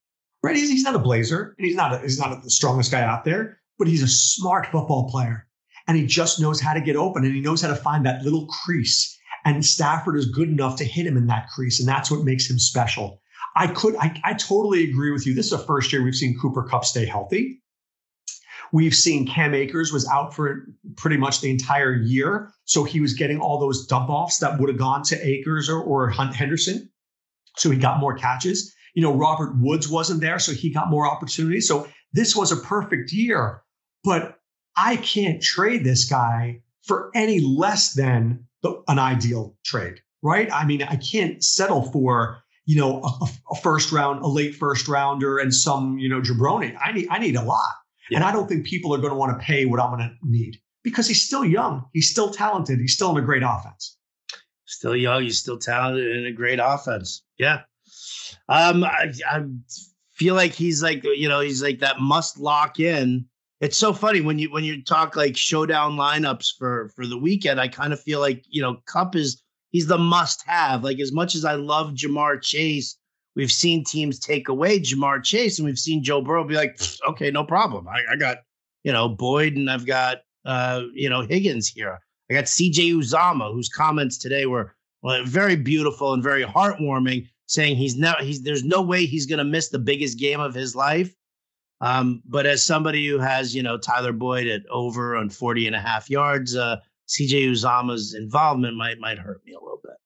Right? 0.42 0.56
He's, 0.56 0.70
he's 0.70 0.82
not 0.82 0.96
a 0.96 0.98
blazer, 0.98 1.54
and 1.56 1.66
he's 1.66 1.76
not 1.76 1.94
a, 1.94 1.98
he's 1.98 2.18
not 2.18 2.42
the 2.42 2.50
strongest 2.50 2.90
guy 2.90 3.02
out 3.02 3.24
there, 3.24 3.60
but 3.78 3.86
he's 3.86 4.02
a 4.02 4.08
smart 4.08 4.66
football 4.66 5.08
player, 5.08 5.46
and 5.86 5.96
he 5.96 6.04
just 6.04 6.40
knows 6.40 6.60
how 6.60 6.74
to 6.74 6.80
get 6.80 6.96
open, 6.96 7.24
and 7.24 7.34
he 7.34 7.40
knows 7.40 7.62
how 7.62 7.68
to 7.68 7.76
find 7.76 8.04
that 8.04 8.22
little 8.22 8.46
crease 8.46 9.18
and 9.44 9.64
Stafford 9.64 10.16
is 10.16 10.26
good 10.26 10.48
enough 10.48 10.76
to 10.76 10.84
hit 10.84 11.06
him 11.06 11.16
in 11.16 11.26
that 11.26 11.48
crease, 11.48 11.80
and 11.80 11.88
that's 11.88 12.10
what 12.10 12.24
makes 12.24 12.48
him 12.48 12.58
special. 12.58 13.20
I 13.56 13.68
could, 13.68 13.94
I, 13.96 14.20
I 14.24 14.34
totally 14.34 14.88
agree 14.88 15.12
with 15.12 15.26
you. 15.26 15.34
This 15.34 15.46
is 15.46 15.52
the 15.52 15.58
first 15.58 15.92
year 15.92 16.02
we've 16.02 16.14
seen 16.14 16.38
Cooper 16.40 16.64
Kupp 16.64 16.84
stay 16.84 17.06
healthy. 17.06 17.60
We've 18.72 18.94
seen 18.94 19.26
Cam 19.26 19.54
Akers 19.54 19.92
was 19.92 20.08
out 20.08 20.34
for 20.34 20.66
pretty 20.96 21.16
much 21.16 21.40
the 21.40 21.50
entire 21.50 21.94
year. 21.94 22.50
So 22.64 22.82
he 22.82 23.00
was 23.00 23.14
getting 23.14 23.38
all 23.38 23.60
those 23.60 23.86
dump 23.86 24.10
offs 24.10 24.38
that 24.38 24.58
would 24.58 24.68
have 24.68 24.78
gone 24.78 25.04
to 25.04 25.26
Akers 25.26 25.68
or, 25.68 25.80
or 25.80 26.08
Hunt 26.08 26.34
Henderson. 26.34 26.90
So 27.56 27.70
he 27.70 27.78
got 27.78 28.00
more 28.00 28.16
catches. 28.16 28.74
You 28.94 29.02
know, 29.02 29.14
Robert 29.14 29.54
Woods 29.60 29.88
wasn't 29.88 30.20
there, 30.20 30.40
so 30.40 30.52
he 30.52 30.72
got 30.72 30.90
more 30.90 31.06
opportunities. 31.06 31.68
So 31.68 31.86
this 32.12 32.34
was 32.34 32.50
a 32.50 32.56
perfect 32.56 33.12
year. 33.12 33.62
But 34.02 34.38
I 34.76 34.96
can't 34.96 35.40
trade 35.40 35.84
this 35.84 36.08
guy 36.08 36.62
for 36.82 37.10
any 37.14 37.40
less 37.40 37.92
than 37.92 38.46
the, 38.64 38.82
an 38.88 38.98
ideal 38.98 39.54
trade, 39.64 40.00
right? 40.22 40.48
I 40.52 40.64
mean, 40.64 40.82
I 40.82 40.96
can't 40.96 41.44
settle 41.44 41.82
for 41.92 42.42
you 42.64 42.76
know 42.76 43.02
a, 43.04 43.28
a, 43.52 43.56
first 43.56 43.92
round, 43.92 44.22
a 44.22 44.26
late 44.26 44.56
first 44.56 44.88
rounder, 44.88 45.38
and 45.38 45.54
some 45.54 45.98
you 45.98 46.08
know 46.08 46.20
jabroni. 46.20 46.76
I 46.82 46.90
need 46.90 47.08
I 47.10 47.18
need 47.18 47.36
a 47.36 47.42
lot, 47.42 47.74
yeah. 48.10 48.18
and 48.18 48.24
I 48.24 48.32
don't 48.32 48.48
think 48.48 48.66
people 48.66 48.92
are 48.94 48.98
going 48.98 49.12
to 49.12 49.18
want 49.18 49.38
to 49.38 49.44
pay 49.44 49.66
what 49.66 49.78
I'm 49.78 49.96
going 49.96 50.08
to 50.08 50.16
need 50.28 50.58
because 50.82 51.06
he's 51.06 51.22
still 51.22 51.44
young, 51.44 51.84
he's 51.92 52.10
still 52.10 52.30
talented, 52.30 52.80
he's 52.80 52.94
still 52.94 53.16
in 53.16 53.22
a 53.22 53.26
great 53.26 53.42
offense. 53.44 53.98
Still 54.64 54.96
young, 54.96 55.22
he's 55.22 55.38
still 55.38 55.58
talented 55.58 56.16
in 56.16 56.26
a 56.26 56.32
great 56.32 56.58
offense. 56.60 57.22
Yeah. 57.38 57.60
Um, 58.48 58.82
I, 58.82 59.12
I 59.30 59.44
feel 60.12 60.34
like 60.34 60.52
he's 60.52 60.82
like 60.82 61.04
you 61.04 61.28
know 61.28 61.40
he's 61.40 61.62
like 61.62 61.80
that 61.80 62.00
must 62.00 62.38
lock 62.38 62.80
in 62.80 63.26
it's 63.64 63.76
so 63.76 63.92
funny 63.92 64.20
when 64.20 64.38
you 64.38 64.50
when 64.50 64.64
you 64.64 64.82
talk 64.82 65.16
like 65.16 65.36
showdown 65.36 65.96
lineups 65.96 66.56
for 66.58 66.90
for 66.94 67.06
the 67.06 67.18
weekend. 67.18 67.60
I 67.60 67.68
kind 67.68 67.92
of 67.92 68.00
feel 68.00 68.20
like 68.20 68.44
you 68.48 68.62
know 68.62 68.76
Kupp 68.86 69.16
is 69.16 69.42
he's 69.70 69.86
the 69.86 69.98
must 69.98 70.42
have. 70.46 70.84
Like 70.84 71.00
as 71.00 71.12
much 71.12 71.34
as 71.34 71.44
I 71.44 71.54
love 71.54 71.94
Ja'Marr 71.94 72.42
Chase 72.42 72.98
we've 73.36 73.52
seen 73.52 73.84
teams 73.84 74.18
take 74.18 74.48
away 74.48 74.80
Ja'Marr 74.80 75.22
Chase, 75.22 75.58
and 75.58 75.66
we've 75.66 75.78
seen 75.78 76.02
Joe 76.02 76.20
Burrow 76.20 76.44
be 76.44 76.54
like, 76.54 76.78
okay, 77.08 77.30
no 77.30 77.44
problem. 77.44 77.88
I, 77.88 78.12
I 78.12 78.16
got 78.16 78.38
you 78.82 78.92
know 78.92 79.08
Boyd, 79.08 79.56
and 79.56 79.70
I've 79.70 79.86
got 79.86 80.18
uh, 80.44 80.82
you 80.92 81.08
know 81.08 81.22
Higgins 81.22 81.68
here. 81.68 82.00
I 82.30 82.34
got 82.34 82.48
C.J. 82.48 82.90
Uzomah, 82.90 83.52
whose 83.52 83.68
comments 83.68 84.16
today 84.16 84.46
were 84.46 84.74
well, 85.02 85.24
very 85.24 85.56
beautiful 85.56 86.14
and 86.14 86.22
very 86.22 86.44
heartwarming, 86.44 87.28
saying 87.46 87.76
he's 87.76 87.96
now 87.96 88.14
he's 88.20 88.42
there's 88.42 88.64
no 88.64 88.82
way 88.82 89.06
he's 89.06 89.26
going 89.26 89.38
to 89.38 89.44
miss 89.44 89.68
the 89.68 89.78
biggest 89.78 90.18
game 90.18 90.40
of 90.40 90.54
his 90.54 90.74
life. 90.74 91.14
Um, 91.80 92.22
but 92.24 92.46
as 92.46 92.64
somebody 92.64 93.06
who 93.06 93.18
has, 93.18 93.54
you 93.54 93.62
know, 93.62 93.76
Tyler 93.76 94.12
Boyd 94.12 94.46
at 94.46 94.62
over 94.70 95.16
on 95.16 95.28
40 95.28 95.66
and 95.66 95.76
a 95.76 95.80
half 95.80 96.08
yards, 96.08 96.56
uh, 96.56 96.76
CJ 97.08 97.50
Uzomah's 97.50 98.14
involvement 98.14 98.76
might 98.76 98.98
might 98.98 99.18
hurt 99.18 99.42
me 99.44 99.52
a 99.52 99.60
little 99.60 99.80
bit. 99.82 99.96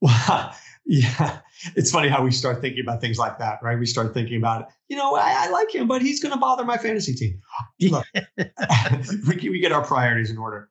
Well, 0.00 0.54
yeah, 0.86 1.40
it's 1.76 1.90
funny 1.90 2.08
how 2.08 2.22
we 2.22 2.30
start 2.30 2.60
thinking 2.60 2.84
about 2.84 3.00
things 3.00 3.18
like 3.18 3.38
that, 3.38 3.58
right? 3.62 3.78
We 3.78 3.86
start 3.86 4.14
thinking 4.14 4.36
about, 4.36 4.68
you 4.88 4.96
know, 4.96 5.14
I, 5.14 5.46
I 5.46 5.50
like 5.50 5.74
him, 5.74 5.88
but 5.88 6.02
he's 6.02 6.22
going 6.22 6.32
to 6.32 6.38
bother 6.38 6.64
my 6.64 6.76
fantasy 6.76 7.14
team. 7.14 7.40
Look, 7.80 8.06
we, 9.28 9.48
we 9.48 9.60
get 9.60 9.72
our 9.72 9.84
priorities 9.84 10.30
in 10.30 10.38
order. 10.38 10.70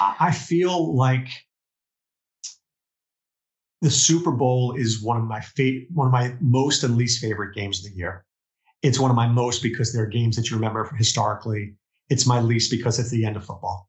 I, 0.00 0.16
I 0.20 0.32
feel 0.32 0.94
like 0.96 1.28
the 3.82 3.90
Super 3.90 4.30
Bowl 4.30 4.74
is 4.76 5.02
one 5.02 5.16
of 5.16 5.24
my 5.24 5.40
fa- 5.40 5.80
one 5.92 6.06
of 6.06 6.12
my 6.12 6.34
most 6.40 6.84
and 6.84 6.96
least 6.96 7.20
favorite 7.20 7.54
games 7.54 7.84
of 7.84 7.90
the 7.90 7.96
year. 7.96 8.24
It's 8.82 8.98
one 8.98 9.10
of 9.10 9.16
my 9.16 9.28
most 9.28 9.62
because 9.62 9.92
there 9.92 10.02
are 10.02 10.08
games 10.08 10.36
that 10.36 10.50
you 10.50 10.56
remember 10.56 10.84
historically. 10.96 11.74
It's 12.08 12.26
my 12.26 12.40
least 12.40 12.70
because 12.70 12.98
it's 12.98 13.10
the 13.10 13.24
end 13.24 13.36
of 13.36 13.44
football, 13.44 13.88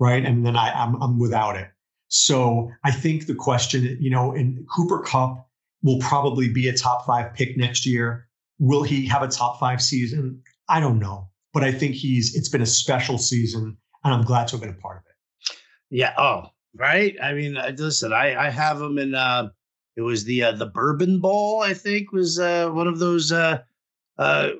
right? 0.00 0.24
And 0.24 0.44
then 0.44 0.56
I, 0.56 0.72
I'm, 0.72 1.00
I'm 1.02 1.18
without 1.18 1.56
it. 1.56 1.68
So 2.08 2.70
I 2.84 2.90
think 2.90 3.26
the 3.26 3.34
question, 3.34 3.96
you 4.00 4.10
know, 4.10 4.32
in 4.32 4.64
Cooper 4.74 5.00
Kupp 5.00 5.46
will 5.82 5.98
probably 5.98 6.48
be 6.48 6.68
a 6.68 6.76
top 6.76 7.06
five 7.06 7.34
pick 7.34 7.56
next 7.56 7.86
year. 7.86 8.28
Will 8.58 8.82
he 8.82 9.06
have 9.06 9.22
a 9.22 9.28
top 9.28 9.60
five 9.60 9.82
season? 9.82 10.42
I 10.68 10.80
don't 10.80 10.98
know, 10.98 11.28
but 11.52 11.62
I 11.62 11.72
think 11.72 11.94
he's. 11.94 12.34
It's 12.34 12.48
been 12.48 12.62
a 12.62 12.66
special 12.66 13.18
season, 13.18 13.76
and 14.02 14.14
I'm 14.14 14.24
glad 14.24 14.48
to 14.48 14.52
have 14.52 14.60
been 14.60 14.70
a 14.70 14.80
part 14.80 14.98
of 14.98 15.02
it. 15.06 15.56
Yeah. 15.90 16.14
Oh, 16.16 16.50
right. 16.74 17.14
I 17.22 17.34
mean, 17.34 17.58
listen, 17.76 18.12
I 18.12 18.46
I 18.46 18.50
have 18.50 18.80
him 18.80 18.98
in. 18.98 19.14
Uh, 19.14 19.50
it 19.96 20.02
was 20.02 20.24
the 20.24 20.44
uh, 20.44 20.52
the 20.52 20.66
Bourbon 20.66 21.20
Bowl, 21.20 21.60
I 21.62 21.74
think, 21.74 22.12
was 22.12 22.38
uh, 22.38 22.68
one 22.70 22.86
of 22.86 22.98
those 22.98 23.30
uh, 23.30 23.62
uh, 24.18 24.50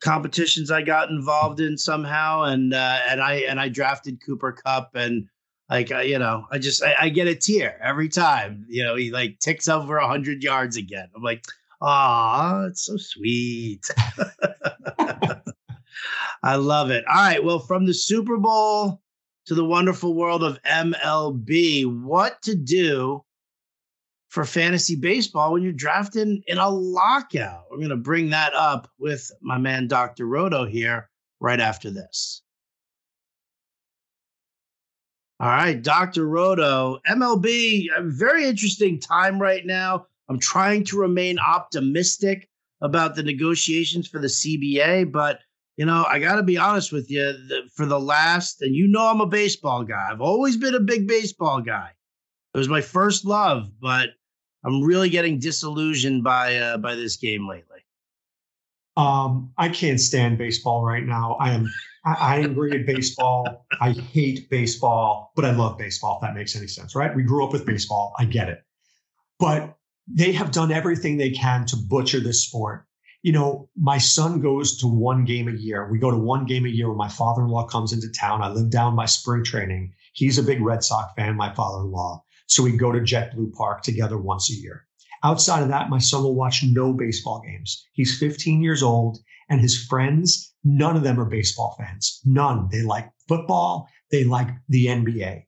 competitions 0.00 0.70
I 0.70 0.82
got 0.82 1.10
involved 1.10 1.60
in 1.60 1.76
somehow, 1.76 2.42
and 2.44 2.72
uh, 2.74 2.98
and 3.08 3.20
I 3.20 3.34
and 3.48 3.60
I 3.60 3.68
drafted 3.68 4.24
Cooper 4.24 4.52
Kupp, 4.52 4.94
and 4.94 5.28
like 5.68 5.90
you 5.90 6.18
know, 6.18 6.46
I 6.50 6.58
just 6.58 6.82
I, 6.82 6.94
I, 7.00 7.08
get 7.10 7.28
a 7.28 7.34
tear 7.34 7.78
every 7.82 8.08
time. 8.08 8.66
You 8.68 8.84
know, 8.84 8.96
he 8.96 9.10
like 9.10 9.38
ticks 9.38 9.68
over 9.68 9.98
hundred 10.00 10.42
yards 10.42 10.76
again. 10.76 11.08
I'm 11.14 11.22
like, 11.22 11.44
ah, 11.80 12.64
it's 12.66 12.84
so 12.84 12.96
sweet. 12.96 13.86
I 16.42 16.56
love 16.56 16.90
it. 16.90 17.04
All 17.06 17.14
right, 17.14 17.44
well, 17.44 17.58
from 17.58 17.86
the 17.86 17.94
Super 17.94 18.38
Bowl 18.38 19.02
to 19.46 19.54
the 19.54 19.64
wonderful 19.64 20.14
world 20.14 20.42
of 20.42 20.62
MLB, 20.62 21.84
what 22.02 22.40
to 22.42 22.54
do 22.54 23.24
for 24.30 24.44
fantasy 24.44 24.94
baseball 24.94 25.52
when 25.52 25.62
you're 25.62 25.72
drafting 25.72 26.42
in 26.46 26.56
a 26.56 26.68
lockout. 26.68 27.64
We're 27.70 27.78
going 27.78 27.90
to 27.90 27.96
bring 27.96 28.30
that 28.30 28.54
up 28.54 28.88
with 28.98 29.30
my 29.42 29.58
man, 29.58 29.88
Dr. 29.88 30.24
Roto, 30.24 30.64
here 30.64 31.10
right 31.40 31.60
after 31.60 31.90
this. 31.90 32.42
All 35.40 35.48
right, 35.48 35.80
Dr. 35.82 36.26
Roto, 36.26 37.00
MLB, 37.08 37.86
very 38.02 38.44
interesting 38.46 39.00
time 39.00 39.40
right 39.40 39.66
now. 39.66 40.06
I'm 40.28 40.38
trying 40.38 40.84
to 40.84 40.98
remain 40.98 41.38
optimistic 41.38 42.48
about 42.82 43.16
the 43.16 43.22
negotiations 43.22 44.06
for 44.06 44.20
the 44.20 44.28
CBA, 44.28 45.10
but 45.10 45.40
you 45.76 45.86
know, 45.86 46.04
I 46.08 46.18
got 46.18 46.36
to 46.36 46.42
be 46.42 46.58
honest 46.58 46.92
with 46.92 47.10
you. 47.10 47.22
The, 47.22 47.62
for 47.74 47.86
the 47.86 47.98
last, 47.98 48.60
and 48.60 48.76
you 48.76 48.86
know, 48.86 49.06
I'm 49.06 49.22
a 49.22 49.26
baseball 49.26 49.82
guy. 49.82 50.08
I've 50.10 50.20
always 50.20 50.58
been 50.58 50.74
a 50.74 50.80
big 50.80 51.08
baseball 51.08 51.62
guy. 51.62 51.90
It 52.54 52.58
was 52.58 52.68
my 52.68 52.82
first 52.82 53.24
love, 53.24 53.70
but 53.80 54.10
I'm 54.64 54.82
really 54.82 55.08
getting 55.08 55.38
disillusioned 55.38 56.22
by 56.22 56.56
uh, 56.56 56.76
by 56.78 56.94
this 56.94 57.16
game 57.16 57.48
lately. 57.48 57.78
Um, 58.96 59.52
I 59.56 59.68
can't 59.68 60.00
stand 60.00 60.38
baseball 60.38 60.84
right 60.84 61.04
now. 61.04 61.36
I 61.40 61.52
am 61.52 61.70
I, 62.04 62.12
I 62.12 62.36
agree 62.36 62.70
with 62.70 62.86
baseball. 62.86 63.66
I 63.80 63.92
hate 63.92 64.50
baseball, 64.50 65.32
but 65.36 65.44
I 65.44 65.52
love 65.52 65.78
baseball. 65.78 66.16
If 66.16 66.22
that 66.22 66.34
makes 66.34 66.56
any 66.56 66.66
sense, 66.66 66.94
right? 66.94 67.14
We 67.14 67.22
grew 67.22 67.44
up 67.44 67.52
with 67.52 67.64
baseball. 67.64 68.14
I 68.18 68.24
get 68.24 68.48
it, 68.48 68.62
but 69.38 69.76
they 70.06 70.32
have 70.32 70.50
done 70.50 70.72
everything 70.72 71.16
they 71.16 71.30
can 71.30 71.66
to 71.66 71.76
butcher 71.76 72.20
this 72.20 72.44
sport. 72.44 72.86
You 73.22 73.32
know, 73.32 73.68
my 73.76 73.98
son 73.98 74.40
goes 74.40 74.78
to 74.78 74.86
one 74.86 75.24
game 75.24 75.46
a 75.46 75.52
year. 75.52 75.90
We 75.90 75.98
go 75.98 76.10
to 76.10 76.16
one 76.16 76.46
game 76.46 76.64
a 76.64 76.70
year 76.70 76.88
when 76.88 76.96
my 76.96 77.08
father-in-law 77.08 77.66
comes 77.66 77.92
into 77.92 78.10
town. 78.10 78.42
I 78.42 78.48
live 78.48 78.70
down 78.70 78.96
by 78.96 79.04
spring 79.04 79.44
training. 79.44 79.92
He's 80.14 80.38
a 80.38 80.42
big 80.42 80.62
Red 80.62 80.82
Sox 80.82 81.12
fan, 81.16 81.36
my 81.36 81.54
father-in-law. 81.54 82.24
So 82.50 82.64
we 82.64 82.72
go 82.72 82.90
to 82.90 82.98
JetBlue 82.98 83.52
Park 83.52 83.82
together 83.82 84.18
once 84.18 84.50
a 84.50 84.54
year. 84.54 84.84
Outside 85.22 85.62
of 85.62 85.68
that, 85.68 85.88
my 85.88 85.98
son 85.98 86.24
will 86.24 86.34
watch 86.34 86.64
no 86.64 86.92
baseball 86.92 87.40
games. 87.46 87.86
He's 87.92 88.18
15 88.18 88.60
years 88.60 88.82
old, 88.82 89.18
and 89.48 89.60
his 89.60 89.84
friends, 89.84 90.52
none 90.64 90.96
of 90.96 91.04
them 91.04 91.20
are 91.20 91.26
baseball 91.26 91.76
fans. 91.78 92.20
None. 92.24 92.68
They 92.72 92.82
like 92.82 93.08
football, 93.28 93.88
they 94.10 94.24
like 94.24 94.48
the 94.68 94.86
NBA. 94.86 95.44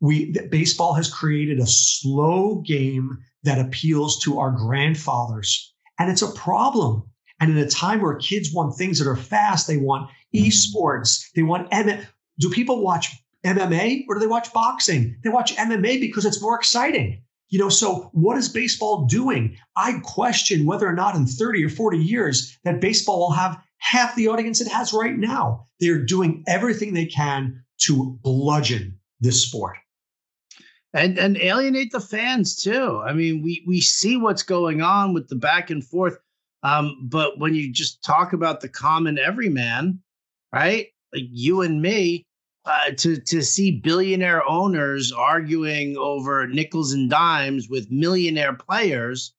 We 0.00 0.32
baseball 0.50 0.92
has 0.92 1.10
created 1.10 1.60
a 1.60 1.66
slow 1.66 2.56
game 2.56 3.16
that 3.44 3.58
appeals 3.58 4.18
to 4.24 4.38
our 4.38 4.50
grandfathers, 4.50 5.72
and 5.98 6.10
it's 6.10 6.22
a 6.22 6.32
problem. 6.32 7.04
And 7.40 7.50
in 7.52 7.56
a 7.56 7.70
time 7.70 8.02
where 8.02 8.16
kids 8.16 8.52
want 8.52 8.76
things 8.76 8.98
that 8.98 9.08
are 9.08 9.16
fast, 9.16 9.66
they 9.66 9.78
want 9.78 10.10
mm-hmm. 10.34 10.44
esports, 10.44 11.24
they 11.34 11.42
want 11.42 11.68
M- 11.72 12.06
do 12.38 12.50
people 12.50 12.84
watch 12.84 13.16
MMA 13.44 14.04
or 14.08 14.14
do 14.14 14.20
they 14.20 14.26
watch 14.26 14.52
boxing? 14.52 15.16
They 15.22 15.30
watch 15.30 15.54
MMA 15.56 16.00
because 16.00 16.24
it's 16.24 16.40
more 16.42 16.56
exciting. 16.56 17.22
You 17.50 17.58
know, 17.58 17.68
so 17.68 18.10
what 18.12 18.36
is 18.36 18.48
baseball 18.48 19.04
doing? 19.06 19.56
I 19.76 20.00
question 20.02 20.66
whether 20.66 20.88
or 20.88 20.94
not 20.94 21.14
in 21.14 21.26
30 21.26 21.64
or 21.64 21.68
40 21.68 21.98
years 21.98 22.58
that 22.64 22.80
baseball 22.80 23.20
will 23.20 23.32
have 23.32 23.62
half 23.78 24.16
the 24.16 24.28
audience 24.28 24.60
it 24.60 24.68
has 24.68 24.92
right 24.92 25.16
now. 25.16 25.66
They're 25.78 26.02
doing 26.02 26.42
everything 26.48 26.94
they 26.94 27.06
can 27.06 27.62
to 27.82 28.18
bludgeon 28.22 28.98
this 29.20 29.42
sport. 29.42 29.76
And 30.94 31.18
and 31.18 31.36
alienate 31.36 31.90
the 31.90 32.00
fans 32.00 32.54
too. 32.54 33.02
I 33.04 33.12
mean, 33.12 33.42
we 33.42 33.64
we 33.66 33.80
see 33.80 34.16
what's 34.16 34.44
going 34.44 34.80
on 34.80 35.12
with 35.12 35.28
the 35.28 35.36
back 35.36 35.70
and 35.70 35.84
forth. 35.84 36.16
Um, 36.62 37.08
but 37.10 37.38
when 37.38 37.54
you 37.54 37.72
just 37.72 38.02
talk 38.02 38.32
about 38.32 38.60
the 38.60 38.68
common 38.68 39.18
everyman, 39.18 40.00
right? 40.52 40.86
Like 41.12 41.24
you 41.30 41.62
and 41.62 41.82
me, 41.82 42.26
uh, 42.66 42.90
to 42.96 43.18
to 43.18 43.42
see 43.42 43.80
billionaire 43.80 44.46
owners 44.48 45.12
arguing 45.12 45.96
over 45.96 46.46
nickels 46.46 46.92
and 46.92 47.10
dimes 47.10 47.68
with 47.68 47.90
millionaire 47.90 48.54
players 48.54 49.34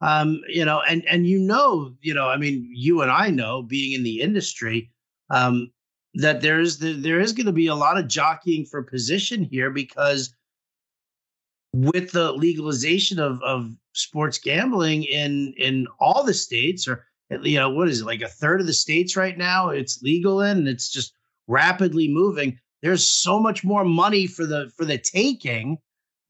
um, 0.00 0.40
you 0.48 0.64
know 0.64 0.80
and 0.88 1.06
and 1.06 1.26
you 1.26 1.38
know 1.38 1.94
you 2.00 2.14
know 2.14 2.28
i 2.28 2.36
mean 2.36 2.68
you 2.72 3.02
and 3.02 3.10
i 3.10 3.30
know 3.30 3.62
being 3.62 3.92
in 3.92 4.02
the 4.02 4.20
industry 4.20 4.90
um, 5.30 5.70
that 6.14 6.40
there's 6.40 6.78
the, 6.78 6.92
there 6.92 7.20
is 7.20 7.32
going 7.32 7.46
to 7.46 7.52
be 7.52 7.66
a 7.66 7.74
lot 7.74 7.98
of 7.98 8.08
jockeying 8.08 8.66
for 8.66 8.82
position 8.82 9.44
here 9.44 9.70
because 9.70 10.34
with 11.74 12.12
the 12.12 12.32
legalization 12.32 13.18
of 13.18 13.42
of 13.42 13.70
sports 13.94 14.38
gambling 14.38 15.04
in 15.04 15.54
in 15.56 15.86
all 16.00 16.22
the 16.24 16.34
states 16.34 16.86
or 16.88 17.06
you 17.42 17.58
know 17.58 17.70
what 17.70 17.88
is 17.88 18.00
it 18.00 18.06
like 18.06 18.20
a 18.20 18.28
third 18.28 18.60
of 18.60 18.66
the 18.66 18.72
states 18.72 19.16
right 19.16 19.38
now 19.38 19.68
it's 19.70 20.02
legal 20.02 20.40
in 20.40 20.58
and 20.58 20.68
it's 20.68 20.90
just 20.90 21.14
rapidly 21.48 22.08
moving 22.08 22.58
there's 22.82 23.06
so 23.06 23.38
much 23.38 23.64
more 23.64 23.84
money 23.84 24.26
for 24.26 24.44
the 24.44 24.70
for 24.76 24.84
the 24.84 24.98
taking 24.98 25.78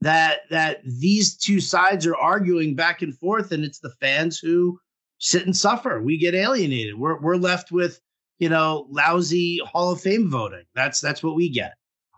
that 0.01 0.41
that 0.51 0.81
these 0.85 1.37
two 1.37 1.61
sides 1.61 2.07
are 2.07 2.17
arguing 2.17 2.75
back 2.75 3.03
and 3.03 3.17
forth 3.19 3.53
and 3.53 3.65
it's 3.65 3.81
the 3.81 3.95
fans 4.01 4.39
who 4.39 4.79
sit 5.19 5.47
and 5.47 5.57
suffer. 5.57 6.03
We 6.03 6.19
get 6.19 6.35
alienated. 6.35 6.99
We're 6.99 7.21
we're 7.21 7.37
left 7.37 7.73
with 7.73 8.01
you 8.39 8.49
know 8.49 8.87
lousy 8.91 9.61
hall 9.65 9.93
of 9.93 10.01
fame 10.01 10.31
voting. 10.31 10.65
That's 10.75 11.01
that's 11.01 11.23
what 11.23 11.35
we 11.35 11.49
get. 11.49 11.75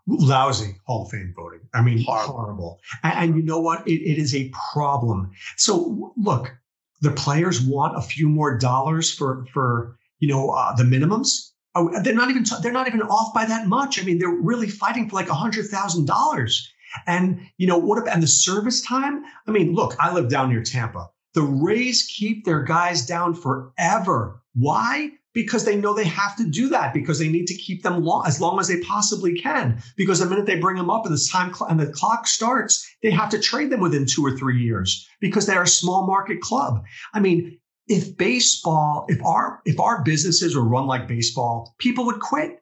Lousy 0.06 0.76
hall 0.86 1.04
of 1.04 1.10
fame 1.10 1.32
voting. 1.36 1.60
I 1.72 1.82
mean 1.82 2.02
horrible, 2.02 2.34
horrible. 2.34 2.80
And, 3.02 3.30
and, 3.30 3.36
you 3.36 3.42
know 3.42 3.60
what? 3.60 3.86
It, 3.86 4.02
it 4.02 4.18
is 4.18 4.34
a 4.34 4.50
problem. 4.72 5.30
So 5.56 6.12
look 6.16 6.54
the 7.00 7.12
players 7.12 7.60
want 7.60 7.96
a 7.96 8.02
few 8.02 8.28
more 8.28 8.58
dollars 8.58 9.12
for 9.12 9.46
for 9.52 9.96
you 10.18 10.28
know 10.28 10.50
uh, 10.50 10.74
the 10.74 10.84
minimums 10.84 11.50
Oh, 11.74 11.90
they're 12.02 12.14
not 12.14 12.30
even 12.30 12.44
they're 12.62 12.72
not 12.72 12.86
even 12.86 13.02
off 13.02 13.34
by 13.34 13.44
that 13.46 13.66
much. 13.66 14.00
I 14.00 14.04
mean, 14.04 14.18
they're 14.18 14.28
really 14.28 14.68
fighting 14.68 15.08
for 15.08 15.16
like 15.16 15.28
hundred 15.28 15.66
thousand 15.66 16.06
dollars. 16.06 16.70
And 17.06 17.40
you 17.56 17.66
know 17.66 17.78
what? 17.78 18.08
And 18.08 18.22
the 18.22 18.28
service 18.28 18.80
time. 18.80 19.24
I 19.48 19.50
mean, 19.50 19.74
look, 19.74 19.96
I 19.98 20.12
live 20.14 20.28
down 20.28 20.50
near 20.50 20.62
Tampa. 20.62 21.10
The 21.34 21.42
Rays 21.42 22.04
keep 22.16 22.44
their 22.44 22.62
guys 22.62 23.04
down 23.04 23.34
forever. 23.34 24.40
Why? 24.54 25.10
Because 25.32 25.64
they 25.64 25.74
know 25.74 25.94
they 25.94 26.04
have 26.04 26.36
to 26.36 26.44
do 26.44 26.68
that 26.68 26.94
because 26.94 27.18
they 27.18 27.28
need 27.28 27.48
to 27.48 27.56
keep 27.56 27.82
them 27.82 28.04
long, 28.04 28.22
as 28.24 28.40
long 28.40 28.60
as 28.60 28.68
they 28.68 28.78
possibly 28.78 29.34
can. 29.34 29.82
Because 29.96 30.20
the 30.20 30.26
minute 30.26 30.46
they 30.46 30.60
bring 30.60 30.76
them 30.76 30.90
up 30.90 31.06
and 31.06 31.12
the 31.12 31.28
time 31.28 31.52
cl- 31.52 31.68
and 31.68 31.80
the 31.80 31.90
clock 31.90 32.28
starts, 32.28 32.88
they 33.02 33.10
have 33.10 33.30
to 33.30 33.40
trade 33.40 33.70
them 33.70 33.80
within 33.80 34.06
two 34.06 34.24
or 34.24 34.36
three 34.36 34.62
years 34.62 35.08
because 35.20 35.46
they're 35.46 35.62
a 35.62 35.66
small 35.66 36.06
market 36.06 36.40
club. 36.40 36.84
I 37.12 37.18
mean, 37.18 37.58
if 37.86 38.16
baseball, 38.16 39.04
if 39.08 39.22
our 39.24 39.60
if 39.64 39.78
our 39.78 40.02
businesses 40.02 40.56
were 40.56 40.64
run 40.64 40.86
like 40.86 41.08
baseball, 41.08 41.74
people 41.78 42.06
would 42.06 42.20
quit. 42.20 42.60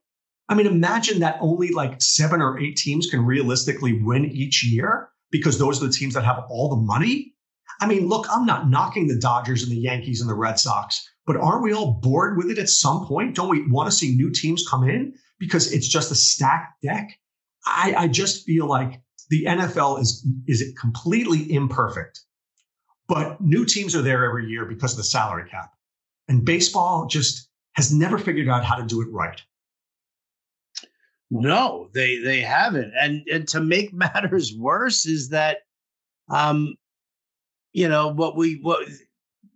I 0.49 0.55
mean, 0.55 0.67
imagine 0.67 1.21
that 1.21 1.39
only 1.41 1.71
like 1.71 2.03
seven 2.03 2.43
or 2.43 2.59
eight 2.59 2.77
teams 2.77 3.07
can 3.09 3.25
realistically 3.25 4.03
win 4.03 4.27
each 4.27 4.65
year 4.65 5.09
because 5.31 5.59
those 5.59 5.83
are 5.83 5.87
the 5.87 5.93
teams 5.93 6.15
that 6.15 6.25
have 6.25 6.45
all 6.51 6.69
the 6.69 6.77
money. 6.77 7.35
I 7.81 7.87
mean, 7.87 8.09
look, 8.09 8.27
I'm 8.31 8.45
not 8.45 8.69
knocking 8.69 9.09
the 9.09 9.19
Dodgers 9.19 9.63
and 9.63 9.73
the 9.73 9.81
Yankees 9.81 10.21
and 10.21 10.29
the 10.29 10.35
Red 10.35 10.59
Sox, 10.59 11.09
but 11.27 11.37
aren't 11.37 11.63
we 11.63 11.73
all 11.73 11.99
bored 12.03 12.37
with 12.37 12.51
it 12.51 12.59
at 12.59 12.69
some 12.69 13.07
point? 13.07 13.35
Don't 13.35 13.49
we 13.49 13.67
want 13.69 13.91
to 13.91 13.97
see 13.97 14.15
new 14.15 14.31
teams 14.31 14.67
come 14.69 14.89
in 14.89 15.15
because 15.39 15.73
it's 15.73 15.89
just 15.89 16.11
a 16.11 16.15
stacked 16.15 16.83
deck? 16.83 17.19
I, 17.67 17.95
I 17.97 18.09
just 18.09 18.45
feel 18.45 18.67
like 18.67 19.01
the 19.31 19.45
NFL 19.45 20.01
is 20.01 20.27
is 20.47 20.75
completely 20.79 21.51
imperfect, 21.53 22.21
but 23.13 23.39
new 23.43 23.67
teams 23.67 23.95
are 23.95 24.01
there 24.01 24.25
every 24.25 24.47
year 24.47 24.65
because 24.65 24.93
of 24.93 24.97
the 24.97 25.05
salary 25.05 25.47
cap, 25.47 25.75
and 26.29 26.47
baseball 26.47 27.05
just 27.05 27.51
has 27.75 27.93
never 27.93 28.17
figured 28.17 28.49
out 28.49 28.65
how 28.65 28.75
to 28.75 28.87
do 28.87 29.03
it 29.03 29.09
right. 29.11 29.39
No, 31.31 31.91
they 31.93 32.17
they 32.19 32.41
haven't. 32.41 32.95
And 32.99 33.23
and 33.31 33.47
to 33.49 33.61
make 33.61 33.93
matters 33.93 34.57
worse 34.57 35.05
is 35.05 35.29
that 35.29 35.59
um 36.31 36.75
you 37.75 37.87
know 37.87 38.09
what 38.15 38.35
we 38.35 38.55
what 38.63 38.89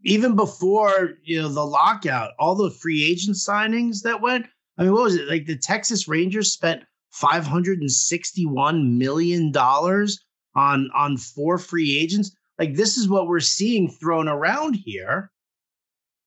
even 0.04 0.36
before 0.36 1.14
you 1.24 1.40
know 1.40 1.48
the 1.48 1.64
lockout, 1.64 2.32
all 2.38 2.56
the 2.56 2.70
free 2.70 3.10
agent 3.10 3.36
signings 3.36 4.02
that 4.02 4.20
went. 4.20 4.46
I 4.76 4.82
mean, 4.82 4.92
what 4.92 5.04
was 5.04 5.14
it 5.14 5.28
like? 5.28 5.46
The 5.46 5.56
Texas 5.56 6.06
Rangers 6.06 6.52
spent 6.52 6.84
five 7.10 7.46
hundred 7.46 7.80
and 7.80 7.90
sixty-one 7.90 8.98
million 8.98 9.50
dollars 9.50 10.22
on 10.54 10.90
on 10.94 11.16
four 11.16 11.56
free 11.56 11.98
agents. 11.98 12.35
Like 12.58 12.74
this 12.74 12.96
is 12.96 13.08
what 13.08 13.26
we're 13.26 13.40
seeing 13.40 13.90
thrown 13.90 14.28
around 14.28 14.74
here, 14.74 15.30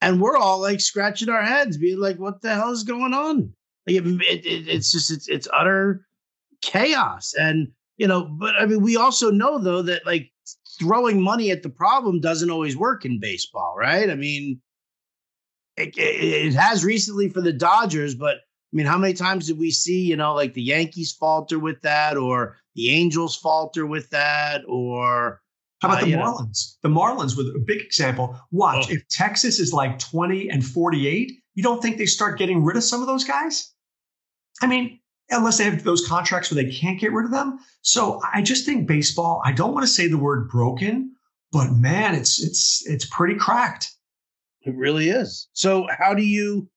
and 0.01 0.21
we're 0.21 0.37
all 0.37 0.59
like 0.59 0.79
scratching 0.79 1.29
our 1.29 1.43
heads, 1.43 1.77
being 1.77 1.99
like, 1.99 2.17
"What 2.17 2.41
the 2.41 2.53
hell 2.53 2.71
is 2.71 2.83
going 2.83 3.13
on?" 3.13 3.53
Like 3.87 3.95
it, 3.97 4.05
it, 4.05 4.67
it's 4.67 4.91
just 4.91 5.11
it's 5.11 5.27
it's 5.27 5.47
utter 5.53 6.05
chaos, 6.61 7.33
and 7.33 7.69
you 7.97 8.07
know. 8.07 8.25
But 8.25 8.55
I 8.59 8.65
mean, 8.65 8.81
we 8.81 8.95
also 8.95 9.31
know 9.31 9.57
though 9.57 9.81
that 9.81 10.05
like 10.05 10.31
throwing 10.79 11.21
money 11.21 11.51
at 11.51 11.63
the 11.63 11.69
problem 11.69 12.21
doesn't 12.21 12.51
always 12.51 12.77
work 12.77 13.05
in 13.05 13.19
baseball, 13.19 13.75
right? 13.77 14.09
I 14.09 14.15
mean, 14.15 14.61
it, 15.77 15.93
it, 15.97 16.53
has 16.53 16.85
recently 16.85 17.29
for 17.29 17.41
the 17.41 17.53
Dodgers, 17.53 18.15
but 18.15 18.37
I 18.37 18.75
mean, 18.75 18.85
how 18.85 18.97
many 18.97 19.13
times 19.13 19.47
did 19.47 19.57
we 19.57 19.71
see, 19.71 20.01
you 20.01 20.15
know, 20.15 20.33
like 20.35 20.53
the 20.53 20.61
Yankees 20.61 21.11
falter 21.11 21.57
with 21.57 21.81
that, 21.81 22.17
or 22.17 22.57
the 22.75 22.91
Angels 22.91 23.35
falter 23.35 23.85
with 23.85 24.09
that, 24.11 24.61
or 24.67 25.41
how 25.81 25.89
about 25.89 26.03
uh, 26.03 26.05
the 26.05 26.13
Marlins? 26.13 26.75
Know? 26.83 26.89
The 26.89 26.95
Marlins 26.95 27.37
with 27.37 27.47
a 27.47 27.63
big 27.65 27.81
example. 27.81 28.37
Watch 28.51 28.87
oh. 28.89 28.93
if 28.93 29.07
Texas 29.07 29.59
is 29.59 29.73
like 29.73 29.99
20 29.99 30.49
and 30.49 30.65
48, 30.65 31.31
you 31.55 31.63
don't 31.63 31.81
think 31.81 31.97
they 31.97 32.05
start 32.05 32.37
getting 32.37 32.63
rid 32.63 32.77
of 32.77 32.83
some 32.83 33.01
of 33.01 33.07
those 33.07 33.23
guys? 33.23 33.73
I 34.61 34.67
mean, 34.67 34.99
unless 35.29 35.57
they 35.57 35.63
have 35.65 35.83
those 35.83 36.05
contracts 36.07 36.51
where 36.51 36.63
they 36.63 36.71
can't 36.71 36.99
get 36.99 37.13
rid 37.13 37.25
of 37.25 37.31
them. 37.31 37.59
So 37.81 38.21
I 38.33 38.41
just 38.41 38.65
think 38.65 38.87
baseball, 38.87 39.41
I 39.45 39.51
don't 39.51 39.73
want 39.73 39.83
to 39.83 39.91
say 39.91 40.07
the 40.07 40.17
word 40.17 40.49
broken, 40.49 41.15
but 41.51 41.71
man, 41.71 42.15
it's 42.15 42.41
it's 42.41 42.83
it's 42.85 43.05
pretty 43.05 43.35
cracked. 43.35 43.91
It 44.61 44.75
really 44.75 45.09
is. 45.09 45.47
So 45.53 45.87
how 45.97 46.13
do 46.13 46.23
you 46.23 46.69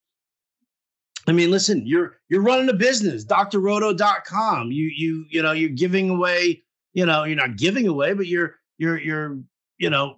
I 1.26 1.32
mean, 1.32 1.50
listen, 1.50 1.86
you're 1.86 2.16
you're 2.28 2.42
running 2.42 2.68
a 2.68 2.74
business, 2.74 3.24
drroto.com. 3.24 4.72
You 4.72 4.90
you 4.94 5.24
you 5.30 5.42
know, 5.42 5.52
you're 5.52 5.70
giving 5.70 6.10
away, 6.10 6.62
you 6.92 7.06
know, 7.06 7.24
you're 7.24 7.36
not 7.36 7.56
giving 7.56 7.86
away, 7.86 8.14
but 8.14 8.26
you're 8.26 8.56
you're 8.78 8.98
you're, 8.98 9.38
you 9.78 9.90
know, 9.90 10.16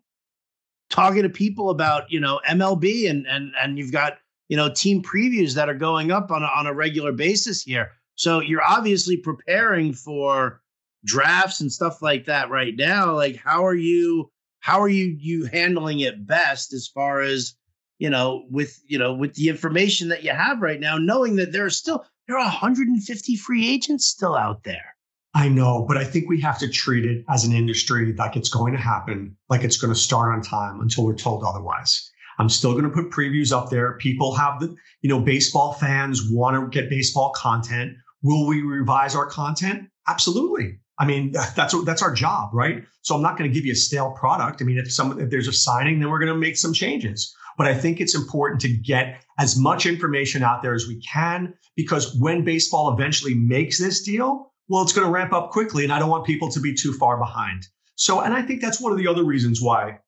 talking 0.90 1.22
to 1.22 1.28
people 1.28 1.70
about, 1.70 2.10
you 2.10 2.20
know, 2.20 2.40
MLB 2.48 3.08
and 3.08 3.26
and 3.26 3.52
and 3.60 3.78
you've 3.78 3.92
got, 3.92 4.18
you 4.48 4.56
know, 4.56 4.72
team 4.72 5.02
previews 5.02 5.54
that 5.54 5.68
are 5.68 5.74
going 5.74 6.10
up 6.10 6.30
on 6.30 6.42
a, 6.42 6.46
on 6.46 6.66
a 6.66 6.74
regular 6.74 7.12
basis 7.12 7.62
here. 7.62 7.92
So 8.16 8.40
you're 8.40 8.64
obviously 8.64 9.16
preparing 9.16 9.92
for 9.92 10.60
drafts 11.04 11.60
and 11.60 11.72
stuff 11.72 12.00
like 12.00 12.24
that 12.26 12.50
right 12.50 12.74
now. 12.76 13.12
Like, 13.14 13.36
how 13.36 13.66
are 13.66 13.74
you? 13.74 14.30
How 14.60 14.80
are 14.80 14.88
you 14.88 15.16
you 15.18 15.44
handling 15.44 16.00
it 16.00 16.26
best 16.26 16.72
as 16.72 16.88
far 16.88 17.20
as 17.20 17.54
you 17.98 18.08
know 18.08 18.46
with 18.50 18.80
you 18.86 18.98
know 18.98 19.12
with 19.12 19.34
the 19.34 19.48
information 19.48 20.08
that 20.08 20.24
you 20.24 20.30
have 20.30 20.60
right 20.62 20.80
now, 20.80 20.96
knowing 20.96 21.36
that 21.36 21.52
there 21.52 21.66
are 21.66 21.70
still 21.70 22.04
there 22.26 22.38
are 22.38 22.44
150 22.44 23.36
free 23.36 23.68
agents 23.68 24.06
still 24.06 24.34
out 24.34 24.64
there. 24.64 24.93
I 25.34 25.48
know, 25.48 25.84
but 25.86 25.96
I 25.96 26.04
think 26.04 26.28
we 26.28 26.40
have 26.42 26.58
to 26.58 26.68
treat 26.68 27.04
it 27.04 27.24
as 27.28 27.44
an 27.44 27.52
industry 27.52 28.12
like 28.14 28.36
it's 28.36 28.48
going 28.48 28.72
to 28.72 28.78
happen, 28.78 29.36
like 29.48 29.64
it's 29.64 29.76
going 29.76 29.92
to 29.92 29.98
start 29.98 30.32
on 30.32 30.42
time 30.42 30.80
until 30.80 31.04
we're 31.04 31.16
told 31.16 31.42
otherwise. 31.42 32.10
I'm 32.38 32.48
still 32.48 32.72
going 32.72 32.84
to 32.84 32.90
put 32.90 33.10
previews 33.10 33.52
up 33.52 33.70
there. 33.70 33.96
People 33.98 34.34
have 34.34 34.60
the, 34.60 34.74
you 35.02 35.08
know, 35.08 35.20
baseball 35.20 35.72
fans 35.72 36.28
want 36.30 36.56
to 36.56 36.80
get 36.80 36.88
baseball 36.88 37.32
content. 37.36 37.92
Will 38.22 38.46
we 38.46 38.62
revise 38.62 39.14
our 39.14 39.26
content? 39.26 39.88
Absolutely. 40.08 40.78
I 40.98 41.04
mean, 41.04 41.32
that's 41.56 41.74
that's 41.84 42.02
our 42.02 42.12
job, 42.12 42.50
right? 42.52 42.84
So 43.02 43.14
I'm 43.14 43.22
not 43.22 43.36
going 43.36 43.50
to 43.50 43.54
give 43.54 43.66
you 43.66 43.72
a 43.72 43.76
stale 43.76 44.12
product. 44.12 44.62
I 44.62 44.64
mean, 44.64 44.78
if 44.78 44.92
some 44.92 45.18
if 45.20 45.30
there's 45.30 45.48
a 45.48 45.52
signing, 45.52 45.98
then 45.98 46.10
we're 46.10 46.20
going 46.20 46.32
to 46.32 46.38
make 46.38 46.56
some 46.56 46.72
changes. 46.72 47.34
But 47.56 47.66
I 47.68 47.74
think 47.74 48.00
it's 48.00 48.16
important 48.16 48.60
to 48.62 48.68
get 48.68 49.22
as 49.38 49.56
much 49.56 49.86
information 49.86 50.42
out 50.42 50.62
there 50.62 50.74
as 50.74 50.88
we 50.88 51.00
can 51.00 51.54
because 51.76 52.16
when 52.18 52.44
baseball 52.44 52.92
eventually 52.92 53.34
makes 53.34 53.78
this 53.78 54.02
deal, 54.02 54.52
well, 54.68 54.82
it's 54.82 54.92
going 54.92 55.06
to 55.06 55.12
ramp 55.12 55.32
up 55.32 55.50
quickly, 55.50 55.84
and 55.84 55.92
I 55.92 55.98
don't 55.98 56.10
want 56.10 56.26
people 56.26 56.50
to 56.50 56.60
be 56.60 56.74
too 56.74 56.92
far 56.94 57.18
behind. 57.18 57.66
So, 57.96 58.20
and 58.20 58.34
I 58.34 58.42
think 58.42 58.60
that's 58.60 58.80
one 58.80 58.92
of 58.92 58.98
the 58.98 59.06
other 59.06 59.24
reasons 59.24 59.60
why 59.60 59.98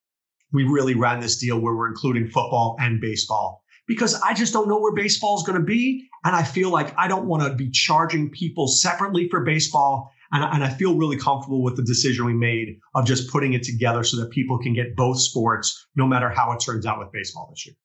we 0.53 0.65
really 0.65 0.95
ran 0.95 1.21
this 1.21 1.37
deal 1.37 1.61
where 1.61 1.75
we're 1.75 1.89
including 1.89 2.27
football 2.27 2.77
and 2.81 3.01
baseball 3.01 3.63
because 3.87 4.21
I 4.21 4.35
just 4.35 4.53
don't 4.53 4.69
know 4.69 4.79
where 4.79 4.95
baseball 4.95 5.37
is 5.37 5.45
going 5.45 5.59
to 5.59 5.65
be. 5.65 6.09
And 6.25 6.35
I 6.35 6.43
feel 6.43 6.71
like 6.71 6.93
I 6.99 7.09
don't 7.09 7.27
want 7.27 7.45
to 7.45 7.55
be 7.55 7.71
charging 7.71 8.31
people 8.31 8.67
separately 8.67 9.29
for 9.29 9.45
baseball. 9.45 10.11
And, 10.33 10.43
and 10.43 10.65
I 10.65 10.71
feel 10.71 10.97
really 10.97 11.17
comfortable 11.17 11.63
with 11.63 11.77
the 11.77 11.85
decision 11.85 12.27
we 12.27 12.35
made 12.35 12.81
of 12.95 13.07
just 13.07 13.31
putting 13.31 13.53
it 13.53 13.63
together 13.63 14.03
so 14.03 14.17
that 14.21 14.31
people 14.31 14.59
can 14.59 14.75
get 14.75 14.97
both 14.97 15.21
sports, 15.21 15.87
no 15.95 16.07
matter 16.07 16.29
how 16.29 16.51
it 16.53 16.59
turns 16.59 16.85
out 16.85 16.99
with 16.99 17.13
baseball 17.13 17.49
this 17.51 17.65
year. 17.65 17.77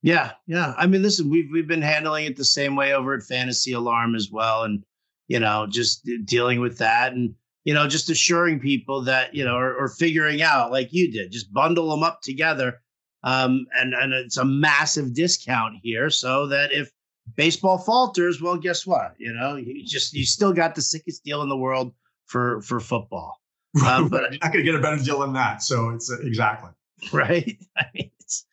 Yeah, 0.00 0.32
yeah. 0.46 0.74
I 0.78 0.86
mean, 0.86 1.02
listen, 1.02 1.28
we've 1.28 1.48
we've 1.52 1.66
been 1.66 1.82
handling 1.82 2.26
it 2.26 2.36
the 2.36 2.44
same 2.44 2.76
way 2.76 2.94
over 2.94 3.14
at 3.14 3.24
Fantasy 3.24 3.72
Alarm 3.72 4.14
as 4.14 4.28
well, 4.30 4.62
and 4.62 4.84
you 5.28 5.38
know, 5.38 5.66
just 5.68 6.08
dealing 6.24 6.60
with 6.60 6.78
that, 6.78 7.12
and 7.12 7.34
you 7.64 7.74
know, 7.74 7.86
just 7.86 8.10
assuring 8.10 8.58
people 8.58 9.02
that 9.02 9.34
you 9.34 9.44
know, 9.44 9.56
or, 9.56 9.74
or 9.74 9.88
figuring 9.88 10.42
out 10.42 10.72
like 10.72 10.92
you 10.92 11.12
did, 11.12 11.30
just 11.30 11.52
bundle 11.52 11.90
them 11.90 12.02
up 12.02 12.20
together 12.22 12.80
um, 13.22 13.66
and 13.76 13.94
and 13.94 14.12
it's 14.12 14.36
a 14.36 14.44
massive 14.44 15.14
discount 15.14 15.74
here, 15.82 16.10
so 16.10 16.46
that 16.46 16.72
if 16.72 16.90
baseball 17.36 17.78
falters, 17.78 18.40
well, 18.40 18.56
guess 18.56 18.86
what? 18.86 19.14
You 19.18 19.32
know, 19.32 19.56
you 19.56 19.84
just 19.84 20.12
you 20.12 20.24
still 20.24 20.52
got 20.52 20.74
the 20.74 20.82
sickest 20.82 21.24
deal 21.24 21.42
in 21.42 21.48
the 21.48 21.56
world 21.56 21.92
for 22.26 22.62
for 22.62 22.78
football. 22.78 23.40
Um, 23.84 24.08
but 24.10 24.30
you're 24.32 24.40
not 24.40 24.52
going 24.52 24.64
to 24.64 24.70
get 24.70 24.74
a 24.74 24.80
better 24.80 25.02
deal 25.02 25.20
than 25.20 25.32
that. 25.32 25.62
So 25.62 25.90
it's 25.90 26.10
uh, 26.10 26.20
exactly 26.22 26.70
right. 27.12 27.58
I 27.76 27.84
mean, 27.94 28.10
it's, 28.20 28.46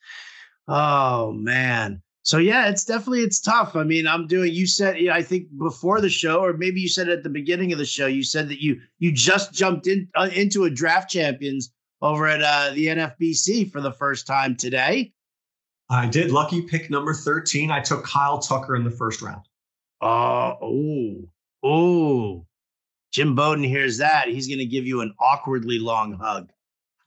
oh 0.66 1.32
man. 1.32 2.02
So 2.26 2.38
yeah, 2.38 2.68
it's 2.68 2.84
definitely 2.84 3.20
it's 3.20 3.38
tough. 3.38 3.76
I 3.76 3.84
mean, 3.84 4.08
I'm 4.08 4.26
doing. 4.26 4.52
You 4.52 4.66
said 4.66 4.96
I 5.08 5.22
think 5.22 5.46
before 5.56 6.00
the 6.00 6.08
show, 6.08 6.40
or 6.44 6.54
maybe 6.54 6.80
you 6.80 6.88
said 6.88 7.08
at 7.08 7.22
the 7.22 7.28
beginning 7.28 7.72
of 7.72 7.78
the 7.78 7.84
show, 7.84 8.08
you 8.08 8.24
said 8.24 8.48
that 8.48 8.60
you 8.60 8.80
you 8.98 9.12
just 9.12 9.52
jumped 9.52 9.86
in 9.86 10.08
uh, 10.16 10.28
into 10.34 10.64
a 10.64 10.70
draft 10.70 11.08
champions 11.08 11.72
over 12.02 12.26
at 12.26 12.42
uh, 12.42 12.74
the 12.74 12.88
NFBC 12.88 13.70
for 13.70 13.80
the 13.80 13.92
first 13.92 14.26
time 14.26 14.56
today. 14.56 15.12
I 15.88 16.08
did. 16.08 16.32
Lucky 16.32 16.62
pick 16.62 16.90
number 16.90 17.14
13. 17.14 17.70
I 17.70 17.78
took 17.78 18.04
Kyle 18.04 18.40
Tucker 18.40 18.74
in 18.74 18.82
the 18.82 18.90
first 18.90 19.22
round. 19.22 19.42
Uh, 20.02 20.54
oh, 20.60 21.28
oh. 21.62 22.44
Jim 23.12 23.36
Bowden 23.36 23.62
hears 23.62 23.98
that. 23.98 24.26
He's 24.26 24.48
going 24.48 24.58
to 24.58 24.66
give 24.66 24.84
you 24.84 25.00
an 25.00 25.14
awkwardly 25.20 25.78
long 25.78 26.18
hug. 26.20 26.50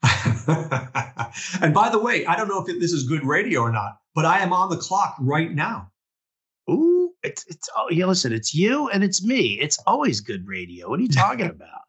and 1.60 1.74
by 1.74 1.90
the 1.90 2.00
way, 2.02 2.24
I 2.24 2.36
don't 2.36 2.48
know 2.48 2.64
if 2.64 2.80
this 2.80 2.92
is 2.92 3.06
good 3.06 3.22
radio 3.22 3.60
or 3.60 3.70
not, 3.70 3.99
but 4.14 4.24
I 4.24 4.40
am 4.40 4.52
on 4.52 4.70
the 4.70 4.76
clock 4.76 5.16
right 5.20 5.52
now. 5.52 5.90
Ooh, 6.70 7.12
it's 7.22 7.44
it's 7.46 7.68
oh 7.76 7.88
yeah, 7.90 8.06
listen, 8.06 8.32
it's 8.32 8.54
you 8.54 8.88
and 8.90 9.02
it's 9.02 9.24
me. 9.24 9.58
It's 9.60 9.78
always 9.86 10.20
good 10.20 10.46
radio. 10.46 10.88
What 10.88 10.98
are 11.00 11.02
you 11.02 11.08
talking 11.08 11.46
about? 11.50 11.80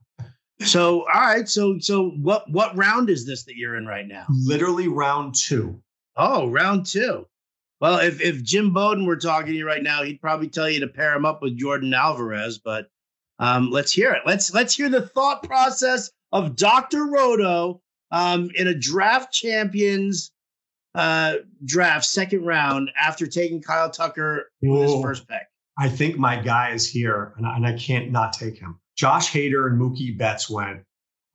So, 0.61 1.01
all 1.11 1.21
right. 1.21 1.49
So, 1.49 1.79
so 1.79 2.09
what 2.11 2.49
what 2.51 2.75
round 2.77 3.09
is 3.09 3.25
this 3.25 3.45
that 3.45 3.55
you're 3.55 3.75
in 3.75 3.85
right 3.87 4.07
now? 4.07 4.25
Literally 4.29 4.87
round 4.87 5.35
two. 5.35 5.81
Oh, 6.15 6.47
round 6.49 6.85
two. 6.85 7.27
Well, 7.79 7.97
if 7.99 8.21
if 8.21 8.43
Jim 8.43 8.71
Bowden 8.73 9.05
were 9.05 9.17
talking 9.17 9.53
to 9.53 9.57
you 9.57 9.65
right 9.65 9.81
now, 9.81 10.03
he'd 10.03 10.21
probably 10.21 10.49
tell 10.49 10.69
you 10.69 10.79
to 10.81 10.87
pair 10.87 11.15
him 11.15 11.25
up 11.25 11.41
with 11.41 11.59
Yordan 11.59 11.95
Alvarez. 11.95 12.59
But 12.59 12.87
um, 13.39 13.71
let's 13.71 13.91
hear 13.91 14.11
it. 14.11 14.21
Let's 14.25 14.53
let's 14.53 14.75
hear 14.75 14.89
the 14.89 15.07
thought 15.07 15.41
process 15.43 16.11
of 16.31 16.55
Doctor 16.55 17.05
Roto 17.05 17.81
Um, 18.11 18.51
in 18.55 18.67
a 18.67 18.73
draft 18.75 19.33
champions 19.33 20.31
uh, 20.95 21.35
draft, 21.63 22.05
second 22.05 22.45
round, 22.45 22.91
after 22.99 23.27
taking 23.27 23.61
Kyle 23.61 23.89
Tucker 23.89 24.51
with 24.61 24.81
his 24.83 25.01
first 25.01 25.27
pick. 25.27 25.43
I 25.77 25.89
think 25.89 26.17
my 26.17 26.35
guy 26.35 26.71
is 26.71 26.89
here, 26.89 27.33
and 27.37 27.45
I, 27.45 27.55
and 27.55 27.65
I 27.65 27.77
can't 27.77 28.11
not 28.11 28.33
take 28.33 28.57
him. 28.57 28.79
Josh 28.95 29.31
Hader 29.31 29.67
and 29.67 29.79
Mookie 29.79 30.17
Betts 30.17 30.49
went. 30.49 30.83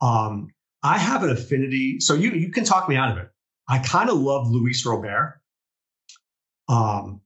Um, 0.00 0.48
I 0.82 0.98
have 0.98 1.24
an 1.24 1.30
affinity, 1.30 2.00
so 2.00 2.14
you 2.14 2.30
you 2.30 2.50
can 2.50 2.64
talk 2.64 2.88
me 2.88 2.96
out 2.96 3.10
of 3.10 3.18
it. 3.18 3.30
I 3.68 3.78
kind 3.78 4.10
of 4.10 4.18
love 4.18 4.48
Luis 4.48 4.84
Robert. 4.86 5.40
Um, 6.68 7.20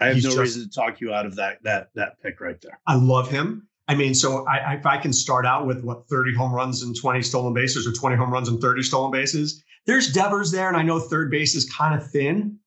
I 0.00 0.06
have 0.06 0.16
no 0.16 0.22
just, 0.22 0.38
reason 0.38 0.62
to 0.64 0.70
talk 0.70 1.00
you 1.00 1.12
out 1.14 1.26
of 1.26 1.36
that 1.36 1.62
that 1.62 1.90
that 1.94 2.20
pick 2.20 2.40
right 2.40 2.60
there. 2.60 2.80
I 2.86 2.96
love 2.96 3.30
him. 3.30 3.68
I 3.88 3.94
mean, 3.94 4.14
so 4.14 4.46
I, 4.46 4.74
if 4.74 4.86
I 4.86 4.98
can 4.98 5.12
start 5.12 5.46
out 5.46 5.66
with 5.66 5.82
what 5.82 6.06
30 6.08 6.34
home 6.36 6.52
runs 6.52 6.82
and 6.82 6.94
20 6.94 7.22
stolen 7.22 7.52
bases 7.52 7.88
or 7.88 7.92
20 7.92 8.14
home 8.14 8.30
runs 8.30 8.48
and 8.48 8.60
30 8.60 8.84
stolen 8.84 9.10
bases, 9.10 9.64
there's 9.86 10.12
Devers 10.12 10.50
there, 10.50 10.68
and 10.68 10.76
I 10.76 10.82
know 10.82 10.98
third 10.98 11.30
base 11.30 11.54
is 11.54 11.70
kind 11.70 11.94
of 11.94 12.10
thin. 12.10 12.58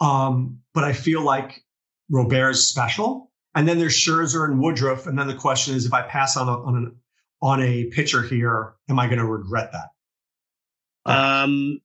Um, 0.00 0.58
but 0.74 0.84
I 0.84 0.92
feel 0.92 1.22
like 1.22 1.64
Robert 2.10 2.50
is 2.50 2.66
special. 2.66 3.30
And 3.54 3.68
then 3.68 3.78
there's 3.78 3.94
Scherzer 3.94 4.44
and 4.46 4.60
Woodruff. 4.60 5.06
And 5.06 5.18
then 5.18 5.28
the 5.28 5.34
question 5.34 5.74
is, 5.74 5.86
if 5.86 5.92
I 5.92 6.02
pass 6.02 6.36
on 6.36 6.48
a, 6.48 6.62
on 6.62 6.76
an 6.76 6.96
on 7.40 7.60
a 7.60 7.84
pitcher 7.86 8.22
here, 8.22 8.74
am 8.88 8.98
I 8.98 9.06
going 9.06 9.18
to 9.18 9.26
regret 9.26 9.72
that? 9.72 11.12
Um, 11.12 11.80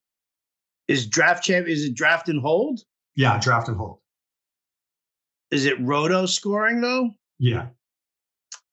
is 0.86 1.06
draft 1.06 1.42
champ? 1.42 1.66
Is 1.66 1.84
it 1.84 1.94
draft 1.94 2.28
and 2.28 2.40
hold? 2.40 2.80
Yeah, 3.16 3.38
draft 3.40 3.68
and 3.68 3.76
hold. 3.76 3.98
Is 5.50 5.66
it 5.66 5.80
roto 5.80 6.26
scoring 6.26 6.80
though? 6.80 7.10
Yeah. 7.38 7.66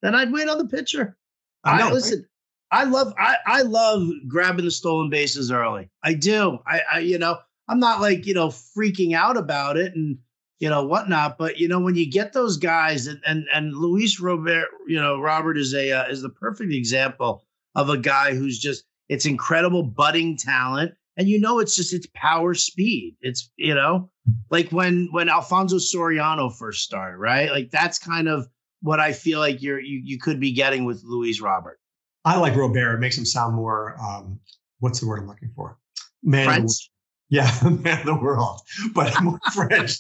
Then 0.02 0.14
I'd 0.14 0.32
wait 0.32 0.48
on 0.48 0.58
the 0.58 0.68
pitcher. 0.68 1.18
I 1.64 1.80
know. 1.80 1.90
I, 1.90 1.92
listen, 1.92 2.28
I 2.72 2.84
love 2.86 3.14
I 3.18 3.36
I 3.46 3.62
love 3.62 4.08
grabbing 4.28 4.66
the 4.66 4.72
stolen 4.72 5.10
bases 5.10 5.52
early. 5.52 5.90
I 6.04 6.14
do. 6.14 6.60
I, 6.66 6.82
I 6.94 7.00
you 7.00 7.18
know 7.18 7.38
I'm 7.68 7.80
not 7.80 8.02
like 8.02 8.26
you 8.26 8.34
know 8.34 8.48
freaking 8.48 9.14
out 9.14 9.38
about 9.38 9.78
it 9.78 9.94
and 9.96 10.18
you 10.60 10.70
know 10.70 10.86
whatnot, 10.86 11.38
but 11.38 11.58
you 11.60 11.68
know 11.68 11.80
when 11.80 11.96
you 11.96 12.10
get 12.10 12.34
those 12.34 12.58
guys 12.58 13.08
and 13.08 13.22
and 13.26 13.46
and 13.54 13.76
Luis 13.76 14.20
Robert, 14.20 14.68
you 14.88 15.00
know 15.00 15.20
Robert 15.20 15.58
is 15.58 15.74
a 15.74 15.92
uh, 15.92 16.08
is 16.08 16.22
the 16.22 16.30
perfect 16.30 16.74
example 16.74 17.44
of 17.76 17.90
a 17.90 17.98
guy 17.98 18.34
who's 18.34 18.58
just 18.58 18.86
it's 19.10 19.26
incredible 19.26 19.84
budding 19.84 20.38
talent 20.38 20.94
and 21.18 21.28
you 21.28 21.40
know 21.40 21.60
it's 21.60 21.76
just 21.76 21.94
it's 21.94 22.08
power 22.14 22.54
speed 22.54 23.16
it's 23.22 23.52
you 23.58 23.74
know 23.74 24.10
like 24.50 24.70
when 24.72 25.08
when 25.12 25.30
alfonso 25.30 25.78
soriano 25.78 26.54
first 26.54 26.82
started 26.84 27.18
right 27.18 27.52
like 27.52 27.70
that's 27.70 28.00
kind 28.00 28.28
of 28.28 28.48
what 28.82 29.00
i 29.00 29.12
feel 29.12 29.40
like 29.40 29.62
you're 29.62 29.80
you, 29.80 30.02
you 30.04 30.18
could 30.18 30.40
be 30.40 30.52
getting 30.52 30.86
with 30.86 31.04
luis 31.04 31.42
robert 31.42 31.80
I 32.26 32.38
like 32.38 32.56
Robert. 32.56 32.96
It 32.96 33.00
makes 33.00 33.18
him 33.18 33.26
sound 33.26 33.56
more. 33.56 33.96
Um, 34.02 34.40
what's 34.80 35.00
the 35.00 35.08
word 35.08 35.20
I'm 35.20 35.28
looking 35.28 35.52
for? 35.56 35.78
Man. 36.24 36.46
French. 36.46 36.90
Yeah, 37.30 37.52
man 37.64 38.00
of 38.00 38.06
the 38.06 38.16
world, 38.16 38.62
but 38.94 39.14
more 39.22 39.40
French. 39.54 40.00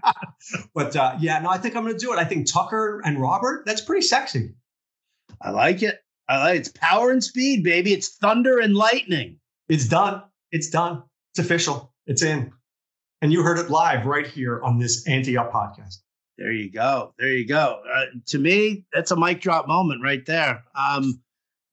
but 0.74 0.96
uh, 0.96 1.16
yeah, 1.20 1.38
no, 1.40 1.50
I 1.50 1.58
think 1.58 1.76
I'm 1.76 1.84
going 1.84 1.96
to 1.96 2.04
do 2.04 2.12
it. 2.12 2.18
I 2.18 2.24
think 2.24 2.50
Tucker 2.50 3.00
and 3.04 3.20
Robert. 3.20 3.64
That's 3.66 3.80
pretty 3.80 4.06
sexy. 4.06 4.54
I 5.40 5.50
like 5.50 5.82
it. 5.82 6.00
I 6.28 6.38
like 6.38 6.56
it. 6.56 6.58
it's 6.60 6.68
power 6.70 7.10
and 7.10 7.22
speed, 7.22 7.62
baby. 7.62 7.92
It's 7.92 8.16
thunder 8.16 8.58
and 8.58 8.74
lightning. 8.74 9.38
It's 9.68 9.86
done. 9.86 10.22
It's 10.50 10.70
done. 10.70 11.02
It's 11.32 11.38
official. 11.38 11.92
It's 12.06 12.22
in. 12.22 12.52
And 13.22 13.32
you 13.32 13.42
heard 13.42 13.58
it 13.58 13.70
live 13.70 14.06
right 14.06 14.26
here 14.26 14.60
on 14.62 14.78
this 14.78 15.06
Ante 15.06 15.36
Up 15.36 15.52
podcast. 15.52 15.98
There 16.38 16.52
you 16.52 16.70
go. 16.70 17.14
There 17.18 17.32
you 17.32 17.46
go. 17.46 17.80
Uh, 17.92 18.06
to 18.26 18.38
me, 18.38 18.84
that's 18.92 19.10
a 19.10 19.16
mic 19.16 19.40
drop 19.40 19.66
moment 19.66 20.02
right 20.02 20.24
there. 20.26 20.64
Um, 20.74 21.20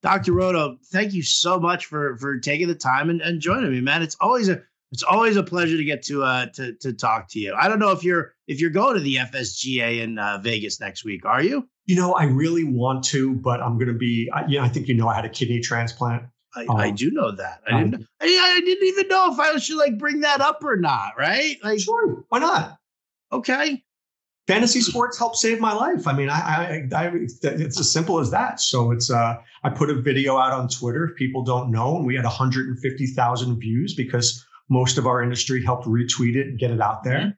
Dr. 0.04 0.34
Roto, 0.34 0.76
thank 0.92 1.14
you 1.14 1.22
so 1.22 1.58
much 1.58 1.86
for 1.86 2.18
for 2.18 2.38
taking 2.38 2.68
the 2.68 2.74
time 2.74 3.08
and, 3.08 3.22
and 3.22 3.40
joining 3.40 3.72
me, 3.72 3.80
man. 3.80 4.02
It's 4.02 4.16
always 4.20 4.50
a 4.50 4.60
it's 4.92 5.02
always 5.02 5.38
a 5.38 5.42
pleasure 5.42 5.78
to 5.78 5.84
get 5.84 6.02
to 6.04 6.22
uh 6.22 6.46
to 6.54 6.74
to 6.74 6.92
talk 6.92 7.28
to 7.30 7.40
you. 7.40 7.54
I 7.58 7.68
don't 7.68 7.78
know 7.78 7.90
if 7.90 8.04
you're 8.04 8.34
if 8.46 8.60
you're 8.60 8.68
going 8.68 8.96
to 8.96 9.00
the 9.00 9.16
FSGA 9.16 10.02
in 10.02 10.18
uh, 10.18 10.40
Vegas 10.42 10.78
next 10.78 11.06
week. 11.06 11.24
Are 11.24 11.42
you? 11.42 11.66
You 11.86 11.96
know, 11.96 12.12
I 12.12 12.24
really 12.24 12.64
want 12.64 13.02
to, 13.04 13.34
but 13.34 13.62
I'm 13.62 13.78
going 13.78 13.88
to 13.88 13.94
be. 13.94 14.30
I, 14.32 14.46
know, 14.46 14.60
I 14.60 14.68
think 14.68 14.88
you 14.88 14.94
know 14.94 15.08
I 15.08 15.14
had 15.14 15.24
a 15.24 15.30
kidney 15.30 15.60
transplant. 15.60 16.24
I, 16.54 16.66
um, 16.66 16.76
I 16.76 16.90
do 16.90 17.10
know 17.10 17.34
that. 17.34 17.62
I 17.66 17.78
didn't. 17.78 17.94
Um, 17.94 18.08
I, 18.20 18.26
I, 18.26 18.60
didn't 18.60 18.86
even 18.86 19.08
know 19.08 19.32
if 19.32 19.40
I 19.40 19.56
should 19.56 19.78
like 19.78 19.96
bring 19.96 20.20
that 20.20 20.42
up 20.42 20.62
or 20.62 20.76
not. 20.76 21.12
Right? 21.16 21.56
Like, 21.64 21.80
sure. 21.80 22.26
Why 22.28 22.40
not? 22.40 22.76
Okay 23.32 23.82
fantasy 24.46 24.80
sports 24.80 25.18
helped 25.18 25.36
save 25.36 25.60
my 25.60 25.72
life. 25.72 26.06
I 26.06 26.12
mean, 26.12 26.28
I, 26.28 26.88
I, 26.92 26.96
I, 26.96 27.10
it's 27.14 27.80
as 27.80 27.90
simple 27.90 28.18
as 28.18 28.30
that. 28.30 28.60
So 28.60 28.90
it's 28.90 29.10
uh, 29.10 29.36
I 29.62 29.70
put 29.70 29.90
a 29.90 29.94
video 29.94 30.36
out 30.36 30.52
on 30.52 30.68
Twitter. 30.68 31.08
If 31.08 31.16
people 31.16 31.42
don't 31.42 31.70
know, 31.70 31.96
and 31.96 32.06
we 32.06 32.14
had 32.14 32.24
150,000 32.24 33.58
views 33.58 33.94
because 33.94 34.44
most 34.68 34.98
of 34.98 35.06
our 35.06 35.22
industry 35.22 35.62
helped 35.64 35.86
retweet 35.86 36.36
it 36.36 36.48
and 36.48 36.58
get 36.58 36.70
it 36.70 36.80
out 36.80 37.04
there. 37.04 37.18
Mm-hmm. 37.18 37.30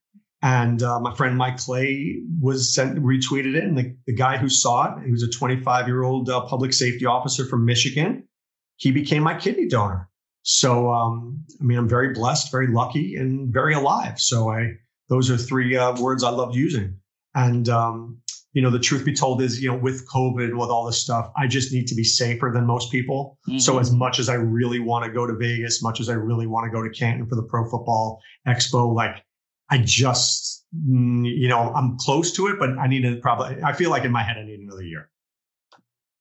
And 0.42 0.82
uh, 0.82 1.00
my 1.00 1.14
friend 1.14 1.36
Mike 1.36 1.58
Clay 1.58 2.20
was 2.40 2.74
sent 2.74 2.98
retweeted 2.98 3.56
it, 3.56 3.64
and 3.64 3.76
the, 3.76 3.96
the 4.06 4.14
guy 4.14 4.36
who 4.36 4.48
saw 4.48 4.96
it, 4.96 5.04
he 5.04 5.10
was 5.10 5.22
a 5.22 5.30
25 5.30 5.88
year 5.88 6.02
old 6.02 6.28
uh, 6.28 6.42
public 6.42 6.72
safety 6.72 7.06
officer 7.06 7.46
from 7.46 7.64
Michigan. 7.64 8.28
He 8.76 8.92
became 8.92 9.22
my 9.22 9.34
kidney 9.34 9.66
donor. 9.66 10.08
So 10.42 10.92
um, 10.92 11.44
I 11.60 11.64
mean, 11.64 11.78
I'm 11.78 11.88
very 11.88 12.12
blessed, 12.12 12.52
very 12.52 12.68
lucky, 12.68 13.16
and 13.16 13.52
very 13.52 13.74
alive. 13.74 14.20
So 14.20 14.50
I 14.50 14.74
those 15.08 15.30
are 15.30 15.36
three 15.36 15.76
uh, 15.76 16.00
words 16.00 16.24
I 16.24 16.30
love 16.30 16.54
using. 16.54 16.98
And 17.34 17.68
um, 17.68 18.18
you 18.56 18.62
know, 18.62 18.70
the 18.70 18.78
truth 18.78 19.04
be 19.04 19.12
told 19.12 19.42
is, 19.42 19.62
you 19.62 19.70
know, 19.70 19.76
with 19.76 20.08
COVID, 20.08 20.56
with 20.56 20.70
all 20.70 20.86
this 20.86 20.96
stuff, 20.96 21.30
I 21.36 21.46
just 21.46 21.74
need 21.74 21.86
to 21.88 21.94
be 21.94 22.04
safer 22.04 22.50
than 22.54 22.64
most 22.64 22.90
people. 22.90 23.38
Mm-hmm. 23.46 23.58
So 23.58 23.78
as 23.78 23.92
much 23.92 24.18
as 24.18 24.30
I 24.30 24.34
really 24.34 24.80
want 24.80 25.04
to 25.04 25.10
go 25.10 25.26
to 25.26 25.34
Vegas, 25.34 25.82
much 25.82 26.00
as 26.00 26.08
I 26.08 26.14
really 26.14 26.46
want 26.46 26.64
to 26.64 26.70
go 26.70 26.82
to 26.82 26.88
Canton 26.88 27.26
for 27.26 27.34
the 27.34 27.42
Pro 27.42 27.68
Football 27.68 28.18
Expo, 28.48 28.94
like 28.94 29.22
I 29.70 29.76
just, 29.76 30.64
mm, 30.74 31.26
you 31.26 31.48
know, 31.48 31.70
I'm 31.74 31.98
close 31.98 32.32
to 32.32 32.46
it, 32.46 32.58
but 32.58 32.70
I 32.78 32.86
need 32.86 33.02
to 33.02 33.16
probably. 33.16 33.62
I 33.62 33.74
feel 33.74 33.90
like 33.90 34.04
in 34.04 34.12
my 34.12 34.22
head, 34.22 34.38
I 34.38 34.44
need 34.44 34.60
another 34.60 34.84
year. 34.84 35.10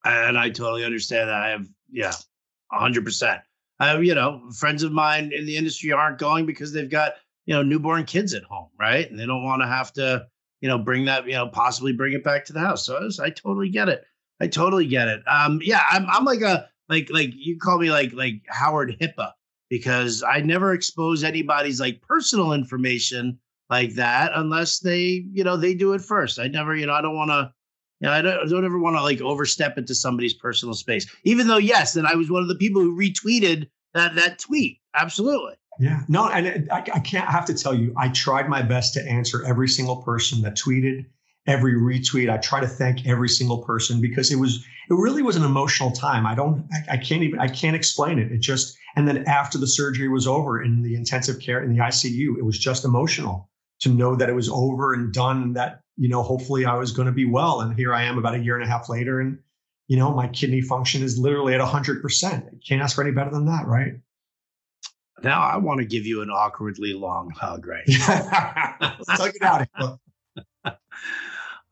And 0.03 0.37
I 0.37 0.49
totally 0.49 0.83
understand 0.83 1.29
that. 1.29 1.41
I 1.41 1.49
have, 1.51 1.65
yeah, 1.89 2.11
hundred 2.69 3.05
percent. 3.05 3.39
I, 3.79 3.87
have 3.87 4.03
you 4.03 4.13
know, 4.13 4.41
friends 4.57 4.83
of 4.83 4.91
mine 4.91 5.31
in 5.33 5.45
the 5.45 5.55
industry 5.55 5.93
aren't 5.93 6.17
going 6.17 6.45
because 6.45 6.73
they've 6.73 6.89
got 6.89 7.13
you 7.45 7.53
know 7.53 7.63
newborn 7.63 8.05
kids 8.05 8.33
at 8.33 8.43
home, 8.43 8.69
right? 8.79 9.09
And 9.09 9.19
they 9.19 9.25
don't 9.25 9.43
want 9.43 9.61
to 9.61 9.67
have 9.67 9.93
to 9.93 10.25
you 10.61 10.69
know 10.69 10.77
bring 10.77 11.05
that 11.05 11.25
you 11.25 11.33
know 11.33 11.47
possibly 11.47 11.93
bring 11.93 12.13
it 12.13 12.23
back 12.23 12.45
to 12.45 12.53
the 12.53 12.59
house. 12.59 12.85
So 12.85 12.97
I, 12.97 13.01
was, 13.01 13.19
I 13.19 13.29
totally 13.29 13.69
get 13.69 13.89
it. 13.89 14.03
I 14.41 14.47
totally 14.47 14.87
get 14.87 15.07
it. 15.07 15.21
Um, 15.27 15.59
yeah, 15.63 15.83
I'm 15.89 16.05
I'm 16.07 16.25
like 16.25 16.41
a 16.41 16.69
like 16.89 17.09
like 17.11 17.31
you 17.33 17.57
call 17.57 17.77
me 17.77 17.91
like 17.91 18.13
like 18.13 18.41
Howard 18.47 18.97
HIPAA 18.99 19.31
because 19.69 20.23
I 20.23 20.41
never 20.41 20.73
expose 20.73 21.23
anybody's 21.23 21.79
like 21.79 22.01
personal 22.01 22.53
information 22.53 23.39
like 23.69 23.93
that 23.95 24.31
unless 24.35 24.79
they 24.79 25.25
you 25.31 25.43
know 25.43 25.57
they 25.57 25.73
do 25.73 25.93
it 25.93 26.01
first. 26.01 26.39
I 26.39 26.47
never 26.47 26.75
you 26.75 26.85
know 26.85 26.93
I 26.93 27.01
don't 27.01 27.15
want 27.15 27.31
to. 27.31 27.53
You 28.01 28.07
know, 28.07 28.13
I 28.13 28.21
don't, 28.21 28.39
I 28.39 28.49
don't 28.49 28.65
ever 28.65 28.77
want 28.77 28.97
to 28.97 29.01
like 29.01 29.21
overstep 29.21 29.77
into 29.77 29.95
somebody's 29.95 30.33
personal 30.33 30.75
space. 30.75 31.07
Even 31.23 31.47
though, 31.47 31.57
yes, 31.57 31.95
and 31.95 32.05
I 32.05 32.15
was 32.15 32.29
one 32.29 32.41
of 32.41 32.49
the 32.49 32.55
people 32.55 32.81
who 32.81 32.95
retweeted 32.95 33.69
that 33.93 34.15
that 34.15 34.37
tweet. 34.37 34.79
Absolutely. 34.93 35.53
Yeah, 35.79 36.01
no, 36.07 36.29
and 36.29 36.69
I, 36.71 36.77
I 36.93 36.99
can't 36.99 37.27
I 37.27 37.31
have 37.31 37.45
to 37.45 37.53
tell 37.53 37.73
you, 37.73 37.93
I 37.97 38.09
tried 38.09 38.47
my 38.47 38.61
best 38.61 38.93
to 38.93 39.05
answer 39.05 39.43
every 39.45 39.67
single 39.67 39.97
person 40.03 40.41
that 40.41 40.55
tweeted, 40.55 41.05
every 41.47 41.73
retweet. 41.73 42.31
I 42.31 42.37
try 42.37 42.59
to 42.59 42.67
thank 42.67 43.05
every 43.07 43.29
single 43.29 43.59
person 43.63 44.01
because 44.01 44.31
it 44.31 44.37
was 44.37 44.65
it 44.89 44.93
really 44.93 45.21
was 45.21 45.35
an 45.35 45.43
emotional 45.43 45.91
time. 45.91 46.25
I 46.25 46.35
don't 46.35 46.67
I, 46.71 46.93
I 46.93 46.97
can't 46.97 47.23
even 47.23 47.39
I 47.39 47.47
can't 47.47 47.75
explain 47.75 48.19
it. 48.19 48.31
It 48.31 48.39
just 48.39 48.77
and 48.95 49.07
then 49.07 49.25
after 49.27 49.57
the 49.57 49.67
surgery 49.67 50.07
was 50.07 50.27
over 50.27 50.61
in 50.61 50.81
the 50.81 50.95
intensive 50.95 51.39
care 51.39 51.61
in 51.63 51.73
the 51.73 51.79
ICU, 51.79 52.37
it 52.37 52.45
was 52.45 52.57
just 52.57 52.85
emotional 52.85 53.49
to 53.81 53.89
know 53.89 54.15
that 54.15 54.29
it 54.29 54.35
was 54.35 54.49
over 54.49 54.93
and 54.93 55.13
done. 55.13 55.41
and 55.41 55.55
That 55.55 55.81
you 55.97 56.09
know, 56.09 56.23
hopefully 56.23 56.65
I 56.65 56.75
was 56.75 56.91
going 56.91 57.07
to 57.07 57.11
be 57.11 57.25
well. 57.25 57.61
And 57.61 57.75
here 57.75 57.93
I 57.93 58.03
am 58.03 58.17
about 58.17 58.35
a 58.35 58.39
year 58.39 58.55
and 58.55 58.63
a 58.63 58.67
half 58.67 58.89
later, 58.89 59.19
and 59.19 59.39
you 59.87 59.97
know, 59.97 60.13
my 60.13 60.27
kidney 60.27 60.61
function 60.61 61.03
is 61.03 61.17
literally 61.17 61.53
at 61.53 61.61
hundred 61.61 62.01
percent. 62.01 62.45
I 62.47 62.55
Can't 62.67 62.81
ask 62.81 62.95
for 62.95 63.03
any 63.03 63.11
better 63.11 63.31
than 63.31 63.45
that, 63.45 63.67
right? 63.67 63.93
Now 65.23 65.41
I 65.41 65.57
want 65.57 65.79
to 65.79 65.85
give 65.85 66.05
you 66.05 66.21
an 66.21 66.29
awkwardly 66.29 66.93
long 66.93 67.29
hug, 67.29 67.65
right? 67.67 67.83
Let's 69.07 69.35
it 69.35 69.41
out. 69.41 69.67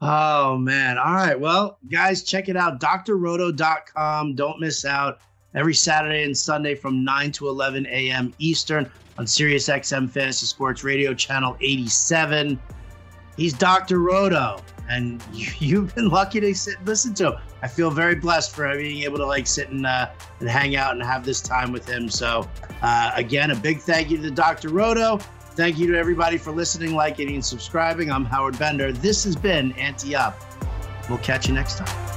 oh 0.01 0.57
man. 0.57 0.97
All 0.97 1.13
right. 1.13 1.39
Well, 1.39 1.77
guys, 1.91 2.23
check 2.23 2.49
it 2.49 2.57
out. 2.57 2.79
drroto.com. 2.79 4.35
Don't 4.35 4.59
miss 4.59 4.85
out. 4.85 5.19
Every 5.55 5.75
Saturday 5.75 6.23
and 6.23 6.35
Sunday 6.35 6.73
from 6.73 7.03
9 7.03 7.31
to 7.33 7.47
11 7.47 7.85
a.m. 7.85 8.33
Eastern 8.39 8.89
on 9.19 9.27
Sirius 9.27 9.69
XM 9.69 10.09
Fantasy 10.09 10.47
Sports 10.47 10.83
Radio 10.83 11.13
Channel 11.13 11.55
87. 11.61 12.59
He's 13.37 13.53
Dr. 13.53 13.99
Roto 13.99 14.59
and 14.89 15.23
you, 15.33 15.81
have 15.81 15.95
been 15.95 16.09
lucky 16.09 16.39
to 16.39 16.53
sit 16.53 16.77
and 16.77 16.87
listen 16.87 17.13
to 17.15 17.31
him. 17.31 17.41
I 17.63 17.67
feel 17.69 17.89
very 17.89 18.15
blessed 18.15 18.53
for 18.53 18.75
being 18.75 19.03
able 19.03 19.17
to 19.19 19.25
like 19.25 19.47
sit 19.47 19.69
and 19.69 19.85
uh, 19.85 20.09
and 20.41 20.49
hang 20.49 20.75
out 20.75 20.93
and 20.93 21.01
have 21.01 21.23
this 21.23 21.39
time 21.39 21.71
with 21.71 21.87
him. 21.87 22.09
So 22.09 22.47
uh, 22.81 23.11
again, 23.15 23.51
a 23.51 23.55
big 23.55 23.79
thank 23.79 24.11
you 24.11 24.21
to 24.21 24.29
Dr. 24.29 24.69
Roto. 24.69 25.17
Thank 25.55 25.77
you 25.77 25.87
to 25.91 25.97
everybody 25.97 26.37
for 26.37 26.51
listening, 26.51 26.93
liking, 26.93 27.33
and 27.33 27.45
subscribing. 27.45 28.11
I'm 28.11 28.25
Howard 28.25 28.59
Bender. 28.59 28.91
This 28.91 29.23
has 29.23 29.37
been 29.37 29.71
Ante 29.73 30.13
Up. 30.13 30.37
We'll 31.07 31.19
catch 31.19 31.47
you 31.47 31.53
next 31.53 31.77
time. 31.77 32.12